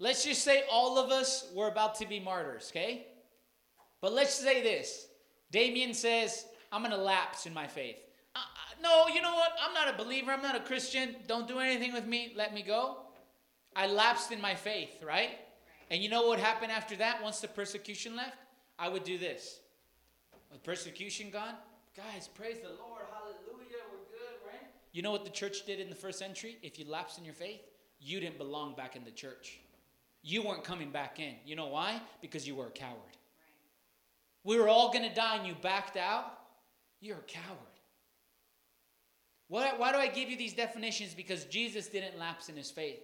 let's 0.00 0.24
just 0.24 0.42
say 0.42 0.64
all 0.70 0.98
of 0.98 1.12
us 1.12 1.48
were 1.54 1.68
about 1.68 1.94
to 1.96 2.08
be 2.08 2.18
martyrs, 2.18 2.70
okay? 2.72 3.06
But 4.00 4.12
let's 4.12 4.34
say 4.34 4.60
this 4.60 5.06
Damien 5.52 5.94
says, 5.94 6.44
I'm 6.72 6.82
to 6.82 6.96
lapse 6.96 7.46
in 7.46 7.54
my 7.54 7.68
faith. 7.68 7.98
Uh, 8.34 8.40
uh, 8.40 8.82
no, 8.82 9.14
you 9.14 9.22
know 9.22 9.34
what? 9.34 9.52
I'm 9.64 9.74
not 9.74 9.94
a 9.94 9.96
believer. 9.96 10.32
I'm 10.32 10.42
not 10.42 10.56
a 10.56 10.60
Christian. 10.60 11.14
Don't 11.28 11.46
do 11.46 11.60
anything 11.60 11.92
with 11.92 12.06
me. 12.06 12.32
Let 12.36 12.52
me 12.52 12.62
go. 12.62 12.96
I 13.76 13.86
lapsed 13.86 14.32
in 14.32 14.40
my 14.40 14.56
faith, 14.56 14.90
right? 15.04 15.38
And 15.90 16.02
you 16.02 16.08
know 16.08 16.28
what 16.28 16.38
happened 16.38 16.70
after 16.70 16.94
that 16.96 17.22
once 17.22 17.40
the 17.40 17.48
persecution 17.48 18.14
left? 18.14 18.36
I 18.78 18.88
would 18.88 19.04
do 19.04 19.18
this. 19.18 19.60
With 20.50 20.62
persecution 20.62 21.30
gone, 21.30 21.54
guys, 21.96 22.28
praise 22.28 22.58
the 22.62 22.68
Lord. 22.68 23.02
Hallelujah. 23.12 23.82
We're 23.90 23.98
good, 24.10 24.36
right? 24.46 24.68
You 24.92 25.02
know 25.02 25.10
what 25.10 25.24
the 25.24 25.30
church 25.30 25.66
did 25.66 25.80
in 25.80 25.90
the 25.90 25.96
first 25.96 26.18
century? 26.18 26.58
If 26.62 26.78
you 26.78 26.88
lapsed 26.88 27.18
in 27.18 27.24
your 27.24 27.34
faith, 27.34 27.60
you 28.00 28.20
didn't 28.20 28.38
belong 28.38 28.74
back 28.74 28.96
in 28.96 29.04
the 29.04 29.10
church. 29.10 29.60
You 30.22 30.42
weren't 30.42 30.64
coming 30.64 30.90
back 30.90 31.18
in. 31.18 31.34
You 31.44 31.56
know 31.56 31.68
why? 31.68 32.00
Because 32.20 32.46
you 32.46 32.54
were 32.54 32.66
a 32.66 32.70
coward. 32.70 33.16
we 34.44 34.58
were 34.58 34.68
all 34.68 34.92
going 34.92 35.08
to 35.08 35.14
die 35.14 35.36
and 35.36 35.46
you 35.46 35.54
backed 35.60 35.96
out, 35.96 36.38
you're 37.00 37.18
a 37.18 37.22
coward. 37.22 37.58
Why, 39.48 39.72
why 39.76 39.92
do 39.92 39.98
I 39.98 40.06
give 40.06 40.30
you 40.30 40.36
these 40.36 40.52
definitions? 40.52 41.12
Because 41.14 41.44
Jesus 41.44 41.88
didn't 41.88 42.18
lapse 42.18 42.48
in 42.48 42.56
his 42.56 42.70
faith. 42.70 43.00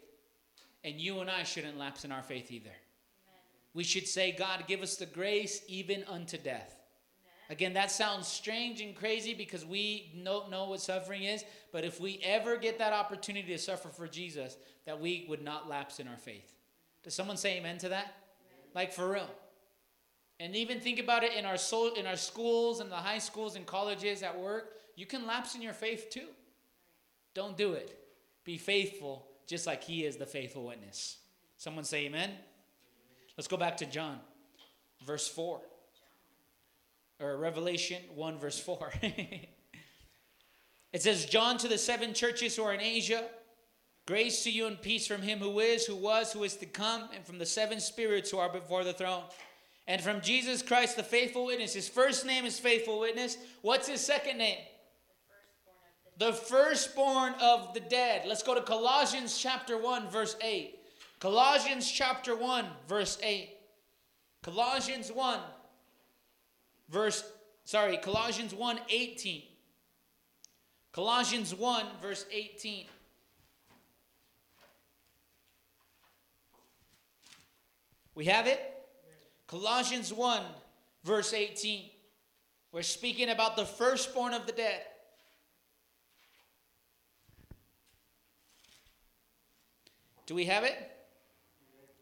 And 0.87 1.01
you 1.01 1.18
and 1.18 1.28
I 1.28 1.43
shouldn't 1.43 1.76
lapse 1.76 2.05
in 2.05 2.12
our 2.12 2.22
faith 2.22 2.53
either. 2.53 2.70
We 3.74 3.82
should 3.82 4.07
say, 4.07 4.30
God, 4.30 4.64
give 4.68 4.82
us 4.82 4.95
the 4.95 5.05
grace 5.05 5.62
even 5.66 6.05
unto 6.05 6.39
death. 6.39 6.80
Again, 7.51 7.74
that 7.74 7.91
sounds 7.91 8.28
strange 8.28 8.80
and 8.80 8.95
crazy 8.95 9.34
because 9.34 9.66
we 9.66 10.12
don't 10.24 10.49
know 10.49 10.70
what 10.70 10.80
suffering 10.80 11.24
is. 11.24 11.45
But 11.72 11.84
if 11.84 12.01
we 12.01 12.20
ever 12.22 12.57
get 12.57 12.78
that 12.78 12.93
opportunity 12.93 13.49
to 13.49 13.59
suffer 13.59 13.89
for 13.89 14.07
Jesus, 14.07 14.57
that 14.84 15.01
we 15.01 15.26
would 15.28 15.43
not 15.43 15.68
lapse 15.68 15.99
in 15.99 16.07
our 16.07 16.16
faith. 16.16 16.55
Does 17.03 17.14
someone 17.14 17.37
say 17.37 17.59
amen 17.59 17.78
to 17.78 17.89
that? 17.89 18.14
Like 18.72 18.93
for 18.93 19.11
real. 19.11 19.28
And 20.39 20.55
even 20.55 20.78
think 20.78 21.01
about 21.01 21.24
it 21.24 21.34
in 21.34 21.45
our 21.45 21.57
soul, 21.57 21.95
in 21.95 22.07
our 22.07 22.16
schools 22.16 22.78
and 22.78 22.93
the 22.93 22.97
high 22.97 23.18
schools 23.18 23.57
and 23.57 23.66
colleges 23.66 24.22
at 24.22 24.39
work. 24.39 24.74
You 24.95 25.07
can 25.07 25.26
lapse 25.26 25.57
in 25.57 25.62
your 25.62 25.72
faith 25.72 26.11
too. 26.11 26.28
Don't 27.34 27.57
do 27.57 27.72
it. 27.72 27.99
Be 28.45 28.57
faithful, 28.57 29.26
just 29.47 29.67
like 29.67 29.85
He 29.85 30.05
is 30.05 30.17
the 30.17 30.27
faithful 30.27 30.67
witness. 30.67 31.19
Someone 31.57 31.85
say 31.85 32.07
Amen. 32.07 32.31
Let's 33.37 33.49
go 33.49 33.57
back 33.57 33.77
to 33.79 33.87
John, 33.87 34.19
verse 35.05 35.29
four, 35.29 35.61
or 37.21 37.37
Revelation 37.37 38.03
one, 38.15 38.39
verse 38.39 38.59
four. 38.59 38.93
it 39.03 39.49
says, 41.03 41.27
"John 41.27 41.59
to 41.59 41.69
the 41.69 41.79
seven 41.79 42.15
churches 42.15 42.57
who 42.57 42.63
are 42.63 42.75
in 42.75 42.81
Asia." 42.81 43.25
Grace 44.07 44.45
to 44.45 44.53
you 44.53 44.67
and 44.69 44.81
peace 44.81 45.05
from 45.05 45.21
him 45.21 45.41
who 45.41 45.59
is, 45.59 45.85
who 45.85 45.97
was, 45.97 46.33
who 46.33 46.45
is 46.45 46.55
to 46.55 46.65
come, 46.65 47.09
and 47.13 47.27
from 47.27 47.39
the 47.39 47.45
seven 47.45 47.81
spirits 47.81 48.31
who 48.31 48.39
are 48.39 48.49
before 48.49 48.85
the 48.85 48.93
throne 48.93 49.25
and 49.89 50.03
from 50.03 50.21
Jesus 50.21 50.63
Christ, 50.63 50.97
the 50.97 51.03
faithful 51.03 51.47
witness. 51.47 51.75
His 51.75 51.89
first 51.89 52.27
name 52.27 52.45
is 52.45 52.59
faithful 52.59 53.01
witness. 53.01 53.39
What's 53.63 53.87
his 53.87 54.01
second 54.01 54.39
name? 54.39 54.59
The 56.19 56.33
firstborn 56.33 57.35
of 57.43 57.75
the 57.75 57.81
dead. 57.81 58.23
Let's 58.27 58.43
go 58.43 58.55
to 58.55 58.62
Colossians 58.62 59.37
chapter 59.39 59.77
1, 59.77 60.09
verse 60.09 60.35
8. 60.43 60.79
Colossians 61.21 61.91
chapter 61.91 62.35
1, 62.35 62.64
verse 62.89 63.19
8. 63.23 63.51
Colossians 64.43 65.11
1, 65.12 65.41
verse, 66.89 67.25
sorry, 67.64 67.97
Colossians 67.99 68.55
1, 68.55 68.79
18. 68.89 69.43
Colossians 70.93 71.55
1, 71.55 71.87
verse 72.01 72.25
18. 72.31 72.87
We 78.14 78.25
have 78.27 78.47
it? 78.47 78.73
Colossians 79.47 80.12
1, 80.12 80.43
verse 81.05 81.35
18. 81.35 81.91
We're 82.73 82.83
speaking 82.83 83.29
about 83.29 83.57
the 83.57 83.67
firstborn 83.67 84.33
of 84.33 84.47
the 84.47 84.53
dead. 84.53 84.81
Do 90.27 90.35
we 90.35 90.45
have 90.47 90.64
it? 90.64 90.77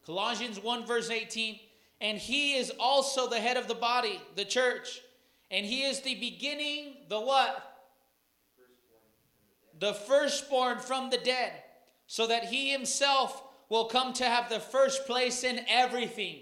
Colossians 0.06 0.62
1, 0.62 0.86
verse 0.86 1.10
18. 1.10 1.60
And 2.00 2.18
he 2.18 2.54
is 2.54 2.72
also 2.78 3.28
the 3.28 3.40
head 3.40 3.56
of 3.56 3.68
the 3.68 3.74
body, 3.74 4.20
the 4.34 4.44
church. 4.44 5.00
And 5.50 5.64
he 5.64 5.82
is 5.82 6.00
the 6.00 6.14
beginning, 6.16 6.96
the 7.08 7.20
what? 7.20 7.86
The 9.78 9.94
firstborn 9.94 10.78
from 10.78 11.10
the 11.10 11.18
dead, 11.18 11.52
so 12.06 12.26
that 12.26 12.44
he 12.44 12.70
himself 12.70 13.42
will 13.68 13.86
come 13.86 14.12
to 14.14 14.24
have 14.24 14.48
the 14.48 14.60
first 14.60 15.06
place 15.06 15.44
in 15.44 15.60
everything. 15.68 16.40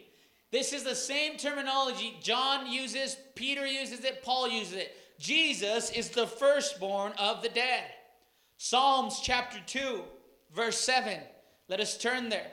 This 0.50 0.72
is 0.72 0.84
the 0.84 0.94
same 0.94 1.38
terminology 1.38 2.16
John 2.20 2.70
uses, 2.70 3.16
Peter 3.34 3.66
uses 3.66 4.04
it, 4.04 4.22
Paul 4.22 4.48
uses 4.48 4.74
it. 4.74 4.96
Jesus 5.18 5.90
is 5.90 6.10
the 6.10 6.26
firstborn 6.26 7.12
of 7.18 7.42
the 7.42 7.48
dead. 7.48 7.84
Psalms 8.58 9.20
chapter 9.22 9.58
2, 9.66 10.02
verse 10.54 10.78
7. 10.78 11.18
Let 11.72 11.80
us 11.80 11.96
turn 11.96 12.28
there. 12.28 12.50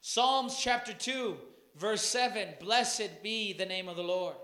Psalms 0.00 0.58
chapter 0.58 0.92
2, 0.92 1.36
verse 1.76 2.02
7. 2.02 2.48
Blessed 2.58 3.22
be 3.22 3.52
the 3.52 3.64
name 3.64 3.88
of 3.88 3.94
the 3.94 4.02
Lord. 4.02 4.34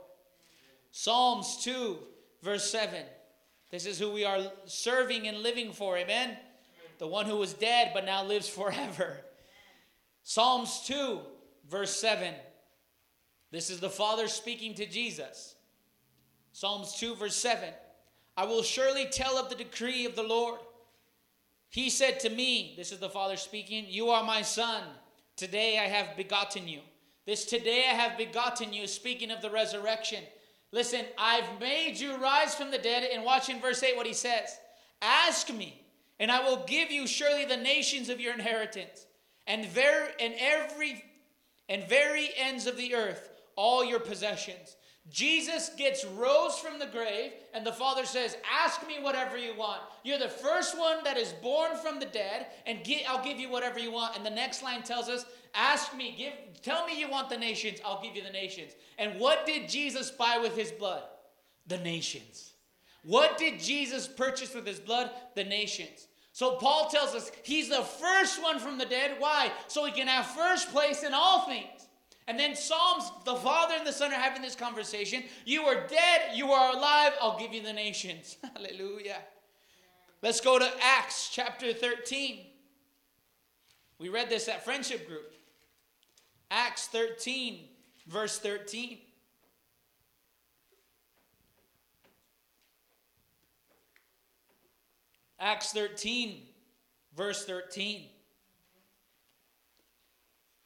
Psalms 0.92 1.56
2, 1.64 1.98
verse 2.40 2.70
7. 2.70 3.02
This 3.72 3.84
is 3.84 3.98
who 3.98 4.12
we 4.12 4.24
are 4.24 4.38
serving 4.64 5.26
and 5.26 5.38
living 5.38 5.72
for. 5.72 5.98
Amen. 5.98 6.36
The 6.98 7.06
one 7.08 7.26
who 7.26 7.36
was 7.36 7.52
dead 7.52 7.90
but 7.92 8.04
now 8.04 8.22
lives 8.22 8.48
forever. 8.48 9.16
Psalms 10.22 10.84
2, 10.86 11.18
verse 11.68 11.98
7. 11.98 12.32
This 13.50 13.70
is 13.70 13.80
the 13.80 13.90
Father 13.90 14.28
speaking 14.28 14.74
to 14.74 14.86
Jesus. 14.86 15.56
Psalms 16.52 16.94
2, 16.94 17.16
verse 17.16 17.34
7. 17.34 17.70
I 18.36 18.44
will 18.44 18.62
surely 18.62 19.06
tell 19.06 19.36
of 19.36 19.48
the 19.48 19.56
decree 19.56 20.06
of 20.06 20.14
the 20.14 20.22
Lord. 20.22 20.60
He 21.72 21.88
said 21.88 22.20
to 22.20 22.28
me, 22.28 22.74
This 22.76 22.92
is 22.92 22.98
the 22.98 23.08
Father 23.08 23.36
speaking, 23.36 23.86
You 23.88 24.10
are 24.10 24.22
my 24.22 24.42
Son. 24.42 24.82
Today 25.36 25.78
I 25.78 25.84
have 25.84 26.18
begotten 26.18 26.68
you. 26.68 26.80
This 27.24 27.46
today 27.46 27.86
I 27.88 27.94
have 27.94 28.18
begotten 28.18 28.74
you, 28.74 28.86
speaking 28.86 29.30
of 29.30 29.40
the 29.40 29.48
resurrection. 29.48 30.22
Listen, 30.70 31.06
I've 31.16 31.58
made 31.60 31.98
you 31.98 32.18
rise 32.18 32.54
from 32.54 32.70
the 32.70 32.78
dead. 32.78 33.08
And 33.10 33.24
watch 33.24 33.48
in 33.48 33.58
verse 33.58 33.82
8 33.82 33.96
what 33.96 34.06
he 34.06 34.12
says 34.12 34.58
Ask 35.00 35.50
me, 35.50 35.82
and 36.20 36.30
I 36.30 36.46
will 36.46 36.62
give 36.66 36.90
you 36.90 37.06
surely 37.06 37.46
the 37.46 37.56
nations 37.56 38.10
of 38.10 38.20
your 38.20 38.34
inheritance, 38.34 39.06
and, 39.46 39.64
ver- 39.64 40.12
and 40.20 40.34
every 40.38 41.02
and 41.70 41.88
very 41.88 42.28
ends 42.36 42.66
of 42.66 42.76
the 42.76 42.94
earth 42.94 43.30
all 43.56 43.82
your 43.82 44.00
possessions. 44.00 44.76
Jesus 45.10 45.70
gets 45.76 46.04
rose 46.04 46.58
from 46.58 46.78
the 46.78 46.86
grave, 46.86 47.32
and 47.52 47.66
the 47.66 47.72
Father 47.72 48.04
says, 48.04 48.36
Ask 48.50 48.86
me 48.86 48.94
whatever 49.00 49.36
you 49.36 49.54
want. 49.56 49.82
You're 50.04 50.18
the 50.18 50.28
first 50.28 50.78
one 50.78 51.02
that 51.04 51.16
is 51.16 51.32
born 51.42 51.76
from 51.76 51.98
the 51.98 52.06
dead, 52.06 52.46
and 52.66 52.84
get, 52.84 53.02
I'll 53.08 53.24
give 53.24 53.38
you 53.38 53.50
whatever 53.50 53.78
you 53.78 53.90
want. 53.90 54.16
And 54.16 54.24
the 54.24 54.30
next 54.30 54.62
line 54.62 54.82
tells 54.82 55.08
us, 55.08 55.26
Ask 55.54 55.94
me, 55.94 56.14
give, 56.16 56.62
tell 56.62 56.86
me 56.86 56.98
you 56.98 57.10
want 57.10 57.28
the 57.28 57.36
nations, 57.36 57.78
I'll 57.84 58.02
give 58.02 58.16
you 58.16 58.22
the 58.22 58.30
nations. 58.30 58.72
And 58.98 59.20
what 59.20 59.44
did 59.44 59.68
Jesus 59.68 60.10
buy 60.10 60.38
with 60.40 60.56
his 60.56 60.70
blood? 60.70 61.02
The 61.66 61.78
nations. 61.78 62.52
What 63.04 63.36
did 63.36 63.60
Jesus 63.60 64.06
purchase 64.06 64.54
with 64.54 64.66
his 64.66 64.78
blood? 64.78 65.10
The 65.34 65.44
nations. 65.44 66.06
So 66.32 66.56
Paul 66.56 66.88
tells 66.88 67.14
us 67.14 67.30
he's 67.42 67.68
the 67.68 67.82
first 67.82 68.42
one 68.42 68.58
from 68.58 68.78
the 68.78 68.86
dead. 68.86 69.16
Why? 69.18 69.50
So 69.66 69.84
he 69.84 69.92
can 69.92 70.06
have 70.06 70.26
first 70.26 70.70
place 70.70 71.02
in 71.02 71.12
all 71.12 71.46
things. 71.46 71.81
And 72.28 72.38
then 72.38 72.54
Psalms, 72.54 73.10
the 73.24 73.34
Father 73.34 73.74
and 73.76 73.86
the 73.86 73.92
Son 73.92 74.12
are 74.12 74.20
having 74.20 74.42
this 74.42 74.54
conversation. 74.54 75.24
You 75.44 75.62
are 75.62 75.86
dead, 75.86 76.34
you 76.34 76.52
are 76.52 76.76
alive, 76.76 77.12
I'll 77.20 77.38
give 77.38 77.52
you 77.52 77.62
the 77.62 77.72
nations. 77.72 78.36
Hallelujah. 78.54 79.18
Let's 80.22 80.40
go 80.40 80.58
to 80.58 80.70
Acts 80.80 81.30
chapter 81.32 81.72
13. 81.72 82.46
We 83.98 84.08
read 84.08 84.28
this 84.30 84.48
at 84.48 84.64
Friendship 84.64 85.08
Group. 85.08 85.32
Acts 86.50 86.86
13, 86.88 87.68
verse 88.06 88.38
13. 88.38 88.98
Acts 95.40 95.72
13, 95.72 96.42
verse 97.16 97.44
13. 97.44 98.11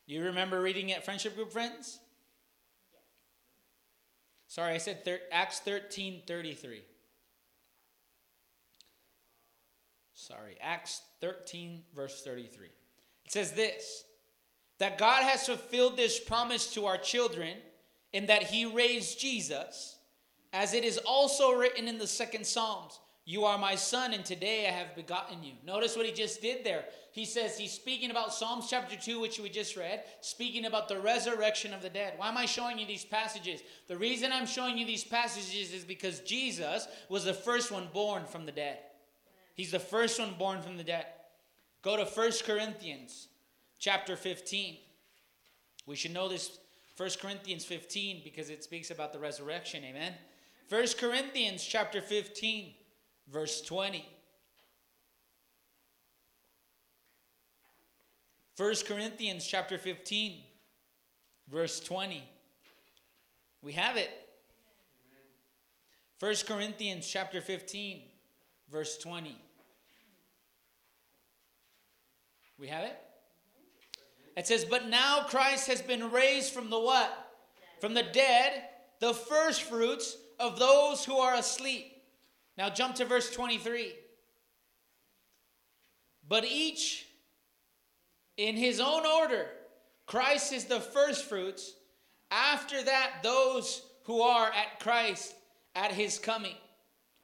You 0.06 0.24
remember 0.24 0.60
reading 0.60 0.92
at 0.92 1.04
Friendship 1.04 1.34
Group, 1.34 1.52
friends? 1.52 1.98
Sorry, 4.46 4.74
I 4.74 4.78
said 4.78 5.04
thir- 5.04 5.20
Acts 5.32 5.60
13 5.60 6.22
33. 6.26 6.82
Sorry, 10.14 10.56
Acts 10.60 11.02
13, 11.20 11.82
verse 11.94 12.22
33. 12.24 12.66
It 12.66 13.32
says 13.32 13.52
this 13.52 14.04
that 14.78 14.98
God 14.98 15.22
has 15.24 15.46
fulfilled 15.46 15.96
this 15.96 16.20
promise 16.20 16.72
to 16.74 16.86
our 16.86 16.98
children 16.98 17.56
in 18.12 18.26
that 18.26 18.44
He 18.44 18.64
raised 18.66 19.18
Jesus, 19.18 19.96
as 20.52 20.74
it 20.74 20.84
is 20.84 20.98
also 20.98 21.52
written 21.52 21.88
in 21.88 21.98
the 21.98 22.06
second 22.06 22.46
Psalms. 22.46 23.00
You 23.28 23.44
are 23.44 23.58
my 23.58 23.74
son, 23.74 24.14
and 24.14 24.24
today 24.24 24.68
I 24.68 24.70
have 24.70 24.94
begotten 24.94 25.42
you. 25.42 25.54
Notice 25.66 25.96
what 25.96 26.06
he 26.06 26.12
just 26.12 26.40
did 26.40 26.62
there. 26.62 26.84
He 27.10 27.24
says 27.24 27.58
he's 27.58 27.72
speaking 27.72 28.12
about 28.12 28.32
Psalms 28.32 28.68
chapter 28.70 28.94
2, 28.94 29.18
which 29.18 29.40
we 29.40 29.48
just 29.48 29.76
read, 29.76 30.04
speaking 30.20 30.64
about 30.64 30.86
the 30.86 31.00
resurrection 31.00 31.74
of 31.74 31.82
the 31.82 31.90
dead. 31.90 32.14
Why 32.18 32.28
am 32.28 32.36
I 32.36 32.46
showing 32.46 32.78
you 32.78 32.86
these 32.86 33.04
passages? 33.04 33.62
The 33.88 33.96
reason 33.96 34.30
I'm 34.30 34.46
showing 34.46 34.78
you 34.78 34.86
these 34.86 35.02
passages 35.02 35.74
is 35.74 35.84
because 35.84 36.20
Jesus 36.20 36.86
was 37.08 37.24
the 37.24 37.34
first 37.34 37.72
one 37.72 37.88
born 37.92 38.26
from 38.26 38.46
the 38.46 38.52
dead. 38.52 38.78
He's 39.54 39.72
the 39.72 39.80
first 39.80 40.20
one 40.20 40.34
born 40.38 40.62
from 40.62 40.76
the 40.76 40.84
dead. 40.84 41.06
Go 41.82 41.96
to 41.96 42.04
1 42.04 42.30
Corinthians 42.44 43.26
chapter 43.80 44.14
15. 44.14 44.76
We 45.84 45.96
should 45.96 46.14
know 46.14 46.28
this 46.28 46.60
1 46.96 47.10
Corinthians 47.20 47.64
15 47.64 48.20
because 48.22 48.50
it 48.50 48.62
speaks 48.62 48.92
about 48.92 49.12
the 49.12 49.18
resurrection. 49.18 49.82
Amen. 49.82 50.12
1 50.68 50.86
Corinthians 51.00 51.64
chapter 51.64 52.00
15 52.00 52.72
verse 53.30 53.60
20. 53.62 54.06
1 58.56 58.74
Corinthians 58.86 59.46
chapter 59.46 59.76
15, 59.76 60.42
verse 61.50 61.78
20. 61.80 62.22
We 63.60 63.72
have 63.72 63.96
it. 63.96 64.10
1 66.20 66.34
Corinthians 66.46 67.06
chapter 67.06 67.42
15, 67.42 68.00
verse 68.70 68.96
20. 68.96 69.36
We 72.58 72.68
have 72.68 72.84
it? 72.84 72.96
It 74.36 74.46
says, 74.46 74.64
But 74.64 74.88
now 74.88 75.24
Christ 75.28 75.66
has 75.66 75.82
been 75.82 76.10
raised 76.10 76.54
from 76.54 76.70
the 76.70 76.78
what? 76.78 77.12
From 77.80 77.92
the 77.92 78.02
dead, 78.02 78.62
the 79.00 79.12
first 79.12 79.62
fruits 79.62 80.16
of 80.40 80.58
those 80.58 81.04
who 81.04 81.18
are 81.18 81.34
asleep. 81.34 81.95
Now 82.56 82.70
jump 82.70 82.96
to 82.96 83.04
verse 83.04 83.30
23. 83.30 83.92
But 86.28 86.44
each 86.44 87.06
in 88.36 88.56
his 88.56 88.80
own 88.80 89.06
order. 89.06 89.46
Christ 90.06 90.52
is 90.52 90.64
the 90.64 90.80
first 90.80 91.24
fruits. 91.24 91.72
After 92.30 92.82
that, 92.82 93.22
those 93.22 93.82
who 94.04 94.20
are 94.20 94.46
at 94.46 94.80
Christ 94.80 95.34
at 95.74 95.92
his 95.92 96.18
coming. 96.18 96.54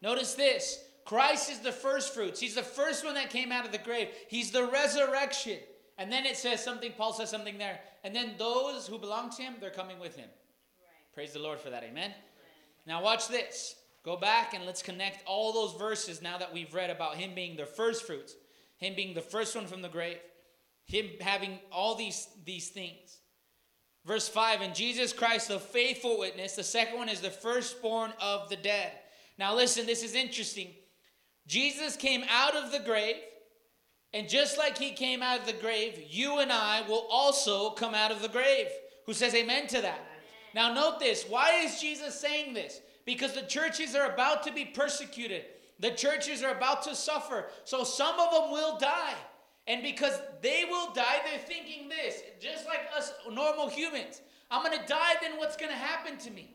Notice 0.00 0.34
this 0.34 0.82
Christ 1.04 1.50
is 1.50 1.60
the 1.60 1.72
first 1.72 2.14
fruits. 2.14 2.40
He's 2.40 2.54
the 2.54 2.62
first 2.62 3.04
one 3.04 3.14
that 3.14 3.30
came 3.30 3.52
out 3.52 3.64
of 3.64 3.72
the 3.72 3.78
grave. 3.78 4.08
He's 4.28 4.50
the 4.50 4.66
resurrection. 4.66 5.58
And 5.98 6.10
then 6.10 6.24
it 6.24 6.36
says 6.36 6.64
something, 6.64 6.92
Paul 6.96 7.12
says 7.12 7.30
something 7.30 7.58
there. 7.58 7.78
And 8.02 8.14
then 8.14 8.34
those 8.38 8.86
who 8.86 8.98
belong 8.98 9.30
to 9.30 9.42
him, 9.42 9.54
they're 9.60 9.70
coming 9.70 9.98
with 9.98 10.16
him. 10.16 10.28
Right. 10.28 11.14
Praise 11.14 11.32
the 11.32 11.38
Lord 11.38 11.60
for 11.60 11.70
that. 11.70 11.84
Amen. 11.84 12.12
Now, 12.86 13.02
watch 13.02 13.28
this. 13.28 13.76
Go 14.04 14.16
back 14.16 14.52
and 14.52 14.66
let's 14.66 14.82
connect 14.82 15.26
all 15.26 15.52
those 15.52 15.78
verses 15.80 16.22
now 16.22 16.36
that 16.38 16.52
we've 16.52 16.74
read 16.74 16.90
about 16.90 17.16
him 17.16 17.34
being 17.34 17.56
the 17.56 17.66
first 17.66 18.04
fruits, 18.04 18.34
him 18.78 18.94
being 18.96 19.14
the 19.14 19.20
first 19.20 19.54
one 19.54 19.66
from 19.66 19.80
the 19.80 19.88
grave, 19.88 20.18
him 20.86 21.08
having 21.20 21.60
all 21.70 21.94
these, 21.94 22.26
these 22.44 22.70
things. 22.70 23.20
Verse 24.04 24.28
5 24.28 24.60
And 24.60 24.74
Jesus 24.74 25.12
Christ, 25.12 25.48
the 25.48 25.60
faithful 25.60 26.18
witness. 26.18 26.56
The 26.56 26.64
second 26.64 26.98
one 26.98 27.08
is 27.08 27.20
the 27.20 27.30
firstborn 27.30 28.12
of 28.20 28.48
the 28.48 28.56
dead. 28.56 28.92
Now, 29.38 29.54
listen, 29.54 29.86
this 29.86 30.02
is 30.02 30.14
interesting. 30.14 30.68
Jesus 31.46 31.96
came 31.96 32.24
out 32.28 32.56
of 32.56 32.72
the 32.72 32.80
grave, 32.80 33.16
and 34.12 34.28
just 34.28 34.58
like 34.58 34.78
he 34.78 34.92
came 34.92 35.22
out 35.22 35.40
of 35.40 35.46
the 35.46 35.52
grave, 35.52 36.00
you 36.08 36.38
and 36.38 36.52
I 36.52 36.82
will 36.88 37.06
also 37.10 37.70
come 37.70 37.94
out 37.94 38.10
of 38.10 38.22
the 38.22 38.28
grave. 38.28 38.66
Who 39.06 39.14
says 39.14 39.34
amen 39.34 39.68
to 39.68 39.80
that? 39.82 40.00
Now, 40.54 40.74
note 40.74 41.00
this. 41.00 41.24
Why 41.28 41.62
is 41.62 41.80
Jesus 41.80 42.20
saying 42.20 42.54
this? 42.54 42.80
Because 43.04 43.32
the 43.32 43.42
churches 43.42 43.94
are 43.94 44.12
about 44.12 44.42
to 44.44 44.52
be 44.52 44.64
persecuted, 44.64 45.44
the 45.80 45.90
churches 45.90 46.42
are 46.42 46.52
about 46.52 46.82
to 46.84 46.94
suffer. 46.94 47.46
So, 47.64 47.84
some 47.84 48.18
of 48.20 48.30
them 48.30 48.50
will 48.52 48.78
die. 48.78 49.14
And 49.66 49.82
because 49.82 50.20
they 50.40 50.64
will 50.68 50.92
die, 50.92 51.20
they're 51.24 51.38
thinking 51.38 51.88
this, 51.88 52.22
just 52.40 52.66
like 52.66 52.80
us 52.96 53.12
normal 53.30 53.68
humans. 53.68 54.20
I'm 54.50 54.64
going 54.64 54.78
to 54.78 54.86
die, 54.86 55.14
then 55.20 55.38
what's 55.38 55.56
going 55.56 55.70
to 55.70 55.78
happen 55.78 56.18
to 56.18 56.30
me? 56.30 56.54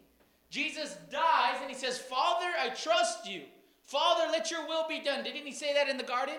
Jesus 0.50 0.98
dies 1.12 1.56
and 1.62 1.70
he 1.70 1.76
says, 1.76 1.98
Father, 1.98 2.48
I 2.60 2.70
trust 2.70 3.28
you. 3.30 3.44
Father, 3.84 4.30
let 4.32 4.52
your 4.52 4.68
will 4.68 4.88
be 4.88 5.00
done. 5.00 5.24
Didn't 5.24 5.46
he 5.46 5.52
say 5.52 5.74
that 5.74 5.88
in 5.88 5.98
the 5.98 6.04
garden? 6.04 6.36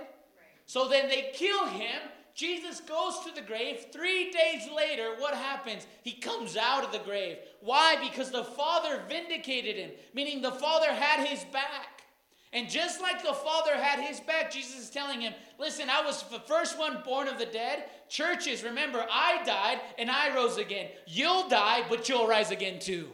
So 0.67 0.89
then 0.89 1.09
they 1.09 1.31
kill 1.35 1.67
him. 1.67 2.01
Jesus 2.35 2.81
goes 2.81 3.21
to 3.21 3.35
the 3.35 3.47
grave. 3.47 3.87
Three 3.93 4.31
days 4.31 4.69
later, 4.75 5.15
what 5.19 5.35
happens? 5.35 5.87
He 6.03 6.13
comes 6.13 6.57
out 6.57 6.85
of 6.85 6.93
the 6.93 6.99
grave. 7.01 7.39
Why? 7.61 7.97
Because 8.01 8.31
the 8.31 8.45
Father 8.45 9.03
vindicated 9.09 9.77
him, 9.77 9.91
meaning 10.15 10.41
the 10.41 10.53
Father 10.53 10.93
had 10.93 11.27
his 11.27 11.45
back. 11.53 12.05
And 12.53 12.71
just 12.71 13.01
like 13.03 13.23
the 13.23 13.35
Father 13.35 13.75
had 13.75 14.01
his 14.01 14.21
back, 14.21 14.51
Jesus 14.51 14.85
is 14.85 14.91
telling 14.91 15.21
him, 15.21 15.35
Listen, 15.59 15.91
I 15.91 16.03
was 16.03 16.23
the 16.31 16.41
first 16.41 16.79
one 16.79 17.03
born 17.05 17.29
of 17.29 17.39
the 17.39 17.47
dead. 17.47 17.85
Churches, 18.09 18.63
remember, 18.63 19.05
I 19.11 19.43
died 19.45 19.81
and 19.99 20.11
I 20.11 20.35
rose 20.35 20.57
again. 20.57 20.89
You'll 21.07 21.49
die, 21.49 21.85
but 21.91 22.09
you'll 22.09 22.27
rise 22.27 22.51
again 22.51 22.79
too. 22.79 23.09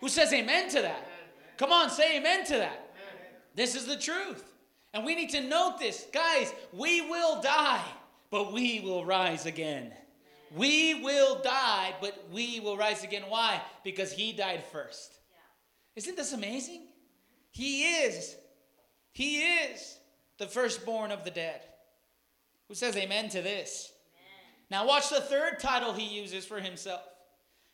Who 0.00 0.08
says 0.08 0.32
amen 0.32 0.68
to 0.70 0.82
that? 0.82 1.08
Come 1.56 1.72
on, 1.72 1.88
say 1.88 2.18
amen 2.18 2.44
to 2.46 2.56
that. 2.58 2.90
This 3.54 3.74
is 3.74 3.86
the 3.86 3.96
truth. 3.96 4.52
And 4.92 5.04
we 5.04 5.14
need 5.14 5.30
to 5.30 5.40
note 5.40 5.78
this. 5.78 6.06
Guys, 6.12 6.52
we 6.72 7.00
will 7.02 7.40
die, 7.40 7.84
but 8.30 8.52
we 8.52 8.80
will 8.80 9.04
rise 9.04 9.46
again. 9.46 9.92
We 10.54 11.02
will 11.02 11.42
die, 11.42 11.94
but 12.00 12.28
we 12.32 12.60
will 12.60 12.76
rise 12.76 13.02
again. 13.02 13.24
Why? 13.28 13.60
Because 13.84 14.12
he 14.12 14.32
died 14.32 14.64
first. 14.70 15.18
Isn't 15.96 16.16
this 16.16 16.32
amazing? 16.32 16.86
He 17.50 17.84
is. 17.84 18.36
He 19.12 19.38
is 19.38 19.98
the 20.38 20.46
firstborn 20.46 21.10
of 21.10 21.24
the 21.24 21.30
dead. 21.30 21.62
Who 22.68 22.74
says 22.74 22.96
amen 22.96 23.28
to 23.30 23.42
this? 23.42 23.92
Now, 24.70 24.86
watch 24.86 25.10
the 25.10 25.20
third 25.20 25.60
title 25.60 25.92
he 25.92 26.20
uses 26.20 26.44
for 26.44 26.60
himself. 26.60 27.02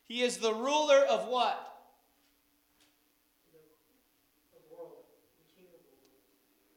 He 0.04 0.22
is 0.22 0.36
the 0.36 0.52
ruler 0.52 0.98
of 1.08 1.26
what? 1.26 1.71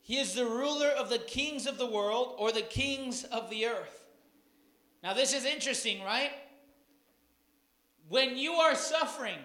He 0.05 0.19
is 0.19 0.35
the 0.35 0.45
ruler 0.45 0.89
of 0.89 1.09
the 1.09 1.17
kings 1.17 1.65
of 1.65 1.79
the 1.79 1.85
world 1.87 2.35
or 2.37 2.51
the 2.51 2.61
kings 2.61 3.23
of 3.23 3.49
the 3.49 3.65
earth. 3.65 4.05
Now, 5.01 5.15
this 5.15 5.33
is 5.33 5.45
interesting, 5.45 6.03
right? 6.03 6.29
When 8.07 8.37
you 8.37 8.51
are 8.53 8.75
suffering, 8.75 9.39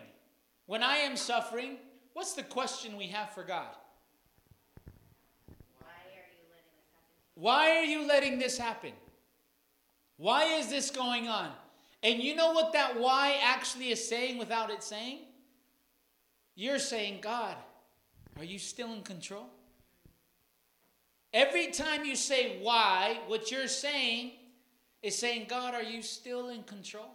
when 0.67 0.83
I 0.83 0.97
am 0.97 1.17
suffering, 1.17 1.79
what's 2.13 2.35
the 2.35 2.43
question 2.43 2.99
we 2.99 3.07
have 3.07 3.31
for 3.31 3.43
God? 3.43 3.75
Why 7.37 7.79
are 7.79 7.85
you 7.85 8.07
letting 8.07 8.39
this 8.39 8.59
happen? 8.59 8.93
Why 10.19 10.45
is 10.45 10.69
this 10.69 10.91
going 10.91 11.27
on? 11.27 11.53
And 12.03 12.23
you 12.23 12.37
know 12.37 12.53
what 12.53 12.75
that 12.75 13.01
why 13.01 13.39
actually 13.43 13.93
is 13.93 14.07
saying 14.07 14.37
without 14.37 14.69
it 14.69 14.83
saying? 14.83 15.21
You're 16.55 16.79
saying, 16.79 17.21
God, 17.23 17.57
are 18.37 18.45
you 18.45 18.59
still 18.59 18.93
in 18.93 19.01
control? 19.01 19.47
Every 21.33 21.68
time 21.68 22.05
you 22.05 22.16
say 22.16 22.59
why, 22.61 23.20
what 23.26 23.51
you're 23.51 23.68
saying 23.68 24.33
is 25.03 25.16
saying, 25.16 25.47
God, 25.49 25.74
are 25.74 25.83
you 25.83 26.03
still 26.03 26.49
in 26.49 26.62
control? 26.64 27.11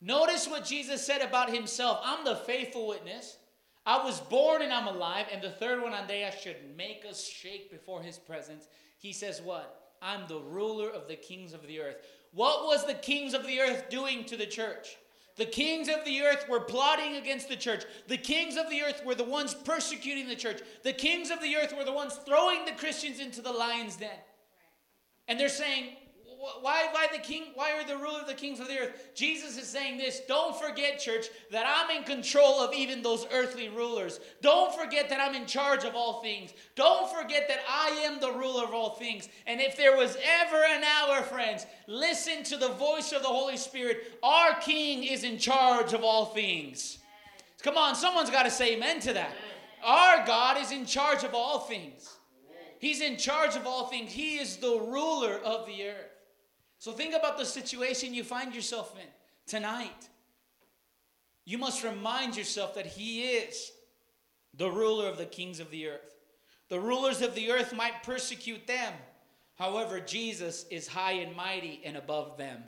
Notice 0.00 0.46
what 0.48 0.64
Jesus 0.64 1.04
said 1.04 1.22
about 1.22 1.52
himself 1.52 2.00
I'm 2.04 2.24
the 2.24 2.36
faithful 2.36 2.86
witness. 2.86 3.36
I 3.84 4.04
was 4.04 4.20
born 4.20 4.62
and 4.62 4.72
I'm 4.72 4.86
alive. 4.86 5.26
And 5.32 5.42
the 5.42 5.50
third 5.50 5.82
one 5.82 5.94
on 5.94 6.06
day 6.06 6.26
I 6.26 6.30
should 6.30 6.56
make 6.76 7.04
us 7.08 7.26
shake 7.26 7.70
before 7.70 8.02
his 8.02 8.18
presence. 8.18 8.68
He 8.98 9.12
says, 9.12 9.40
What? 9.42 9.74
I'm 10.00 10.28
the 10.28 10.40
ruler 10.40 10.90
of 10.90 11.08
the 11.08 11.16
kings 11.16 11.52
of 11.52 11.66
the 11.66 11.80
earth. 11.80 11.96
What 12.32 12.66
was 12.66 12.86
the 12.86 12.94
kings 12.94 13.34
of 13.34 13.46
the 13.46 13.60
earth 13.60 13.88
doing 13.90 14.24
to 14.26 14.36
the 14.36 14.46
church? 14.46 14.96
The 15.38 15.46
kings 15.46 15.88
of 15.88 16.04
the 16.04 16.22
earth 16.22 16.46
were 16.48 16.60
plotting 16.60 17.16
against 17.16 17.48
the 17.48 17.56
church. 17.56 17.84
The 18.08 18.18
kings 18.18 18.56
of 18.56 18.68
the 18.68 18.82
earth 18.82 19.04
were 19.04 19.14
the 19.14 19.24
ones 19.24 19.54
persecuting 19.54 20.28
the 20.28 20.36
church. 20.36 20.60
The 20.82 20.92
kings 20.92 21.30
of 21.30 21.40
the 21.40 21.56
earth 21.56 21.74
were 21.76 21.84
the 21.84 21.92
ones 21.92 22.14
throwing 22.26 22.64
the 22.64 22.72
Christians 22.72 23.20
into 23.20 23.40
the 23.40 23.52
lion's 23.52 23.96
den. 23.96 24.10
And 25.28 25.38
they're 25.38 25.48
saying, 25.48 25.96
"Wh- 25.96 26.07
why, 26.60 26.86
why 26.92 27.08
the 27.10 27.18
king? 27.18 27.46
Why 27.54 27.72
are 27.72 27.84
the 27.84 27.96
ruler 27.96 28.20
of 28.20 28.26
the 28.26 28.34
kings 28.34 28.60
of 28.60 28.68
the 28.68 28.78
earth? 28.78 29.10
Jesus 29.14 29.58
is 29.58 29.66
saying 29.66 29.98
this. 29.98 30.20
Don't 30.28 30.54
forget, 30.54 31.00
church, 31.00 31.26
that 31.50 31.64
I'm 31.66 31.96
in 31.96 32.04
control 32.04 32.60
of 32.60 32.72
even 32.72 33.02
those 33.02 33.26
earthly 33.32 33.68
rulers. 33.68 34.20
Don't 34.40 34.72
forget 34.74 35.08
that 35.08 35.20
I'm 35.20 35.34
in 35.34 35.46
charge 35.46 35.84
of 35.84 35.94
all 35.94 36.22
things. 36.22 36.52
Don't 36.76 37.10
forget 37.10 37.48
that 37.48 37.60
I 37.68 37.88
am 38.04 38.20
the 38.20 38.32
ruler 38.32 38.64
of 38.64 38.72
all 38.72 38.90
things. 38.90 39.28
And 39.46 39.60
if 39.60 39.76
there 39.76 39.96
was 39.96 40.16
ever 40.40 40.62
an 40.64 40.84
hour, 40.84 41.22
friends, 41.22 41.66
listen 41.88 42.44
to 42.44 42.56
the 42.56 42.68
voice 42.70 43.12
of 43.12 43.22
the 43.22 43.28
Holy 43.28 43.56
Spirit. 43.56 44.18
Our 44.22 44.54
King 44.60 45.02
is 45.02 45.24
in 45.24 45.38
charge 45.38 45.92
of 45.92 46.04
all 46.04 46.26
things. 46.26 46.98
Come 47.62 47.76
on, 47.76 47.96
someone's 47.96 48.30
got 48.30 48.44
to 48.44 48.50
say 48.50 48.76
amen 48.76 49.00
to 49.00 49.12
that. 49.14 49.32
Our 49.84 50.24
God 50.24 50.58
is 50.58 50.70
in 50.70 50.86
charge 50.86 51.24
of 51.24 51.34
all 51.34 51.60
things. 51.60 52.16
He's 52.78 53.00
in 53.00 53.16
charge 53.16 53.56
of 53.56 53.66
all 53.66 53.86
things. 53.86 54.12
He 54.12 54.38
is 54.38 54.58
the 54.58 54.78
ruler 54.78 55.38
of 55.44 55.66
the 55.66 55.88
earth. 55.88 56.07
So 56.78 56.92
think 56.92 57.14
about 57.14 57.38
the 57.38 57.44
situation 57.44 58.14
you 58.14 58.24
find 58.24 58.54
yourself 58.54 58.94
in 58.96 59.08
tonight. 59.46 60.08
You 61.44 61.58
must 61.58 61.82
remind 61.82 62.36
yourself 62.36 62.74
that 62.74 62.86
He 62.86 63.24
is 63.24 63.72
the 64.54 64.70
ruler 64.70 65.08
of 65.08 65.18
the 65.18 65.26
kings 65.26 65.60
of 65.60 65.70
the 65.70 65.88
earth. 65.88 66.16
The 66.68 66.78
rulers 66.78 67.22
of 67.22 67.34
the 67.34 67.50
earth 67.50 67.74
might 67.74 68.02
persecute 68.02 68.66
them. 68.66 68.92
However, 69.56 69.98
Jesus 69.98 70.66
is 70.70 70.86
high 70.86 71.12
and 71.12 71.34
mighty 71.34 71.80
and 71.84 71.96
above 71.96 72.36
them. 72.36 72.62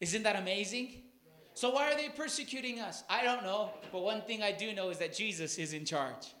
Isn't 0.00 0.22
that 0.22 0.36
amazing? 0.36 1.02
So, 1.52 1.70
why 1.70 1.92
are 1.92 1.96
they 1.96 2.08
persecuting 2.08 2.80
us? 2.80 3.04
I 3.10 3.22
don't 3.22 3.42
know. 3.42 3.70
But 3.92 4.02
one 4.02 4.22
thing 4.22 4.42
I 4.42 4.52
do 4.52 4.72
know 4.72 4.88
is 4.88 4.98
that 4.98 5.14
Jesus 5.14 5.58
is 5.58 5.74
in 5.74 5.84
charge. 5.84 6.34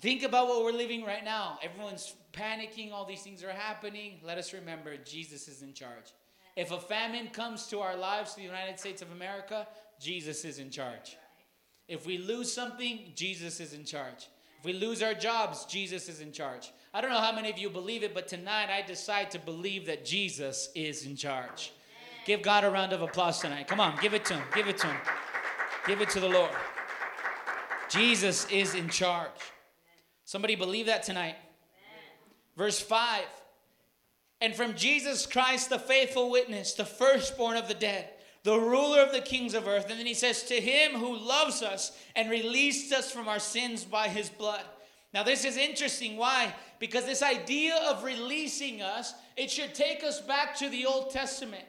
Think 0.00 0.24
about 0.24 0.48
what 0.48 0.64
we're 0.64 0.72
living 0.72 1.04
right 1.04 1.24
now. 1.24 1.58
Everyone's 1.62 2.12
panicking, 2.32 2.92
all 2.92 3.04
these 3.04 3.22
things 3.22 3.42
are 3.42 3.52
happening. 3.52 4.20
Let 4.22 4.38
us 4.38 4.52
remember 4.52 4.96
Jesus 4.96 5.48
is 5.48 5.62
in 5.62 5.72
charge. 5.72 6.12
If 6.56 6.70
a 6.70 6.78
famine 6.78 7.28
comes 7.28 7.66
to 7.68 7.80
our 7.80 7.96
lives, 7.96 8.32
to 8.32 8.36
the 8.36 8.46
United 8.46 8.78
States 8.78 9.00
of 9.02 9.10
America, 9.12 9.66
Jesus 10.00 10.44
is 10.44 10.58
in 10.58 10.70
charge. 10.70 11.16
If 11.88 12.06
we 12.06 12.18
lose 12.18 12.52
something, 12.52 13.12
Jesus 13.14 13.60
is 13.60 13.72
in 13.72 13.84
charge. 13.84 14.28
If 14.58 14.64
we 14.64 14.72
lose 14.72 15.02
our 15.02 15.14
jobs, 15.14 15.64
Jesus 15.64 16.08
is 16.08 16.20
in 16.20 16.30
charge. 16.30 16.70
I 16.94 17.00
don't 17.00 17.10
know 17.10 17.18
how 17.18 17.32
many 17.32 17.50
of 17.50 17.58
you 17.58 17.70
believe 17.70 18.02
it, 18.02 18.14
but 18.14 18.28
tonight 18.28 18.68
I 18.70 18.82
decide 18.86 19.30
to 19.32 19.38
believe 19.38 19.86
that 19.86 20.04
Jesus 20.04 20.68
is 20.74 21.06
in 21.06 21.16
charge. 21.16 21.72
Give 22.26 22.42
God 22.42 22.64
a 22.64 22.70
round 22.70 22.92
of 22.92 23.02
applause 23.02 23.40
tonight. 23.40 23.66
Come 23.66 23.80
on, 23.80 23.98
give 24.00 24.14
it 24.14 24.24
to 24.26 24.34
Him. 24.34 24.44
Give 24.54 24.68
it 24.68 24.78
to 24.78 24.86
Him. 24.86 24.96
Give 25.86 26.00
it 26.00 26.10
to 26.10 26.20
the 26.20 26.28
Lord. 26.28 26.52
Jesus 27.88 28.46
is 28.50 28.74
in 28.74 28.88
charge. 28.88 29.30
Somebody 30.24 30.54
believe 30.54 30.86
that 30.86 31.02
tonight. 31.02 31.36
Verse 32.56 32.80
5 32.80 33.24
And 34.40 34.54
from 34.54 34.74
Jesus 34.74 35.26
Christ, 35.26 35.70
the 35.70 35.78
faithful 35.78 36.30
witness, 36.30 36.74
the 36.74 36.84
firstborn 36.84 37.56
of 37.56 37.68
the 37.68 37.74
dead, 37.74 38.08
the 38.44 38.58
ruler 38.58 39.00
of 39.00 39.12
the 39.12 39.20
kings 39.20 39.54
of 39.54 39.68
earth. 39.68 39.88
And 39.90 39.98
then 39.98 40.06
he 40.06 40.14
says, 40.14 40.42
To 40.44 40.60
him 40.60 40.92
who 40.92 41.16
loves 41.16 41.62
us 41.62 41.96
and 42.16 42.30
released 42.30 42.92
us 42.92 43.10
from 43.10 43.28
our 43.28 43.38
sins 43.38 43.84
by 43.84 44.08
his 44.08 44.28
blood. 44.28 44.64
Now, 45.14 45.22
this 45.22 45.44
is 45.44 45.56
interesting. 45.56 46.16
Why? 46.16 46.54
Because 46.78 47.04
this 47.04 47.22
idea 47.22 47.76
of 47.88 48.02
releasing 48.02 48.80
us, 48.80 49.14
it 49.36 49.50
should 49.50 49.74
take 49.74 50.02
us 50.02 50.20
back 50.20 50.56
to 50.56 50.70
the 50.70 50.86
Old 50.86 51.10
Testament. 51.10 51.64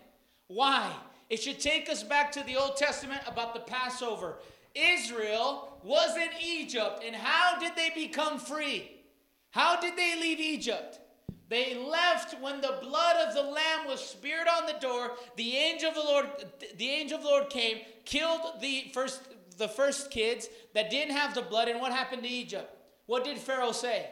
Why? 0.47 0.91
It 1.29 1.41
should 1.41 1.59
take 1.59 1.89
us 1.89 2.03
back 2.03 2.31
to 2.33 2.43
the 2.43 2.55
Old 2.55 2.77
Testament 2.77 3.21
about 3.27 3.53
the 3.53 3.59
Passover. 3.59 4.35
Israel 4.75 5.77
was 5.83 6.15
in 6.15 6.29
Egypt, 6.41 7.03
and 7.05 7.15
how 7.15 7.59
did 7.59 7.75
they 7.75 7.89
become 7.93 8.39
free? 8.39 8.91
How 9.53 9.79
did 9.79 9.95
they 9.95 10.19
leave 10.19 10.39
Egypt? 10.39 10.99
They 11.47 11.75
left 11.75 12.41
when 12.41 12.59
the 12.59 12.79
blood 12.81 13.27
of 13.27 13.35
the 13.35 13.43
lamb 13.43 13.85
was 13.87 13.99
speared 13.99 14.47
on 14.47 14.65
the 14.65 14.79
door. 14.81 15.11
The 15.35 15.55
angel 15.55 15.89
of 15.89 15.95
the 15.95 16.01
Lord, 16.01 16.27
the 16.77 16.89
angel 16.89 17.19
of 17.19 17.23
the 17.23 17.29
Lord 17.29 17.49
came, 17.51 17.81
killed 18.03 18.41
the 18.59 18.89
first 18.95 19.21
the 19.59 19.67
first 19.67 20.09
kids 20.09 20.49
that 20.73 20.89
didn't 20.89 21.15
have 21.15 21.35
the 21.35 21.43
blood. 21.43 21.67
And 21.67 21.79
what 21.79 21.91
happened 21.91 22.23
to 22.23 22.29
Egypt? 22.29 22.75
What 23.05 23.23
did 23.23 23.37
Pharaoh 23.37 23.73
say? 23.73 24.09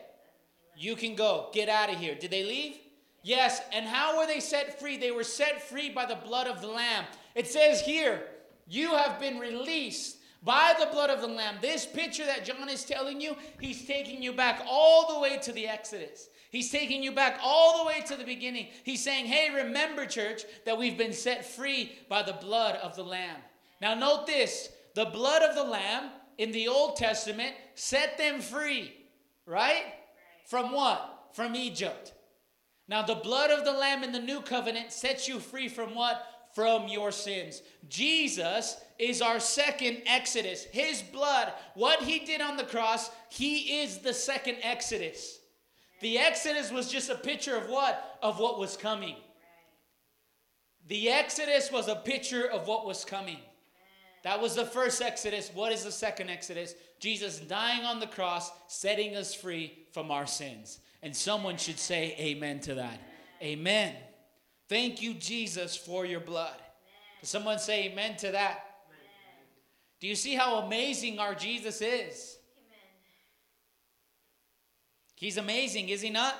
You 0.78 0.96
can 0.96 1.16
go. 1.16 1.50
Get 1.52 1.70
out 1.70 1.89
of 1.89 1.98
here. 1.98 2.14
Did 2.14 2.30
they 2.30 2.44
leave? 2.44 2.78
Yes. 3.24 3.62
And 3.74 3.88
how 3.88 4.20
were 4.20 4.28
they 4.28 4.39
set 4.39 4.80
free? 4.80 4.98
They 4.98 5.10
were 5.10 5.24
set 5.24 5.68
free 5.68 5.89
by 5.89 6.06
the 6.06 6.18
blood 6.18 6.46
of 6.46 6.62
the 6.62 6.68
lamb. 6.68 7.06
It 7.34 7.48
says 7.48 7.82
here, 7.82 8.22
you 8.68 8.96
have 8.96 9.20
been 9.20 9.39
released 9.39 10.18
by 10.44 10.74
the 10.80 10.88
blood 10.88 11.10
of 11.10 11.22
the 11.22 11.28
lamb. 11.28 11.56
This 11.62 11.86
picture 11.86 12.26
that 12.26 12.46
John 12.46 12.68
is 12.70 12.84
telling 12.84 13.22
you, 13.22 13.36
he's 13.60 13.86
taking 13.86 14.24
you 14.24 14.34
back 14.34 14.64
all 14.68 15.14
the 15.14 15.20
way 15.20 15.38
to 15.39 15.52
the 15.52 15.68
Exodus. 15.68 16.30
He's 16.50 16.72
taking 16.72 17.02
you 17.02 17.12
back 17.12 17.39
all 17.42 17.80
the 17.80 17.88
way 17.88 18.02
to 18.08 18.16
the 18.18 18.26
beginning. 18.26 18.68
He's 18.84 19.04
saying, 19.04 19.26
Hey, 19.26 19.54
remember, 19.54 20.06
church, 20.06 20.44
that 20.66 20.78
we've 20.78 20.98
been 20.98 21.14
set 21.14 21.46
free 21.46 21.94
by 22.10 22.24
the 22.24 22.34
blood 22.34 22.76
of 22.78 22.96
the 22.96 23.04
Lamb. 23.04 23.38
Now, 23.82 23.94
note 23.94 24.28
this 24.28 24.70
the 24.96 25.06
blood 25.06 25.44
of 25.44 25.56
the 25.56 25.64
Lamb 25.64 26.10
in 26.38 26.52
the 26.52 26.68
Old 26.68 26.98
Testament 26.98 27.54
set 27.76 28.18
them 28.18 28.42
free, 28.42 28.94
right? 29.46 29.86
From 30.48 30.74
what? 30.74 31.30
From 31.34 31.56
Egypt. 31.56 32.14
Now, 32.88 33.02
the 33.02 33.16
blood 33.16 33.52
of 33.52 33.64
the 33.64 33.72
Lamb 33.72 34.04
in 34.04 34.12
the 34.12 34.20
New 34.20 34.42
Covenant 34.42 34.92
sets 34.92 35.28
you 35.28 35.39
free 35.39 35.70
from 35.70 35.96
what? 35.96 36.26
From 36.54 36.88
your 36.88 37.12
sins. 37.12 37.62
Jesus 37.88 38.78
is 38.99 39.22
our 39.22 39.39
second 39.39 40.04
Exodus. 40.06 40.66
His 40.66 41.02
blood, 41.02 41.54
what 41.76 42.02
he 42.02 42.20
did 42.20 42.41
on 42.41 42.58
the 42.58 42.64
cross, 42.64 43.10
he 43.30 43.82
is 43.82 43.99
the 43.99 44.14
second 44.14 44.58
Exodus. 44.62 45.39
The 46.02 46.18
Exodus 46.18 46.72
was 46.72 46.91
just 46.91 47.10
a 47.10 47.16
picture 47.16 47.56
of 47.56 47.70
what? 47.70 48.20
Of 48.22 48.39
what 48.39 48.60
was 48.60 48.76
coming. 48.76 49.16
The 50.88 51.10
Exodus 51.10 51.72
was 51.72 51.88
a 51.88 51.95
picture 51.95 52.49
of 52.49 52.68
what 52.68 52.86
was 52.86 53.06
coming. 53.06 53.38
That 54.24 54.41
was 54.41 54.56
the 54.56 54.66
first 54.66 55.02
Exodus. 55.02 55.52
What 55.54 55.72
is 55.72 55.84
the 55.84 55.91
second 55.91 56.30
Exodus? 56.30 56.76
Jesus 56.99 57.39
dying 57.39 57.86
on 57.86 57.99
the 57.99 58.08
cross, 58.08 58.52
setting 58.68 59.16
us 59.16 59.34
free 59.34 59.80
from 59.93 60.12
our 60.12 60.28
sins. 60.28 60.80
And 61.02 61.16
someone 61.16 61.58
should 61.58 61.80
say 61.80 62.16
amen 62.20 62.60
to 62.62 62.76
that. 62.76 62.99
Amen. 63.41 63.95
Thank 64.72 65.02
you, 65.02 65.14
Jesus, 65.16 65.76
for 65.76 66.06
your 66.06 66.22
blood. 66.22 66.56
Does 67.20 67.28
someone 67.28 67.60
say 67.60 67.88
amen 67.88 68.16
to 68.20 68.32
that? 68.32 68.64
Do 70.00 70.08
you 70.08 70.16
see 70.16 70.34
how 70.34 70.60
amazing 70.60 71.20
our 71.20 71.36
Jesus 71.36 71.82
is? 71.82 72.38
He's 75.18 75.36
amazing, 75.36 75.90
is 75.90 76.00
he 76.00 76.10
not? 76.10 76.36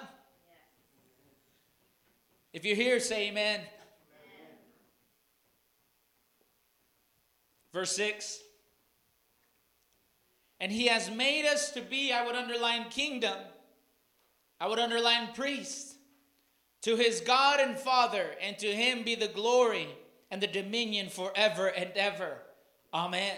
If 2.54 2.64
you're 2.64 2.78
here, 2.78 3.02
say 3.02 3.28
amen. 3.28 3.60
amen. 3.60 3.68
Verse 7.74 7.94
6. 7.98 8.40
And 10.62 10.72
he 10.72 10.88
has 10.88 11.12
made 11.12 11.46
us 11.46 11.72
to 11.72 11.82
be, 11.82 12.14
I 12.14 12.26
would 12.26 12.36
underline 12.36 12.86
kingdom, 12.92 13.36
I 14.58 14.70
would 14.70 14.80
underline 14.80 15.34
priest, 15.34 15.91
to 16.82 16.96
his 16.96 17.22
God 17.22 17.60
and 17.60 17.78
Father, 17.78 18.32
and 18.42 18.58
to 18.60 18.68
him 18.68 19.04
be 19.04 19.16
the 19.16 19.28
glory 19.28 19.88
and 20.30 20.42
the 20.42 20.48
dominion 20.48 21.10
forever 21.10 21.68
and 21.68 21.92
ever. 21.96 22.38
Amen. 22.94 23.22
Amen. 23.22 23.38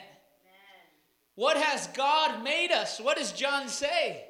What 1.35 1.57
has 1.57 1.87
God 1.87 2.43
made 2.43 2.71
us? 2.71 2.99
What 2.99 3.17
does 3.17 3.31
John 3.31 3.67
say? 3.67 4.25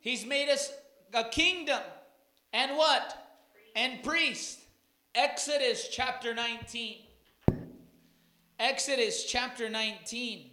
He's 0.00 0.26
made 0.26 0.48
us 0.48 0.72
a 1.14 1.24
kingdom 1.24 1.80
and 2.52 2.76
what? 2.76 3.18
And 3.76 4.02
priest. 4.02 4.58
Exodus 5.14 5.88
chapter 5.88 6.34
19. 6.34 6.96
Exodus 8.58 9.24
chapter 9.24 9.68
19. 9.68 10.50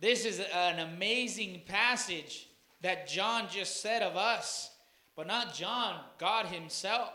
This 0.00 0.24
is 0.24 0.40
an 0.52 0.80
amazing 0.80 1.62
passage 1.66 2.48
that 2.82 3.06
John 3.06 3.46
just 3.48 3.80
said 3.80 4.02
of 4.02 4.16
us, 4.16 4.71
but 5.16 5.26
not 5.26 5.54
John, 5.54 6.00
God 6.18 6.46
Himself. 6.46 7.14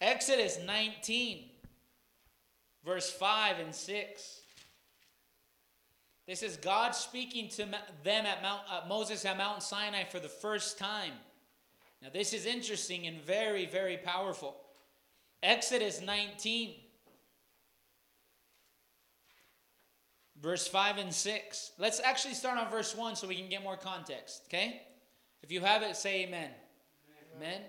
Exodus 0.00 0.58
19, 0.64 1.44
verse 2.84 3.10
5 3.10 3.58
and 3.58 3.74
6. 3.74 4.40
This 6.26 6.42
is 6.42 6.56
God 6.58 6.94
speaking 6.94 7.48
to 7.50 7.64
them 8.04 8.26
at 8.26 8.42
Mount 8.42 8.60
uh, 8.70 8.82
Moses 8.86 9.24
at 9.24 9.38
Mount 9.38 9.62
Sinai 9.62 10.04
for 10.04 10.20
the 10.20 10.28
first 10.28 10.78
time. 10.78 11.12
Now 12.02 12.08
this 12.12 12.34
is 12.34 12.44
interesting 12.44 13.06
and 13.06 13.20
very 13.22 13.64
very 13.64 13.96
powerful. 13.96 14.54
Exodus 15.42 16.02
19 16.02 16.74
verse 20.40 20.68
5 20.68 20.98
and 20.98 21.14
6. 21.14 21.72
Let's 21.78 22.00
actually 22.00 22.34
start 22.34 22.58
on 22.58 22.70
verse 22.70 22.94
1 22.94 23.16
so 23.16 23.26
we 23.26 23.36
can 23.36 23.48
get 23.48 23.62
more 23.62 23.76
context, 23.76 24.42
okay? 24.48 24.82
If 25.42 25.52
you 25.52 25.60
have 25.60 25.82
it 25.82 25.96
say 25.96 26.24
amen. 26.24 26.50
Amen. 27.36 27.52
amen. 27.52 27.60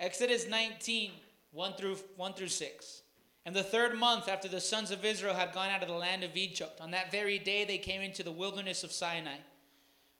Exodus 0.00 0.48
19 0.48 1.12
1 1.52 1.72
through 1.74 1.96
1 2.16 2.32
through 2.34 2.48
6. 2.48 3.02
And 3.46 3.56
the 3.56 3.62
third 3.62 3.98
month 3.98 4.28
after 4.28 4.48
the 4.48 4.60
sons 4.60 4.90
of 4.90 5.04
Israel 5.04 5.34
had 5.34 5.54
gone 5.54 5.70
out 5.70 5.82
of 5.82 5.88
the 5.88 5.94
land 5.94 6.22
of 6.22 6.36
Egypt, 6.36 6.80
on 6.80 6.90
that 6.90 7.10
very 7.10 7.38
day 7.38 7.64
they 7.64 7.78
came 7.78 8.02
into 8.02 8.22
the 8.22 8.30
wilderness 8.30 8.84
of 8.84 8.92
Sinai. 8.92 9.36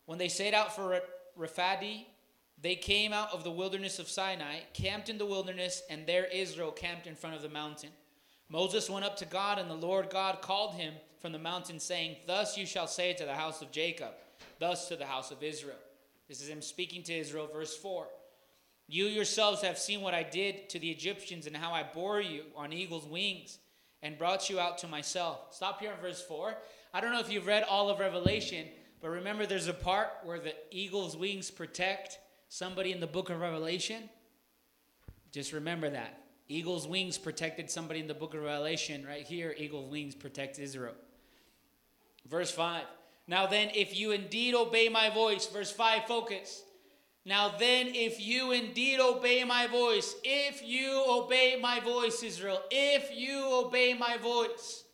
When 0.07 0.19
they 0.19 0.29
set 0.29 0.55
out 0.55 0.75
for 0.75 1.01
Rephidim, 1.37 2.07
they 2.61 2.75
came 2.75 3.13
out 3.13 3.33
of 3.33 3.45
the 3.45 3.51
wilderness 3.51 3.99
of 3.99 4.09
Sinai, 4.09 4.61
camped 4.73 5.11
in 5.11 5.19
the 5.19 5.27
wilderness, 5.27 5.83
and 5.91 6.07
there 6.07 6.25
Israel 6.25 6.73
camped 6.73 7.07
in 7.07 7.15
front 7.15 7.37
of 7.37 7.43
the 7.43 7.49
mountain. 7.49 7.91
Moses 8.49 8.89
went 8.89 9.05
up 9.05 9.17
to 9.19 9.27
God, 9.27 9.59
and 9.59 9.71
the 9.71 9.75
Lord 9.75 10.09
God 10.11 10.41
called 10.41 10.75
him 10.75 10.95
from 11.21 11.33
the 11.33 11.39
mountain, 11.39 11.79
saying, 11.79 12.17
Thus 12.27 12.57
you 12.57 12.65
shall 12.65 12.87
say 12.87 13.13
to 13.13 13.25
the 13.25 13.35
house 13.35 13.61
of 13.61 13.71
Jacob, 13.71 14.15
thus 14.59 14.89
to 14.89 14.97
the 14.97 15.05
house 15.05 15.31
of 15.31 15.43
Israel. 15.43 15.77
This 16.29 16.43
is 16.43 16.49
him 16.49 16.61
speaking 16.61 17.03
to 17.05 17.15
Israel, 17.15 17.49
verse 17.53 17.77
4. 17.77 18.07
You 18.87 19.07
yourselves 19.07 19.63
have 19.63 19.79
seen 19.79 20.01
what 20.03 20.15
I 20.15 20.23
did 20.23 20.69
to 20.71 20.79
the 20.79 20.91
Egyptians 20.91 21.47
and 21.47 21.57
how 21.57 21.73
I 21.73 21.83
bore 21.83 22.21
you 22.21 22.45
on 22.57 22.73
eagle's 22.73 23.07
wings 23.07 23.59
and 24.03 24.19
brought 24.19 24.49
you 24.49 24.61
out 24.61 24.79
to 24.79 24.89
myself. 24.89 25.55
Stop 25.55 25.81
here 25.81 25.93
in 25.93 26.01
verse 26.01 26.23
4. 26.23 26.55
I 26.95 27.01
don't 27.01 27.13
know 27.13 27.21
if 27.21 27.31
you've 27.31 27.47
read 27.47 27.65
all 27.65 27.91
of 27.91 27.99
Revelation, 27.99 28.67
but 29.01 29.09
remember 29.09 29.47
there's 29.47 29.69
a 29.69 29.75
part 29.75 30.09
where 30.25 30.39
the 30.39 30.55
eagle's 30.71 31.17
wings 31.17 31.51
protect 31.51 32.19
somebody 32.49 32.93
in 32.93 33.01
the 33.01 33.07
book 33.07 33.31
of 33.31 33.41
Revelation. 33.41 34.09
Just 35.33 35.53
remember 35.53 35.91
that. 35.91 36.25
Eagle's 36.49 36.89
wings 36.89 37.19
protected 37.19 37.71
somebody 37.71 38.01
in 38.01 38.07
the 38.07 38.15
book 38.15 38.33
of 38.33 38.43
Revelation. 38.43 39.05
Right 39.07 39.27
here, 39.27 39.55
eagle's 39.59 39.91
wings 39.91 40.15
protect 40.15 40.59
Israel. 40.59 40.95
Verse 42.27 42.51
5. 42.51 42.85
Now 43.29 43.47
then, 43.47 43.71
if 43.75 43.97
you 43.97 44.11
indeed 44.13 44.55
obey 44.55 44.89
my 44.89 45.11
voice, 45.11 45.47
verse 45.47 45.71
5, 45.71 46.07
focus. 46.07 46.63
Now 47.27 47.53
then, 47.59 47.89
if 47.89 48.21
you 48.21 48.53
indeed 48.53 49.01
obey 49.01 49.45
my 49.45 49.67
voice, 49.67 50.15
if 50.25 50.67
you 50.67 51.05
obey 51.07 51.59
my 51.61 51.79
voice, 51.79 52.23
Israel, 52.23 52.63
if 52.71 53.11
you 53.15 53.45
obey 53.53 53.93
my 53.93 54.17
voice, 54.17 54.85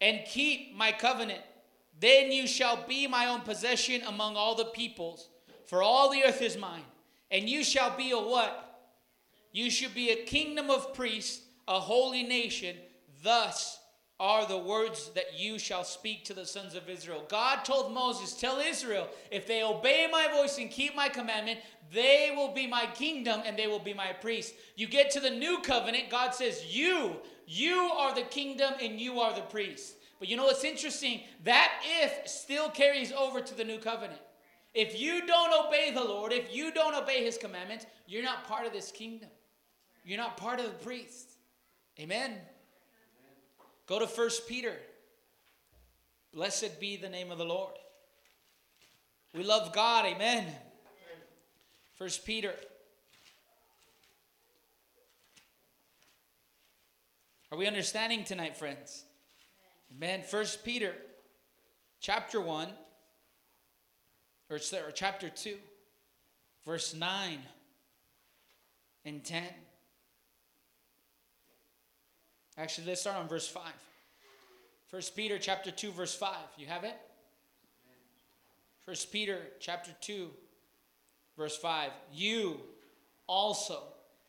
and 0.00 0.20
keep 0.26 0.76
my 0.76 0.92
covenant, 0.92 1.42
then 1.98 2.30
you 2.30 2.46
shall 2.46 2.86
be 2.86 3.08
my 3.08 3.26
own 3.26 3.40
possession 3.40 4.02
among 4.06 4.36
all 4.36 4.54
the 4.54 4.66
peoples, 4.66 5.28
for 5.66 5.82
all 5.82 6.10
the 6.10 6.22
earth 6.24 6.40
is 6.40 6.56
mine. 6.56 6.84
And 7.30 7.48
you 7.48 7.64
shall 7.64 7.96
be 7.96 8.12
a 8.12 8.18
what? 8.18 8.64
You 9.52 9.70
should 9.70 9.94
be 9.94 10.10
a 10.10 10.24
kingdom 10.24 10.70
of 10.70 10.94
priests, 10.94 11.42
a 11.66 11.80
holy 11.80 12.22
nation. 12.22 12.76
Thus 13.22 13.77
are 14.20 14.46
the 14.46 14.58
words 14.58 15.10
that 15.14 15.38
you 15.38 15.58
shall 15.58 15.84
speak 15.84 16.24
to 16.24 16.34
the 16.34 16.44
sons 16.44 16.74
of 16.74 16.88
Israel. 16.88 17.24
God 17.28 17.64
told 17.64 17.92
Moses, 17.92 18.34
Tell 18.34 18.58
Israel, 18.58 19.08
if 19.30 19.46
they 19.46 19.62
obey 19.62 20.08
my 20.10 20.28
voice 20.32 20.58
and 20.58 20.70
keep 20.70 20.96
my 20.96 21.08
commandment, 21.08 21.60
they 21.92 22.32
will 22.34 22.52
be 22.52 22.66
my 22.66 22.86
kingdom 22.86 23.42
and 23.46 23.56
they 23.56 23.68
will 23.68 23.78
be 23.78 23.94
my 23.94 24.12
priests. 24.12 24.54
You 24.76 24.88
get 24.88 25.10
to 25.12 25.20
the 25.20 25.30
new 25.30 25.58
covenant, 25.62 26.10
God 26.10 26.34
says, 26.34 26.64
You, 26.74 27.16
you 27.46 27.74
are 27.96 28.14
the 28.14 28.22
kingdom 28.22 28.74
and 28.82 29.00
you 29.00 29.20
are 29.20 29.34
the 29.34 29.42
priest. 29.42 29.94
But 30.18 30.28
you 30.28 30.36
know 30.36 30.44
what's 30.44 30.64
interesting? 30.64 31.20
That 31.44 31.72
if 32.02 32.28
still 32.28 32.70
carries 32.70 33.12
over 33.12 33.40
to 33.40 33.54
the 33.54 33.64
new 33.64 33.78
covenant. 33.78 34.20
If 34.74 35.00
you 35.00 35.26
don't 35.26 35.66
obey 35.66 35.92
the 35.92 36.04
Lord, 36.04 36.32
if 36.32 36.54
you 36.54 36.72
don't 36.72 36.94
obey 36.94 37.24
his 37.24 37.38
commandments, 37.38 37.86
you're 38.06 38.22
not 38.22 38.46
part 38.46 38.66
of 38.66 38.72
this 38.72 38.90
kingdom. 38.90 39.30
You're 40.04 40.18
not 40.18 40.36
part 40.36 40.58
of 40.58 40.66
the 40.66 40.84
priest. 40.84 41.30
Amen. 42.00 42.34
Go 43.88 43.98
to 43.98 44.06
First 44.06 44.46
Peter. 44.46 44.74
Blessed 46.34 46.78
be 46.78 46.96
the 46.96 47.08
name 47.08 47.32
of 47.32 47.38
the 47.38 47.44
Lord. 47.44 47.72
We 49.34 49.42
love 49.42 49.72
God. 49.72 50.04
Amen. 50.04 50.44
First 51.96 52.26
Peter. 52.26 52.54
Are 57.50 57.56
we 57.56 57.66
understanding 57.66 58.24
tonight, 58.24 58.58
friends? 58.58 59.04
Amen. 59.96 60.22
First 60.22 60.64
Peter, 60.66 60.92
chapter 61.98 62.42
1, 62.42 62.68
or, 64.50 64.56
or 64.56 64.90
chapter 64.92 65.30
2, 65.30 65.56
verse 66.66 66.92
9 66.92 67.38
and 69.06 69.24
10. 69.24 69.44
Actually, 72.58 72.88
let's 72.88 73.02
start 73.02 73.16
on 73.16 73.28
verse 73.28 73.46
5. 73.46 73.62
First 74.88 75.14
Peter 75.14 75.38
chapter 75.38 75.70
2, 75.70 75.92
verse 75.92 76.14
5. 76.14 76.34
You 76.56 76.66
have 76.66 76.82
it? 76.82 76.96
First 78.84 79.12
Peter 79.12 79.38
chapter 79.60 79.92
2, 80.00 80.28
verse 81.36 81.56
5. 81.56 81.92
You 82.12 82.58
also, 83.28 83.82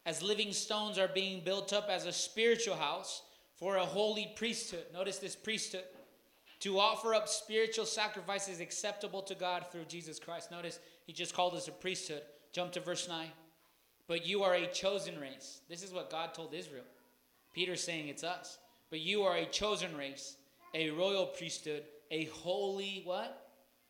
as 0.05 0.21
living 0.21 0.53
stones, 0.53 0.99
are 0.99 1.07
being 1.07 1.43
built 1.43 1.73
up 1.73 1.87
as 1.89 2.05
a 2.05 2.11
spiritual 2.11 2.75
house 2.75 3.23
for 3.55 3.77
a 3.77 3.85
holy 3.85 4.31
priesthood. 4.35 4.83
Notice 4.93 5.17
this 5.17 5.35
priesthood. 5.35 5.85
To 6.59 6.77
offer 6.77 7.15
up 7.15 7.29
spiritual 7.29 7.85
sacrifices 7.85 8.59
acceptable 8.59 9.21
to 9.23 9.33
God 9.33 9.65
through 9.71 9.85
Jesus 9.85 10.19
Christ. 10.19 10.51
Notice 10.51 10.79
he 11.07 11.13
just 11.13 11.33
called 11.33 11.55
us 11.55 11.67
a 11.67 11.71
priesthood. 11.71 12.21
Jump 12.51 12.73
to 12.73 12.79
verse 12.79 13.07
9. 13.07 13.27
But 14.07 14.25
you 14.27 14.43
are 14.43 14.53
a 14.53 14.67
chosen 14.67 15.19
race. 15.19 15.61
This 15.69 15.81
is 15.81 15.93
what 15.93 16.11
God 16.11 16.33
told 16.33 16.53
Israel. 16.53 16.83
Peter's 17.53 17.83
saying 17.83 18.07
it's 18.07 18.23
us. 18.23 18.57
But 18.89 18.99
you 18.99 19.23
are 19.23 19.35
a 19.35 19.45
chosen 19.45 19.95
race, 19.95 20.37
a 20.73 20.89
royal 20.89 21.27
priesthood, 21.27 21.83
a 22.11 22.25
holy 22.25 23.01
what? 23.05 23.47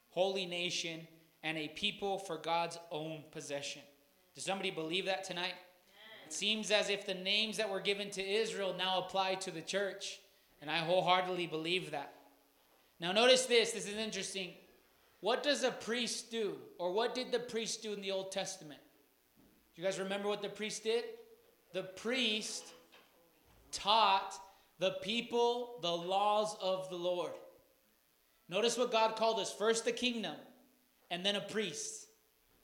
Holy 0.09 0.45
nation, 0.45 1.07
and 1.43 1.57
a 1.57 1.69
people 1.69 2.17
for 2.17 2.37
God's 2.37 2.77
own 2.91 3.23
possession. 3.31 3.81
Does 4.35 4.43
somebody 4.43 4.71
believe 4.71 5.05
that 5.05 5.23
tonight? 5.23 5.53
It 6.25 6.33
seems 6.33 6.71
as 6.71 6.89
if 6.89 7.05
the 7.05 7.13
names 7.13 7.57
that 7.57 7.69
were 7.69 7.79
given 7.79 8.09
to 8.11 8.23
Israel 8.23 8.75
now 8.77 8.99
apply 8.99 9.35
to 9.35 9.51
the 9.51 9.61
church. 9.61 10.19
And 10.61 10.69
I 10.69 10.77
wholeheartedly 10.79 11.47
believe 11.47 11.91
that. 11.91 12.13
Now, 12.99 13.13
notice 13.13 13.45
this. 13.45 13.71
This 13.71 13.87
is 13.87 13.95
interesting. 13.95 14.51
What 15.21 15.43
does 15.43 15.63
a 15.63 15.71
priest 15.71 16.31
do? 16.31 16.55
Or 16.77 16.91
what 16.91 17.15
did 17.15 17.31
the 17.31 17.39
priest 17.39 17.81
do 17.81 17.93
in 17.93 18.01
the 18.01 18.11
Old 18.11 18.31
Testament? 18.31 18.79
Do 19.75 19.81
you 19.81 19.87
guys 19.87 19.99
remember 19.99 20.27
what 20.27 20.41
the 20.41 20.49
priest 20.49 20.83
did? 20.83 21.05
The 21.73 21.83
priest 21.83 22.65
taught 23.71 24.33
the 24.79 24.97
people 25.01 25.79
the 25.81 25.91
laws 25.91 26.55
of 26.61 26.89
the 26.89 26.95
Lord. 26.95 27.31
Notice 28.47 28.77
what 28.77 28.91
God 28.91 29.15
called 29.15 29.39
us 29.39 29.53
first 29.53 29.85
the 29.85 29.91
kingdom, 29.91 30.35
and 31.11 31.25
then 31.25 31.35
a 31.35 31.41
priest. 31.41 32.07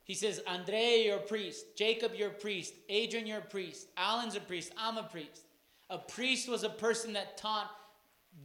He 0.03 0.13
says, 0.13 0.41
Andre, 0.47 1.03
you're 1.05 1.17
a 1.17 1.21
priest. 1.21 1.65
Jacob, 1.77 2.13
you're 2.15 2.29
a 2.29 2.33
priest. 2.33 2.73
Adrian, 2.89 3.25
you're 3.25 3.39
a 3.39 3.41
priest. 3.41 3.87
Alan's 3.97 4.35
a 4.35 4.39
priest. 4.39 4.71
I'm 4.77 4.97
a 4.97 5.03
priest. 5.03 5.41
A 5.89 5.97
priest 5.97 6.47
was 6.47 6.63
a 6.63 6.69
person 6.69 7.13
that 7.13 7.37
taught 7.37 7.71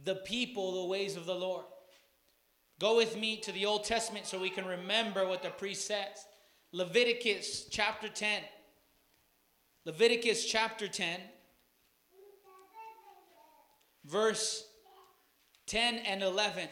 the 0.03 0.15
people 0.15 0.81
the 0.81 0.87
ways 0.87 1.15
of 1.15 1.25
the 1.25 1.35
Lord. 1.35 1.65
Go 2.79 2.97
with 2.97 3.15
me 3.15 3.37
to 3.37 3.51
the 3.51 3.67
Old 3.67 3.83
Testament 3.83 4.25
so 4.25 4.39
we 4.39 4.49
can 4.49 4.65
remember 4.65 5.27
what 5.27 5.43
the 5.43 5.49
priest 5.49 5.85
says. 5.85 6.25
Leviticus 6.71 7.67
chapter 7.69 8.09
10. 8.09 8.41
Leviticus 9.85 10.45
chapter 10.45 10.87
10, 10.87 11.19
verse 14.05 14.65
10 15.67 15.99
and 15.99 16.23
11. 16.23 16.67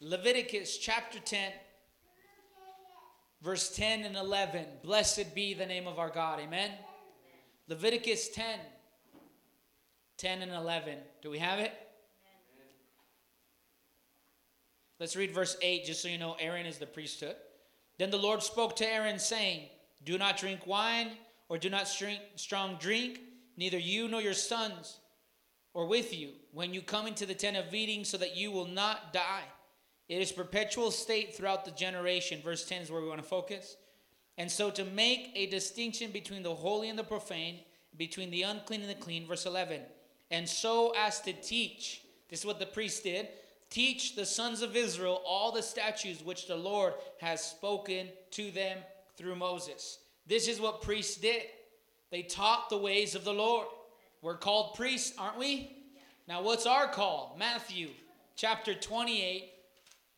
Leviticus 0.00 0.78
chapter 0.78 1.18
10, 1.20 1.52
verse 3.40 3.74
10 3.74 4.04
and 4.04 4.16
11. 4.16 4.64
Blessed 4.82 5.34
be 5.34 5.54
the 5.54 5.66
name 5.66 5.86
of 5.86 5.98
our 5.98 6.10
God. 6.10 6.40
Amen. 6.40 6.70
Leviticus 7.68 8.28
10, 8.30 8.58
10 10.18 10.42
and 10.42 10.52
11. 10.52 10.98
Do 11.22 11.30
we 11.30 11.38
have 11.38 11.58
it? 11.58 11.72
Let's 14.98 15.16
read 15.16 15.32
verse 15.32 15.56
8 15.60 15.84
just 15.84 16.02
so 16.02 16.08
you 16.08 16.18
know 16.18 16.36
Aaron 16.38 16.66
is 16.66 16.78
the 16.78 16.86
priesthood. 16.86 17.36
Then 17.98 18.10
the 18.10 18.18
Lord 18.18 18.42
spoke 18.42 18.76
to 18.76 18.86
Aaron, 18.86 19.18
saying, 19.18 19.68
Do 20.04 20.16
not 20.16 20.36
drink 20.36 20.66
wine, 20.66 21.12
or 21.48 21.58
do 21.58 21.70
not 21.70 21.92
drink 21.98 22.20
strong 22.36 22.76
drink, 22.80 23.20
neither 23.56 23.78
you 23.78 24.08
nor 24.08 24.20
your 24.20 24.32
sons, 24.32 24.98
or 25.74 25.86
with 25.86 26.14
you, 26.14 26.30
when 26.52 26.74
you 26.74 26.82
come 26.82 27.06
into 27.06 27.26
the 27.26 27.34
tent 27.34 27.56
of 27.56 27.72
meeting, 27.72 28.04
so 28.04 28.16
that 28.18 28.36
you 28.36 28.50
will 28.50 28.66
not 28.66 29.12
die. 29.12 29.44
It 30.08 30.20
is 30.20 30.32
perpetual 30.32 30.90
state 30.90 31.34
throughout 31.34 31.64
the 31.64 31.70
generation. 31.70 32.40
Verse 32.42 32.64
10 32.66 32.82
is 32.82 32.90
where 32.90 33.00
we 33.00 33.08
want 33.08 33.22
to 33.22 33.28
focus. 33.28 33.76
And 34.38 34.50
so 34.50 34.70
to 34.70 34.84
make 34.84 35.30
a 35.34 35.46
distinction 35.46 36.10
between 36.10 36.42
the 36.42 36.54
holy 36.54 36.88
and 36.88 36.98
the 36.98 37.04
profane, 37.04 37.60
between 37.96 38.30
the 38.30 38.42
unclean 38.42 38.82
and 38.82 38.90
the 38.90 38.94
clean, 38.94 39.26
verse 39.26 39.46
11. 39.46 39.80
And 40.30 40.48
so 40.48 40.94
as 40.98 41.20
to 41.22 41.32
teach, 41.32 42.02
this 42.28 42.40
is 42.40 42.46
what 42.46 42.58
the 42.58 42.66
priest 42.66 43.04
did, 43.04 43.28
teach 43.70 44.16
the 44.16 44.26
sons 44.26 44.62
of 44.62 44.76
Israel 44.76 45.22
all 45.26 45.52
the 45.52 45.62
statutes 45.62 46.22
which 46.22 46.46
the 46.46 46.56
Lord 46.56 46.94
has 47.20 47.42
spoken 47.42 48.08
to 48.32 48.50
them 48.50 48.78
through 49.16 49.36
Moses. 49.36 49.98
This 50.26 50.48
is 50.48 50.60
what 50.60 50.82
priests 50.82 51.16
did. 51.16 51.44
They 52.10 52.22
taught 52.22 52.68
the 52.68 52.78
ways 52.78 53.14
of 53.14 53.24
the 53.24 53.32
Lord. 53.32 53.66
We're 54.22 54.36
called 54.36 54.76
priests, 54.76 55.12
aren't 55.18 55.36
we? 55.36 55.76
Now, 56.28 56.42
what's 56.42 56.64
our 56.64 56.86
call? 56.86 57.34
Matthew 57.36 57.88
chapter 58.36 58.72
28, 58.72 59.50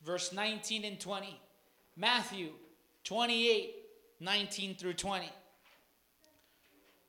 verse 0.05 0.31
19 0.31 0.85
and 0.85 0.99
20. 0.99 1.39
Matthew 1.97 2.49
28, 3.03 3.75
19 4.19 4.75
through 4.75 4.93
20. 4.93 5.27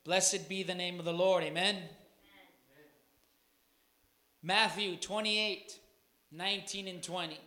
Blessed 0.04 0.48
be 0.48 0.62
the 0.62 0.74
name 0.74 0.98
of 0.98 1.04
the 1.04 1.12
Lord. 1.12 1.44
Amen. 1.44 1.76
Matthew 4.42 4.96
28, 4.96 5.78
19 6.32 6.88
and 6.88 7.02
20. 7.02 7.38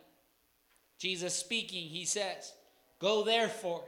Jesus 0.99 1.33
speaking, 1.33 1.87
he 1.87 2.05
says, 2.05 2.53
Go 2.99 3.23
therefore, 3.23 3.83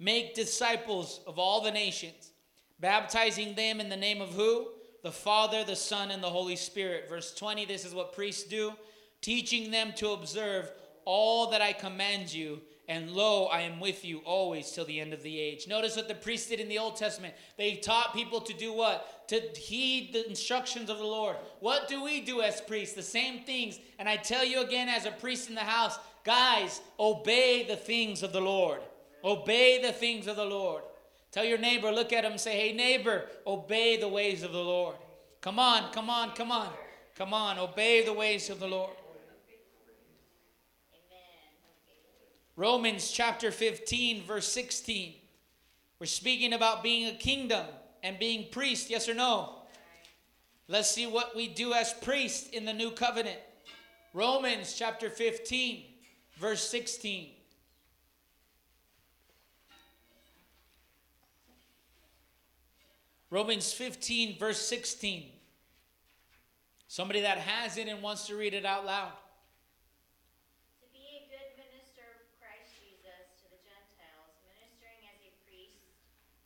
make 0.00 0.34
disciples 0.34 1.20
of 1.28 1.38
all 1.38 1.60
the 1.60 1.70
nations, 1.70 2.32
baptizing 2.80 3.54
them 3.54 3.78
in 3.78 3.88
the 3.88 3.96
name 3.96 4.20
of 4.20 4.30
who? 4.30 4.66
The 5.06 5.12
Father, 5.12 5.62
the 5.62 5.76
Son, 5.76 6.10
and 6.10 6.20
the 6.20 6.30
Holy 6.30 6.56
Spirit. 6.56 7.08
Verse 7.08 7.32
20, 7.32 7.64
this 7.64 7.84
is 7.84 7.94
what 7.94 8.12
priests 8.12 8.42
do, 8.42 8.72
teaching 9.20 9.70
them 9.70 9.92
to 9.98 10.10
observe 10.10 10.68
all 11.04 11.52
that 11.52 11.62
I 11.62 11.74
command 11.74 12.34
you. 12.34 12.60
And 12.88 13.12
lo, 13.12 13.46
I 13.46 13.60
am 13.60 13.78
with 13.78 14.04
you 14.04 14.18
always 14.24 14.72
till 14.72 14.84
the 14.84 14.98
end 14.98 15.12
of 15.12 15.22
the 15.22 15.38
age. 15.38 15.68
Notice 15.68 15.94
what 15.94 16.08
the 16.08 16.16
priests 16.16 16.48
did 16.48 16.58
in 16.58 16.68
the 16.68 16.80
Old 16.80 16.96
Testament. 16.96 17.34
They 17.56 17.76
taught 17.76 18.14
people 18.14 18.40
to 18.40 18.52
do 18.52 18.72
what? 18.72 19.28
To 19.28 19.40
heed 19.56 20.12
the 20.12 20.28
instructions 20.28 20.90
of 20.90 20.98
the 20.98 21.04
Lord. 21.04 21.36
What 21.60 21.86
do 21.86 22.02
we 22.02 22.20
do 22.20 22.42
as 22.42 22.60
priests? 22.60 22.96
The 22.96 23.02
same 23.02 23.44
things. 23.44 23.78
And 24.00 24.08
I 24.08 24.16
tell 24.16 24.44
you 24.44 24.62
again, 24.62 24.88
as 24.88 25.06
a 25.06 25.12
priest 25.12 25.48
in 25.48 25.54
the 25.54 25.60
house, 25.60 26.00
guys, 26.24 26.80
obey 26.98 27.64
the 27.64 27.76
things 27.76 28.24
of 28.24 28.32
the 28.32 28.40
Lord. 28.40 28.80
Obey 29.22 29.80
the 29.80 29.92
things 29.92 30.26
of 30.26 30.34
the 30.34 30.44
Lord. 30.44 30.82
Tell 31.36 31.44
your 31.44 31.58
neighbor, 31.58 31.92
look 31.92 32.14
at 32.14 32.24
him, 32.24 32.38
say, 32.38 32.56
hey, 32.56 32.72
neighbor, 32.72 33.26
obey 33.46 33.98
the 33.98 34.08
ways 34.08 34.42
of 34.42 34.52
the 34.52 34.58
Lord. 34.58 34.96
Come 35.42 35.58
on, 35.58 35.92
come 35.92 36.08
on, 36.08 36.30
come 36.30 36.50
on. 36.50 36.70
Come 37.14 37.34
on, 37.34 37.58
obey 37.58 38.02
the 38.02 38.12
ways 38.14 38.48
of 38.48 38.58
the 38.58 38.66
Lord. 38.66 38.96
Romans 42.56 43.10
chapter 43.10 43.50
15, 43.50 44.22
verse 44.22 44.50
16. 44.50 45.12
We're 46.00 46.06
speaking 46.06 46.54
about 46.54 46.82
being 46.82 47.14
a 47.14 47.18
kingdom 47.18 47.66
and 48.02 48.18
being 48.18 48.46
priest, 48.50 48.88
yes 48.88 49.06
or 49.06 49.12
no? 49.12 49.56
Let's 50.68 50.90
see 50.90 51.06
what 51.06 51.36
we 51.36 51.48
do 51.48 51.74
as 51.74 51.92
priests 51.92 52.48
in 52.48 52.64
the 52.64 52.72
new 52.72 52.92
covenant. 52.92 53.40
Romans 54.14 54.74
chapter 54.74 55.10
15, 55.10 55.84
verse 56.38 56.66
16. 56.66 57.35
Romans 63.30 63.72
15, 63.72 64.38
verse 64.38 64.62
16. 64.62 65.26
Somebody 66.86 67.22
that 67.22 67.38
has 67.38 67.76
it 67.76 67.88
and 67.88 68.00
wants 68.00 68.26
to 68.28 68.36
read 68.36 68.54
it 68.54 68.64
out 68.64 68.86
loud. 68.86 69.10
To 70.78 70.86
be 70.94 71.02
a 71.18 71.26
good 71.26 71.58
minister 71.58 72.06
of 72.14 72.22
Christ 72.38 72.70
Jesus 72.78 73.34
to 73.42 73.50
the 73.50 73.58
Gentiles, 73.66 74.30
ministering 74.46 75.02
as 75.10 75.18
a 75.26 75.34
priest 75.42 75.82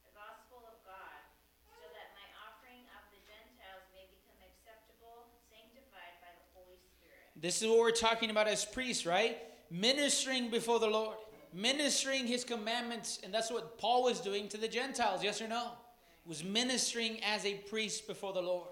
the 0.09 0.17
gospel 0.17 0.65
of 0.65 0.81
God, 0.89 1.21
so 1.69 1.85
that 1.93 2.17
my 2.17 2.25
offering 2.49 2.89
of 2.97 3.05
the 3.13 3.21
Gentiles 3.29 3.85
may 3.93 4.09
become 4.09 4.41
acceptable, 4.41 5.29
sanctified 5.53 6.17
by 6.25 6.33
the 6.33 6.49
Holy 6.57 6.81
Spirit. 6.81 7.29
This 7.37 7.61
is 7.61 7.69
what 7.69 7.85
we're 7.85 7.93
talking 7.93 8.33
about 8.33 8.49
as 8.49 8.65
priests, 8.65 9.05
right? 9.05 9.37
Ministering 9.69 10.49
before 10.49 10.81
the 10.81 10.89
Lord, 10.89 11.21
ministering 11.53 12.25
his 12.25 12.41
commandments. 12.41 13.21
And 13.21 13.29
that's 13.29 13.53
what 13.53 13.77
Paul 13.77 14.09
was 14.09 14.25
doing 14.25 14.49
to 14.49 14.57
the 14.57 14.67
Gentiles, 14.67 15.21
yes 15.23 15.45
or 15.45 15.49
no? 15.49 15.77
Was 16.27 16.45
ministering 16.45 17.23
as 17.25 17.45
a 17.45 17.55
priest 17.55 18.07
before 18.07 18.33
the 18.33 18.43
Lord. 18.43 18.69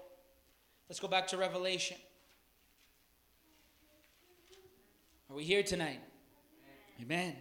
Let's 0.87 0.99
go 0.99 1.07
back 1.07 1.27
to 1.27 1.37
Revelation. 1.37 1.97
Are 5.29 5.35
we 5.35 5.43
here 5.43 5.63
tonight? 5.63 5.99
Amen. 7.01 7.35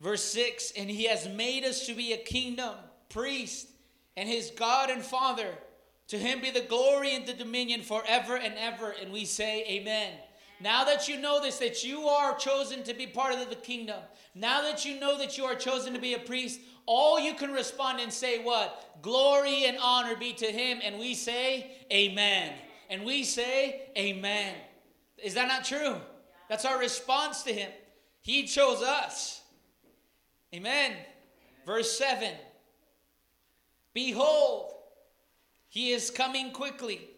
Verse 0.00 0.24
6 0.24 0.72
And 0.76 0.90
he 0.90 1.04
has 1.04 1.28
made 1.28 1.64
us 1.64 1.86
to 1.86 1.94
be 1.94 2.12
a 2.12 2.16
kingdom, 2.16 2.74
priest, 3.08 3.68
and 4.16 4.28
his 4.28 4.50
God 4.50 4.90
and 4.90 5.02
Father. 5.02 5.48
To 6.08 6.18
him 6.18 6.40
be 6.40 6.50
the 6.50 6.62
glory 6.62 7.14
and 7.14 7.26
the 7.26 7.34
dominion 7.34 7.82
forever 7.82 8.36
and 8.36 8.54
ever. 8.56 8.94
And 9.00 9.12
we 9.12 9.24
say, 9.24 9.64
Amen. 9.68 10.12
Now 10.60 10.84
that 10.84 11.08
you 11.08 11.20
know 11.20 11.40
this, 11.40 11.58
that 11.58 11.84
you 11.84 12.02
are 12.08 12.36
chosen 12.36 12.82
to 12.84 12.94
be 12.94 13.06
part 13.06 13.34
of 13.34 13.48
the 13.48 13.56
kingdom, 13.56 14.00
now 14.34 14.62
that 14.62 14.84
you 14.84 14.98
know 14.98 15.16
that 15.18 15.38
you 15.38 15.44
are 15.44 15.54
chosen 15.54 15.92
to 15.94 16.00
be 16.00 16.14
a 16.14 16.18
priest, 16.18 16.60
all 16.86 17.20
you 17.20 17.34
can 17.34 17.52
respond 17.52 18.00
and 18.00 18.12
say, 18.12 18.42
What? 18.42 19.00
Glory 19.02 19.66
and 19.66 19.78
honor 19.80 20.16
be 20.16 20.32
to 20.32 20.46
him. 20.46 20.80
And 20.82 20.98
we 20.98 21.14
say, 21.14 21.70
Amen. 21.92 22.54
And 22.90 23.04
we 23.04 23.24
say, 23.24 23.82
Amen. 23.96 24.54
Is 25.22 25.34
that 25.34 25.48
not 25.48 25.64
true? 25.64 25.96
That's 26.48 26.64
our 26.64 26.78
response 26.78 27.42
to 27.42 27.52
him. 27.52 27.70
He 28.22 28.46
chose 28.46 28.82
us. 28.82 29.42
Amen. 30.54 30.92
Verse 31.66 31.96
7 31.98 32.32
Behold, 33.92 34.72
he 35.68 35.90
is 35.90 36.10
coming 36.10 36.52
quickly 36.52 37.10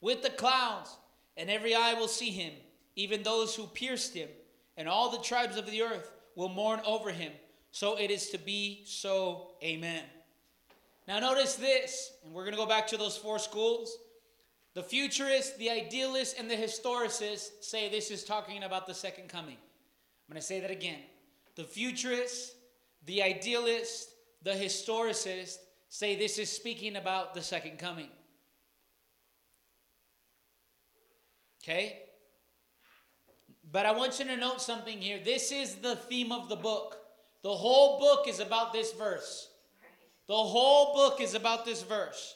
with 0.00 0.22
the 0.22 0.30
clouds, 0.30 0.96
and 1.36 1.50
every 1.50 1.74
eye 1.74 1.94
will 1.94 2.08
see 2.08 2.30
him, 2.30 2.52
even 3.00 3.22
those 3.22 3.54
who 3.54 3.66
pierced 3.66 4.14
him, 4.14 4.28
and 4.76 4.88
all 4.88 5.10
the 5.10 5.18
tribes 5.18 5.56
of 5.56 5.70
the 5.70 5.82
earth 5.82 6.12
will 6.34 6.48
mourn 6.48 6.80
over 6.84 7.10
him. 7.10 7.32
So 7.72 7.96
it 7.98 8.10
is 8.10 8.30
to 8.30 8.38
be 8.38 8.82
so. 8.84 9.52
Amen. 9.62 10.02
Now, 11.08 11.18
notice 11.18 11.54
this, 11.54 12.12
and 12.24 12.34
we're 12.34 12.42
going 12.42 12.54
to 12.54 12.60
go 12.60 12.66
back 12.66 12.86
to 12.88 12.96
those 12.96 13.16
four 13.16 13.38
schools. 13.38 13.96
The 14.74 14.82
futurists, 14.82 15.56
the 15.56 15.70
idealists, 15.70 16.38
and 16.38 16.48
the 16.48 16.54
historicists 16.54 17.48
say 17.62 17.88
this 17.88 18.10
is 18.10 18.22
talking 18.22 18.62
about 18.62 18.86
the 18.86 18.94
second 18.94 19.28
coming. 19.28 19.56
I'm 19.56 20.32
going 20.32 20.40
to 20.40 20.46
say 20.46 20.60
that 20.60 20.70
again. 20.70 21.00
The 21.56 21.64
futurists, 21.64 22.52
the 23.06 23.22
idealists, 23.22 24.12
the 24.42 24.52
historicists 24.52 25.56
say 25.88 26.16
this 26.16 26.38
is 26.38 26.50
speaking 26.50 26.96
about 26.96 27.34
the 27.34 27.42
second 27.42 27.78
coming. 27.78 28.10
Okay? 31.62 31.98
But 33.72 33.86
I 33.86 33.92
want 33.92 34.18
you 34.18 34.24
to 34.26 34.36
note 34.36 34.60
something 34.60 34.98
here. 34.98 35.20
This 35.24 35.52
is 35.52 35.76
the 35.76 35.96
theme 35.96 36.32
of 36.32 36.48
the 36.48 36.56
book. 36.56 36.96
The 37.42 37.54
whole 37.54 38.00
book 38.00 38.26
is 38.28 38.40
about 38.40 38.72
this 38.72 38.92
verse. 38.92 39.48
The 40.26 40.34
whole 40.34 40.94
book 40.94 41.20
is 41.20 41.34
about 41.34 41.64
this 41.64 41.82
verse. 41.82 42.34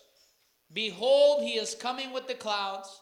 Behold, 0.73 1.43
he 1.43 1.53
is 1.53 1.75
coming 1.75 2.13
with 2.13 2.27
the 2.27 2.35
clouds, 2.35 3.01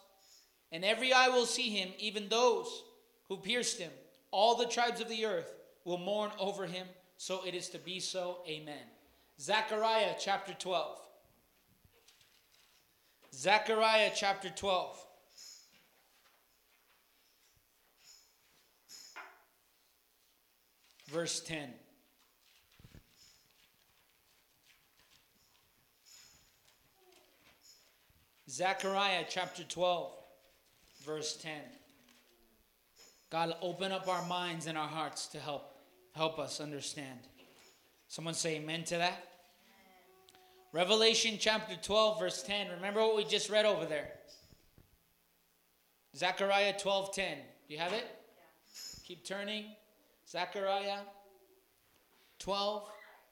and 0.71 0.83
every 0.83 1.13
eye 1.13 1.29
will 1.29 1.45
see 1.45 1.69
him, 1.69 1.89
even 1.97 2.27
those 2.27 2.83
who 3.27 3.37
pierced 3.37 3.79
him. 3.79 3.91
All 4.31 4.55
the 4.55 4.65
tribes 4.65 4.99
of 5.01 5.09
the 5.09 5.25
earth 5.25 5.53
will 5.85 5.97
mourn 5.97 6.31
over 6.39 6.65
him. 6.65 6.87
So 7.17 7.45
it 7.45 7.53
is 7.53 7.69
to 7.69 7.77
be 7.77 7.99
so. 7.99 8.39
Amen. 8.47 8.83
Zechariah 9.39 10.15
chapter 10.19 10.53
12. 10.53 10.99
Zechariah 13.33 14.11
chapter 14.15 14.49
12. 14.49 15.05
Verse 21.13 21.41
10. 21.41 21.69
Zechariah 28.49 29.23
chapter 29.29 29.63
12, 29.63 30.11
verse 31.05 31.37
10. 31.37 31.51
God, 33.29 33.53
open 33.61 33.91
up 33.91 34.07
our 34.07 34.25
minds 34.25 34.65
and 34.65 34.75
our 34.75 34.87
hearts 34.87 35.27
to 35.27 35.39
help 35.39 35.75
help 36.13 36.39
us 36.39 36.59
understand. 36.59 37.19
Someone 38.07 38.33
say 38.33 38.55
amen 38.55 38.83
to 38.85 38.97
that. 38.97 39.27
Revelation 40.71 41.37
chapter 41.39 41.75
12, 41.79 42.19
verse 42.19 42.41
10. 42.41 42.71
Remember 42.71 43.01
what 43.01 43.15
we 43.15 43.23
just 43.23 43.51
read 43.51 43.65
over 43.65 43.85
there. 43.85 44.09
Zechariah 46.15 46.73
12, 46.79 47.13
10. 47.13 47.37
Do 47.67 47.73
you 47.73 47.79
have 47.79 47.93
it? 47.93 48.05
Keep 49.05 49.25
turning. 49.25 49.65
Zechariah 50.29 50.99
12, 52.39 52.89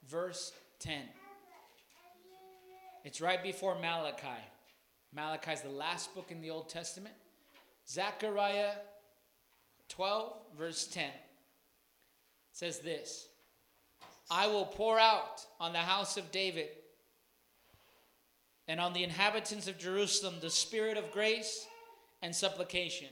verse 0.08 0.52
10. 0.80 1.02
It's 3.04 3.22
right 3.22 3.42
before 3.42 3.76
Malachi. 3.76 4.28
Malachi 5.14 5.52
is 5.52 5.62
the 5.62 5.70
last 5.70 6.14
book 6.14 6.32
in 6.32 6.42
the 6.42 6.50
Old 6.50 6.70
Testament. 6.70 7.16
Zechariah 7.88 8.74
12, 9.90 10.34
verse 10.58 10.88
10 10.88 11.10
says 12.54 12.80
this 12.80 13.28
I 14.30 14.48
will 14.48 14.66
pour 14.66 15.00
out 15.00 15.46
on 15.60 15.74
the 15.74 15.80
house 15.80 16.18
of 16.18 16.32
David 16.32 16.70
and 18.68 18.80
on 18.80 18.94
the 18.94 19.04
inhabitants 19.04 19.68
of 19.68 19.78
Jerusalem 19.78 20.36
the 20.42 20.50
spirit 20.50 20.98
of 20.98 21.12
grace 21.12 21.66
and 22.22 22.34
supplication. 22.34 23.10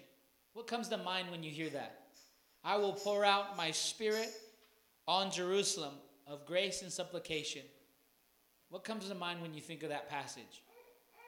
What 0.54 0.68
comes 0.68 0.88
to 0.90 0.98
mind 0.98 1.30
when 1.32 1.44
you 1.44 1.52
hear 1.52 1.70
that? 1.72 2.00
I 2.64 2.78
will 2.78 2.94
pour 2.94 3.24
out 3.24 3.56
my 3.58 3.72
spirit 3.72 4.30
on 5.08 5.32
Jerusalem 5.32 5.94
of 6.28 6.46
grace 6.46 6.82
and 6.82 6.92
supplication. 6.92 7.64
What 8.70 8.84
comes 8.84 9.08
to 9.08 9.16
mind 9.16 9.42
when 9.42 9.54
you 9.54 9.62
think 9.62 9.84
of 9.84 9.90
that 9.90 10.10
passage? 10.10 10.64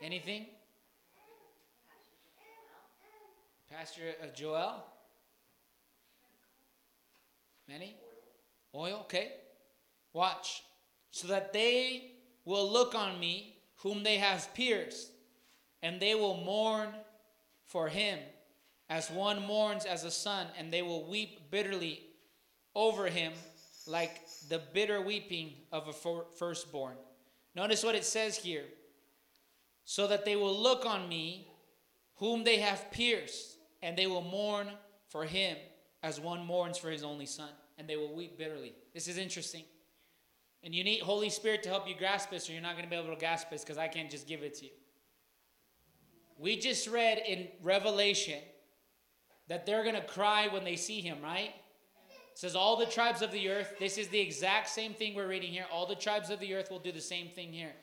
Anything? 0.01 0.45
Pastor 3.71 4.01
uh, 4.21 4.27
Joel? 4.35 4.83
Manny? 7.67 7.95
Oil, 8.75 8.99
okay. 9.01 9.31
Watch. 10.13 10.63
So 11.11 11.27
that 11.29 11.53
they 11.53 12.11
will 12.45 12.69
look 12.69 12.95
on 12.95 13.19
me, 13.19 13.57
whom 13.77 14.03
they 14.03 14.17
have 14.17 14.53
pierced, 14.53 15.11
and 15.81 15.99
they 15.99 16.15
will 16.15 16.37
mourn 16.37 16.89
for 17.65 17.87
him, 17.87 18.19
as 18.91 19.09
one 19.09 19.41
mourns 19.41 19.85
as 19.85 20.03
a 20.03 20.11
son, 20.11 20.45
and 20.55 20.71
they 20.71 20.83
will 20.83 21.09
weep 21.09 21.49
bitterly 21.49 22.03
over 22.75 23.07
him, 23.07 23.33
like 23.87 24.21
the 24.49 24.61
bitter 24.73 25.01
weeping 25.01 25.53
of 25.71 25.87
a 25.87 25.93
firstborn. 26.37 26.95
Notice 27.55 27.83
what 27.83 27.95
it 27.95 28.05
says 28.05 28.37
here. 28.37 28.65
So 29.83 30.05
that 30.07 30.25
they 30.25 30.35
will 30.35 30.55
look 30.55 30.85
on 30.85 31.09
me, 31.09 31.47
whom 32.17 32.43
they 32.43 32.59
have 32.59 32.91
pierced, 32.91 33.57
and 33.81 33.97
they 33.97 34.05
will 34.05 34.21
mourn 34.21 34.67
for 35.09 35.25
him, 35.25 35.57
as 36.03 36.19
one 36.19 36.45
mourns 36.45 36.77
for 36.77 36.91
his 36.91 37.03
only 37.03 37.25
son 37.25 37.49
and 37.81 37.89
they 37.89 37.97
will 37.97 38.13
weep 38.13 38.37
bitterly. 38.37 38.73
This 38.93 39.07
is 39.07 39.17
interesting. 39.17 39.63
And 40.63 40.75
you 40.75 40.83
need 40.83 41.01
Holy 41.01 41.31
Spirit 41.31 41.63
to 41.63 41.69
help 41.69 41.89
you 41.89 41.95
grasp 41.95 42.29
this, 42.29 42.47
or 42.47 42.53
you're 42.53 42.61
not 42.61 42.73
going 42.73 42.83
to 42.83 42.89
be 42.89 42.95
able 42.95 43.09
to 43.11 43.19
grasp 43.19 43.49
this 43.49 43.63
because 43.63 43.79
I 43.79 43.87
can't 43.87 44.11
just 44.11 44.27
give 44.27 44.43
it 44.43 44.53
to 44.59 44.65
you. 44.65 44.71
We 46.37 46.57
just 46.57 46.87
read 46.87 47.23
in 47.27 47.47
Revelation 47.63 48.37
that 49.51 49.65
they're 49.65 49.83
going 49.83 49.95
to 49.95 50.01
cry 50.01 50.47
when 50.47 50.63
they 50.63 50.75
see 50.75 51.01
him, 51.01 51.17
right? 51.21 51.51
It 52.31 52.37
says, 52.37 52.55
All 52.55 52.75
the 52.75 52.85
tribes 52.85 53.21
of 53.21 53.31
the 53.31 53.49
earth, 53.49 53.75
this 53.79 53.97
is 53.97 54.07
the 54.07 54.19
exact 54.19 54.69
same 54.69 54.93
thing 54.93 55.13
we're 55.13 55.27
reading 55.27 55.51
here. 55.51 55.65
All 55.71 55.85
the 55.85 55.95
tribes 55.95 56.29
of 56.29 56.39
the 56.39 56.55
earth 56.55 56.71
will 56.71 56.79
do 56.79 56.91
the 56.91 57.01
same 57.01 57.27
thing 57.27 57.53
here. 57.53 57.73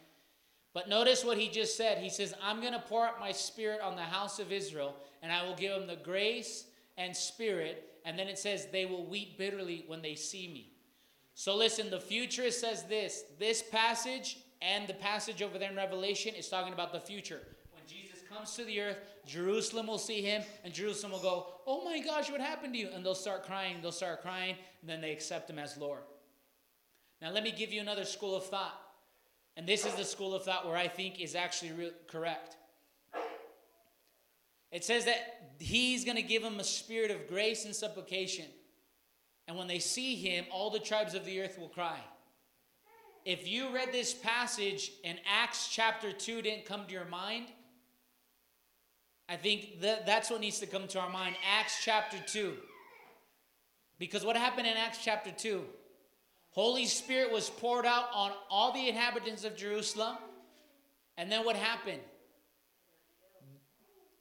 But 0.74 0.88
notice 0.88 1.24
what 1.24 1.38
he 1.38 1.48
just 1.48 1.76
said. 1.76 1.98
He 1.98 2.10
says, 2.10 2.34
I'm 2.42 2.60
going 2.60 2.72
to 2.72 2.78
pour 2.78 3.06
out 3.06 3.20
my 3.20 3.32
spirit 3.32 3.80
on 3.80 3.96
the 3.96 4.02
house 4.02 4.38
of 4.38 4.50
Israel, 4.50 4.96
and 5.22 5.30
I 5.30 5.44
will 5.44 5.56
give 5.56 5.72
them 5.72 5.86
the 5.86 5.96
grace 5.96 6.64
and 6.96 7.16
spirit 7.16 7.88
and 8.08 8.18
then 8.18 8.28
it 8.28 8.38
says, 8.38 8.68
they 8.72 8.86
will 8.86 9.04
weep 9.04 9.36
bitterly 9.36 9.84
when 9.86 10.00
they 10.00 10.14
see 10.14 10.48
me. 10.48 10.72
So 11.34 11.54
listen, 11.54 11.90
the 11.90 12.00
future 12.00 12.50
says 12.50 12.84
this 12.84 13.24
this 13.38 13.62
passage 13.62 14.38
and 14.62 14.88
the 14.88 14.94
passage 14.94 15.42
over 15.42 15.58
there 15.58 15.70
in 15.70 15.76
Revelation 15.76 16.34
is 16.34 16.48
talking 16.48 16.72
about 16.72 16.90
the 16.90 17.00
future. 17.00 17.42
Comes 18.30 18.54
to 18.56 18.64
the 18.64 18.80
earth, 18.80 18.98
Jerusalem 19.26 19.86
will 19.86 19.98
see 19.98 20.20
him, 20.20 20.42
and 20.62 20.72
Jerusalem 20.72 21.12
will 21.12 21.20
go, 21.20 21.46
Oh 21.66 21.82
my 21.82 21.98
gosh, 22.00 22.30
what 22.30 22.40
happened 22.40 22.74
to 22.74 22.78
you? 22.78 22.88
And 22.92 23.04
they'll 23.04 23.14
start 23.14 23.44
crying, 23.46 23.76
they'll 23.80 23.90
start 23.90 24.20
crying, 24.20 24.56
and 24.82 24.90
then 24.90 25.00
they 25.00 25.12
accept 25.12 25.48
him 25.48 25.58
as 25.58 25.78
Lord. 25.78 26.00
Now, 27.22 27.30
let 27.30 27.42
me 27.42 27.50
give 27.50 27.72
you 27.72 27.80
another 27.80 28.04
school 28.04 28.36
of 28.36 28.44
thought. 28.44 28.78
And 29.56 29.66
this 29.66 29.86
is 29.86 29.94
the 29.94 30.04
school 30.04 30.34
of 30.34 30.44
thought 30.44 30.66
where 30.66 30.76
I 30.76 30.88
think 30.88 31.20
is 31.20 31.34
actually 31.34 31.72
re- 31.72 31.92
correct. 32.06 32.56
It 34.70 34.84
says 34.84 35.06
that 35.06 35.54
he's 35.58 36.04
going 36.04 36.16
to 36.16 36.22
give 36.22 36.42
them 36.42 36.60
a 36.60 36.64
spirit 36.64 37.10
of 37.10 37.26
grace 37.26 37.64
and 37.64 37.74
supplication. 37.74 38.44
And 39.48 39.56
when 39.56 39.66
they 39.66 39.78
see 39.78 40.14
him, 40.14 40.44
all 40.52 40.70
the 40.70 40.78
tribes 40.78 41.14
of 41.14 41.24
the 41.24 41.40
earth 41.40 41.58
will 41.58 41.68
cry. 41.68 41.98
If 43.24 43.48
you 43.48 43.74
read 43.74 43.90
this 43.90 44.14
passage 44.14 44.92
and 45.04 45.18
Acts 45.26 45.68
chapter 45.68 46.12
2 46.12 46.42
didn't 46.42 46.66
come 46.66 46.86
to 46.86 46.92
your 46.92 47.06
mind, 47.06 47.46
I 49.28 49.36
think 49.36 49.80
that 49.82 50.06
that's 50.06 50.30
what 50.30 50.40
needs 50.40 50.58
to 50.60 50.66
come 50.66 50.88
to 50.88 51.00
our 51.00 51.10
mind. 51.10 51.36
Acts 51.58 51.80
chapter 51.84 52.16
2. 52.26 52.54
Because 53.98 54.24
what 54.24 54.36
happened 54.36 54.66
in 54.66 54.76
Acts 54.76 55.04
chapter 55.04 55.30
2? 55.30 55.64
Holy 56.50 56.86
Spirit 56.86 57.30
was 57.30 57.50
poured 57.50 57.84
out 57.84 58.06
on 58.14 58.32
all 58.50 58.72
the 58.72 58.88
inhabitants 58.88 59.44
of 59.44 59.56
Jerusalem. 59.56 60.16
And 61.18 61.30
then 61.30 61.44
what 61.44 61.56
happened? 61.56 62.00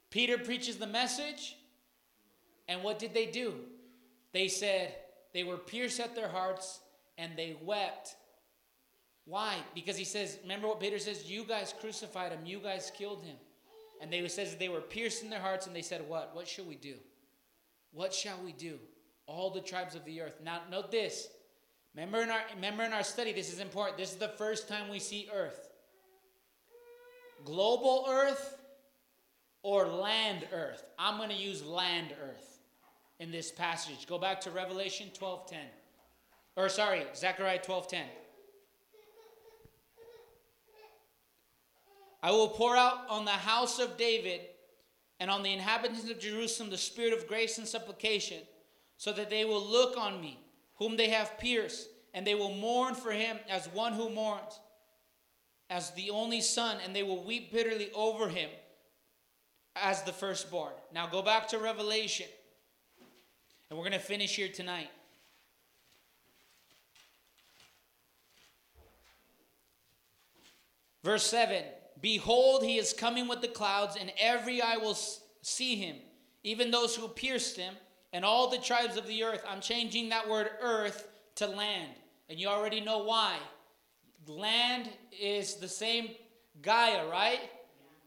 Peter 0.10 0.38
preaches 0.38 0.78
the 0.78 0.88
message. 0.88 1.56
And 2.68 2.84
what 2.84 3.00
did 3.00 3.14
they 3.14 3.28
do? 3.28 3.54
They 4.34 4.50
said 4.50 4.94
they 5.34 5.44
were 5.44 5.58
pierced 5.58 6.00
at 6.00 6.16
their 6.16 6.28
hearts 6.28 6.82
and 7.18 7.32
they 7.38 7.56
wept. 7.64 8.16
Why? 9.26 9.56
Because 9.74 9.98
he 9.98 10.04
says, 10.04 10.38
remember 10.42 10.68
what 10.68 10.80
Peter 10.80 11.00
says? 11.00 11.30
You 11.30 11.44
guys 11.44 11.74
crucified 11.80 12.32
him, 12.32 12.46
you 12.46 12.60
guys 12.60 12.92
killed 12.96 13.24
him. 13.24 13.38
And 14.02 14.12
they 14.12 14.28
says 14.28 14.56
they 14.56 14.70
were 14.70 14.82
pierced 14.82 15.24
in 15.24 15.30
their 15.30 15.40
hearts 15.40 15.68
and 15.68 15.76
they 15.76 15.82
said, 15.82 16.08
What? 16.08 16.36
What 16.36 16.48
shall 16.48 16.66
we 16.66 16.76
do? 16.76 16.96
What 17.92 18.14
shall 18.14 18.38
we 18.44 18.52
do? 18.54 18.80
All 19.26 19.50
the 19.50 19.62
tribes 19.62 19.96
of 19.96 20.06
the 20.06 20.22
earth. 20.22 20.40
Now 20.44 20.62
note 20.70 20.92
this. 20.92 21.28
Remember 21.96 22.22
in 22.22 22.30
our 22.30 22.42
remember 22.56 22.84
in 22.84 22.94
our 22.94 23.04
study, 23.04 23.34
this 23.34 23.52
is 23.52 23.60
important. 23.60 23.98
This 23.98 24.12
is 24.12 24.18
the 24.18 24.28
first 24.30 24.68
time 24.68 24.90
we 24.90 25.00
see 25.00 25.30
earth. 25.34 25.70
Global 27.44 28.06
earth 28.08 28.58
or 29.64 29.88
land 29.88 30.48
earth. 30.54 30.84
I'm 31.00 31.18
going 31.18 31.30
to 31.30 31.36
use 31.36 31.64
land 31.66 32.14
earth 32.24 32.60
in 33.20 33.32
this 33.32 33.52
passage. 33.52 34.06
Go 34.08 34.18
back 34.18 34.40
to 34.42 34.52
Revelation 34.52 35.10
12:10. 35.20 35.58
Or 36.56 36.70
sorry, 36.70 37.06
Zechariah 37.16 37.60
12:10. 37.60 38.04
I 42.28 42.32
will 42.32 42.50
pour 42.50 42.76
out 42.76 43.06
on 43.08 43.24
the 43.24 43.32
house 43.32 43.80
of 43.80 43.96
David 43.96 44.42
and 45.18 45.32
on 45.32 45.44
the 45.44 45.54
inhabitants 45.54 46.12
of 46.12 46.20
Jerusalem 46.20 46.70
the 46.70 46.78
spirit 46.78 47.14
of 47.14 47.26
grace 47.26 47.58
and 47.58 47.66
supplication, 47.66 48.40
so 48.98 49.14
that 49.14 49.30
they 49.30 49.46
will 49.46 49.66
look 49.66 49.96
on 49.98 50.20
me, 50.20 50.38
whom 50.76 50.98
they 50.98 51.08
have 51.08 51.40
pierced, 51.40 51.88
and 52.14 52.28
they 52.28 52.36
will 52.36 52.54
mourn 52.54 52.96
for 52.96 53.14
him 53.14 53.38
as 53.50 53.68
one 53.68 53.94
who 53.94 54.10
mourns, 54.10 54.60
as 55.70 55.92
the 55.92 56.10
only 56.10 56.42
son, 56.42 56.76
and 56.84 56.94
they 56.94 57.02
will 57.02 57.24
weep 57.24 57.54
bitterly 57.54 57.92
over 57.96 58.28
him 58.28 58.50
as 59.78 60.04
the 60.04 60.12
firstborn. 60.12 60.74
Now 60.94 61.08
go 61.08 61.22
back 61.22 61.48
to 61.48 61.60
Revelation, 61.60 62.28
and 63.70 63.80
we're 63.80 63.86
going 63.86 63.98
to 63.98 64.06
finish 64.06 64.36
here 64.36 64.50
tonight. 64.50 64.90
Verse 71.06 71.24
7 71.24 71.64
Behold, 72.02 72.64
he 72.64 72.78
is 72.78 72.94
coming 72.94 73.28
with 73.28 73.42
the 73.42 73.48
clouds, 73.48 73.98
and 74.00 74.12
every 74.20 74.62
eye 74.62 74.78
will 74.78 74.98
see 75.42 75.76
him, 75.76 75.98
even 76.44 76.72
those 76.72 76.96
who 76.96 77.08
pierced 77.08 77.58
him, 77.58 77.74
and 78.14 78.24
all 78.24 78.50
the 78.50 78.58
tribes 78.58 78.98
of 78.98 79.08
the 79.08 79.24
earth. 79.24 79.44
I'm 79.48 79.62
changing 79.62 80.10
that 80.10 80.30
word 80.30 80.50
earth 80.62 81.08
to 81.36 81.48
land, 81.48 81.92
and 82.30 82.40
you 82.40 82.48
already 82.48 82.82
know 82.82 83.04
why. 83.04 83.38
Land 84.28 84.90
is 85.18 85.56
the 85.56 85.68
same 85.68 86.10
Gaia, 86.62 87.08
right? 87.08 87.40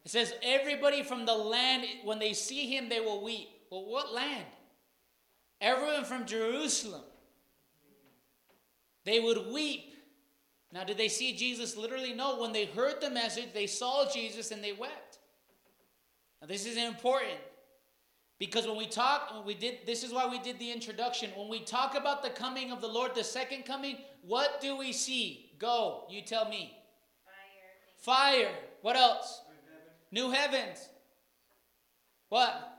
It 0.05 0.11
says, 0.11 0.34
Everybody 0.43 1.03
from 1.03 1.26
the 1.26 1.34
land, 1.34 1.86
when 2.05 2.18
they 2.18 2.32
see 2.32 2.66
him, 2.66 2.88
they 2.88 3.01
will 3.01 3.22
weep. 3.22 3.49
Well, 3.70 3.84
what 3.84 4.12
land? 4.12 4.45
Everyone 5.61 6.05
from 6.05 6.26
Jerusalem. 6.26 7.03
They 9.05 9.20
would 9.20 9.53
weep 9.53 9.89
now, 10.72 10.84
did 10.84 10.98
they 10.98 11.08
see 11.08 11.34
Jesus 11.34 11.76
literally? 11.76 12.12
No. 12.12 12.40
When 12.40 12.52
they 12.52 12.66
heard 12.66 13.00
the 13.00 13.10
message, 13.10 13.48
they 13.52 13.66
saw 13.66 14.08
Jesus 14.10 14.52
and 14.52 14.62
they 14.62 14.72
wept. 14.72 15.18
Now, 16.40 16.46
this 16.46 16.64
is 16.64 16.76
important 16.76 17.40
because 18.38 18.66
when 18.66 18.76
we 18.76 18.86
talk, 18.86 19.34
when 19.34 19.44
we 19.44 19.54
did, 19.54 19.78
this 19.84 20.04
is 20.04 20.12
why 20.12 20.28
we 20.28 20.38
did 20.38 20.58
the 20.60 20.70
introduction. 20.70 21.30
When 21.36 21.48
we 21.48 21.60
talk 21.60 21.96
about 21.96 22.22
the 22.22 22.30
coming 22.30 22.70
of 22.70 22.80
the 22.80 22.86
Lord, 22.86 23.14
the 23.14 23.24
second 23.24 23.64
coming, 23.64 23.96
what 24.22 24.60
do 24.60 24.76
we 24.76 24.92
see? 24.92 25.50
Go, 25.58 26.04
you 26.08 26.22
tell 26.22 26.48
me. 26.48 26.78
Fire. 27.98 28.46
Fire. 28.46 28.54
What 28.82 28.96
else? 28.96 29.42
New 30.12 30.30
heavens. 30.30 30.88
What? 32.28 32.78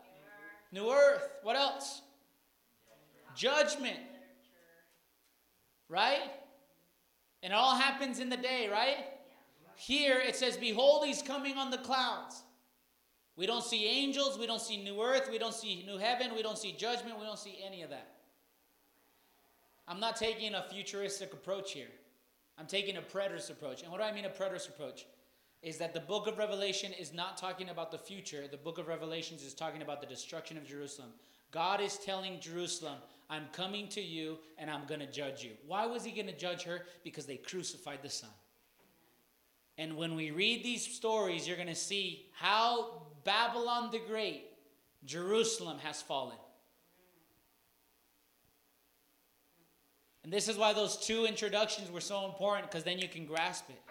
New 0.72 0.90
earth. 0.90 1.30
What 1.44 1.58
else? 1.58 2.02
Judgment. 3.36 4.00
Right? 5.90 6.32
And 7.44 7.54
it 7.54 7.56
all 7.56 7.76
happens 7.76 8.20
in 8.20 8.30
the 8.30 8.38
day, 8.38 8.70
right? 8.72 8.98
Here 9.76 10.20
it 10.20 10.36
says, 10.36 10.58
Behold, 10.58 11.06
he's 11.06 11.22
coming 11.22 11.58
on 11.58 11.72
the 11.72 11.80
clouds. 11.80 12.44
We 13.36 13.48
don't 13.48 13.64
see 13.64 13.88
angels, 13.88 14.38
we 14.38 14.46
don't 14.46 14.62
see 14.62 14.78
new 14.78 15.02
earth, 15.02 15.30
we 15.32 15.40
don't 15.40 15.54
see 15.54 15.84
new 15.88 15.98
heaven, 15.98 16.36
we 16.36 16.44
don't 16.44 16.58
see 16.58 16.74
judgment, 16.74 17.18
we 17.18 17.26
don't 17.26 17.40
see 17.40 17.58
any 17.66 17.82
of 17.82 17.90
that. 17.90 18.08
I'm 19.88 20.00
not 20.00 20.16
taking 20.16 20.54
a 20.54 20.64
futuristic 20.70 21.34
approach 21.34 21.72
here. 21.72 21.88
I'm 22.58 22.68
taking 22.68 22.98
a 22.98 23.02
preterist 23.02 23.50
approach. 23.50 23.82
And 23.82 23.92
what 23.92 24.00
do 24.00 24.04
I 24.04 24.12
mean 24.12 24.26
a 24.26 24.30
preterist 24.30 24.70
approach? 24.70 25.06
Is 25.64 25.78
that 25.78 25.94
the 25.94 26.00
book 26.00 26.28
of 26.28 26.38
Revelation 26.38 26.92
is 26.94 27.14
not 27.14 27.38
talking 27.38 27.70
about 27.70 27.92
the 27.92 27.98
future. 27.98 28.48
The 28.48 28.58
book 28.58 28.78
of 28.78 28.88
Revelations 28.88 29.44
is 29.44 29.54
talking 29.54 29.82
about 29.82 30.02
the 30.02 30.08
destruction 30.08 30.58
of 30.58 30.68
Jerusalem. 30.68 31.10
God 31.52 31.82
is 31.82 31.98
telling 31.98 32.40
Jerusalem, 32.40 32.98
I'm 33.32 33.48
coming 33.54 33.88
to 33.90 34.02
you 34.02 34.38
and 34.58 34.70
I'm 34.70 34.86
going 34.86 35.00
to 35.00 35.10
judge 35.10 35.42
you. 35.42 35.52
Why 35.66 35.86
was 35.86 36.04
he 36.04 36.12
going 36.12 36.28
to 36.28 36.38
judge 36.38 36.64
her? 36.64 36.82
Because 37.06 37.26
they 37.26 37.38
crucified 37.38 38.00
the 38.04 38.10
Son. 38.10 38.30
And 39.78 39.96
when 39.96 40.16
we 40.16 40.32
read 40.32 40.66
these 40.66 40.86
stories, 40.86 41.48
you're 41.48 41.56
going 41.56 41.70
to 41.70 41.74
see 41.76 42.26
how 42.34 43.04
Babylon 43.24 43.90
the 43.90 44.02
Great, 44.06 44.44
Jerusalem 45.06 45.78
has 45.80 46.02
fallen. 46.02 46.36
And 50.26 50.32
this 50.32 50.50
is 50.50 50.58
why 50.58 50.74
those 50.74 50.98
two 50.98 51.26
introductions 51.26 51.90
were 51.90 52.02
so 52.02 52.26
important 52.26 52.70
because 52.70 52.84
then 52.84 53.00
you 53.00 53.08
can 53.08 53.26
grasp 53.26 53.70
it. 53.70 53.82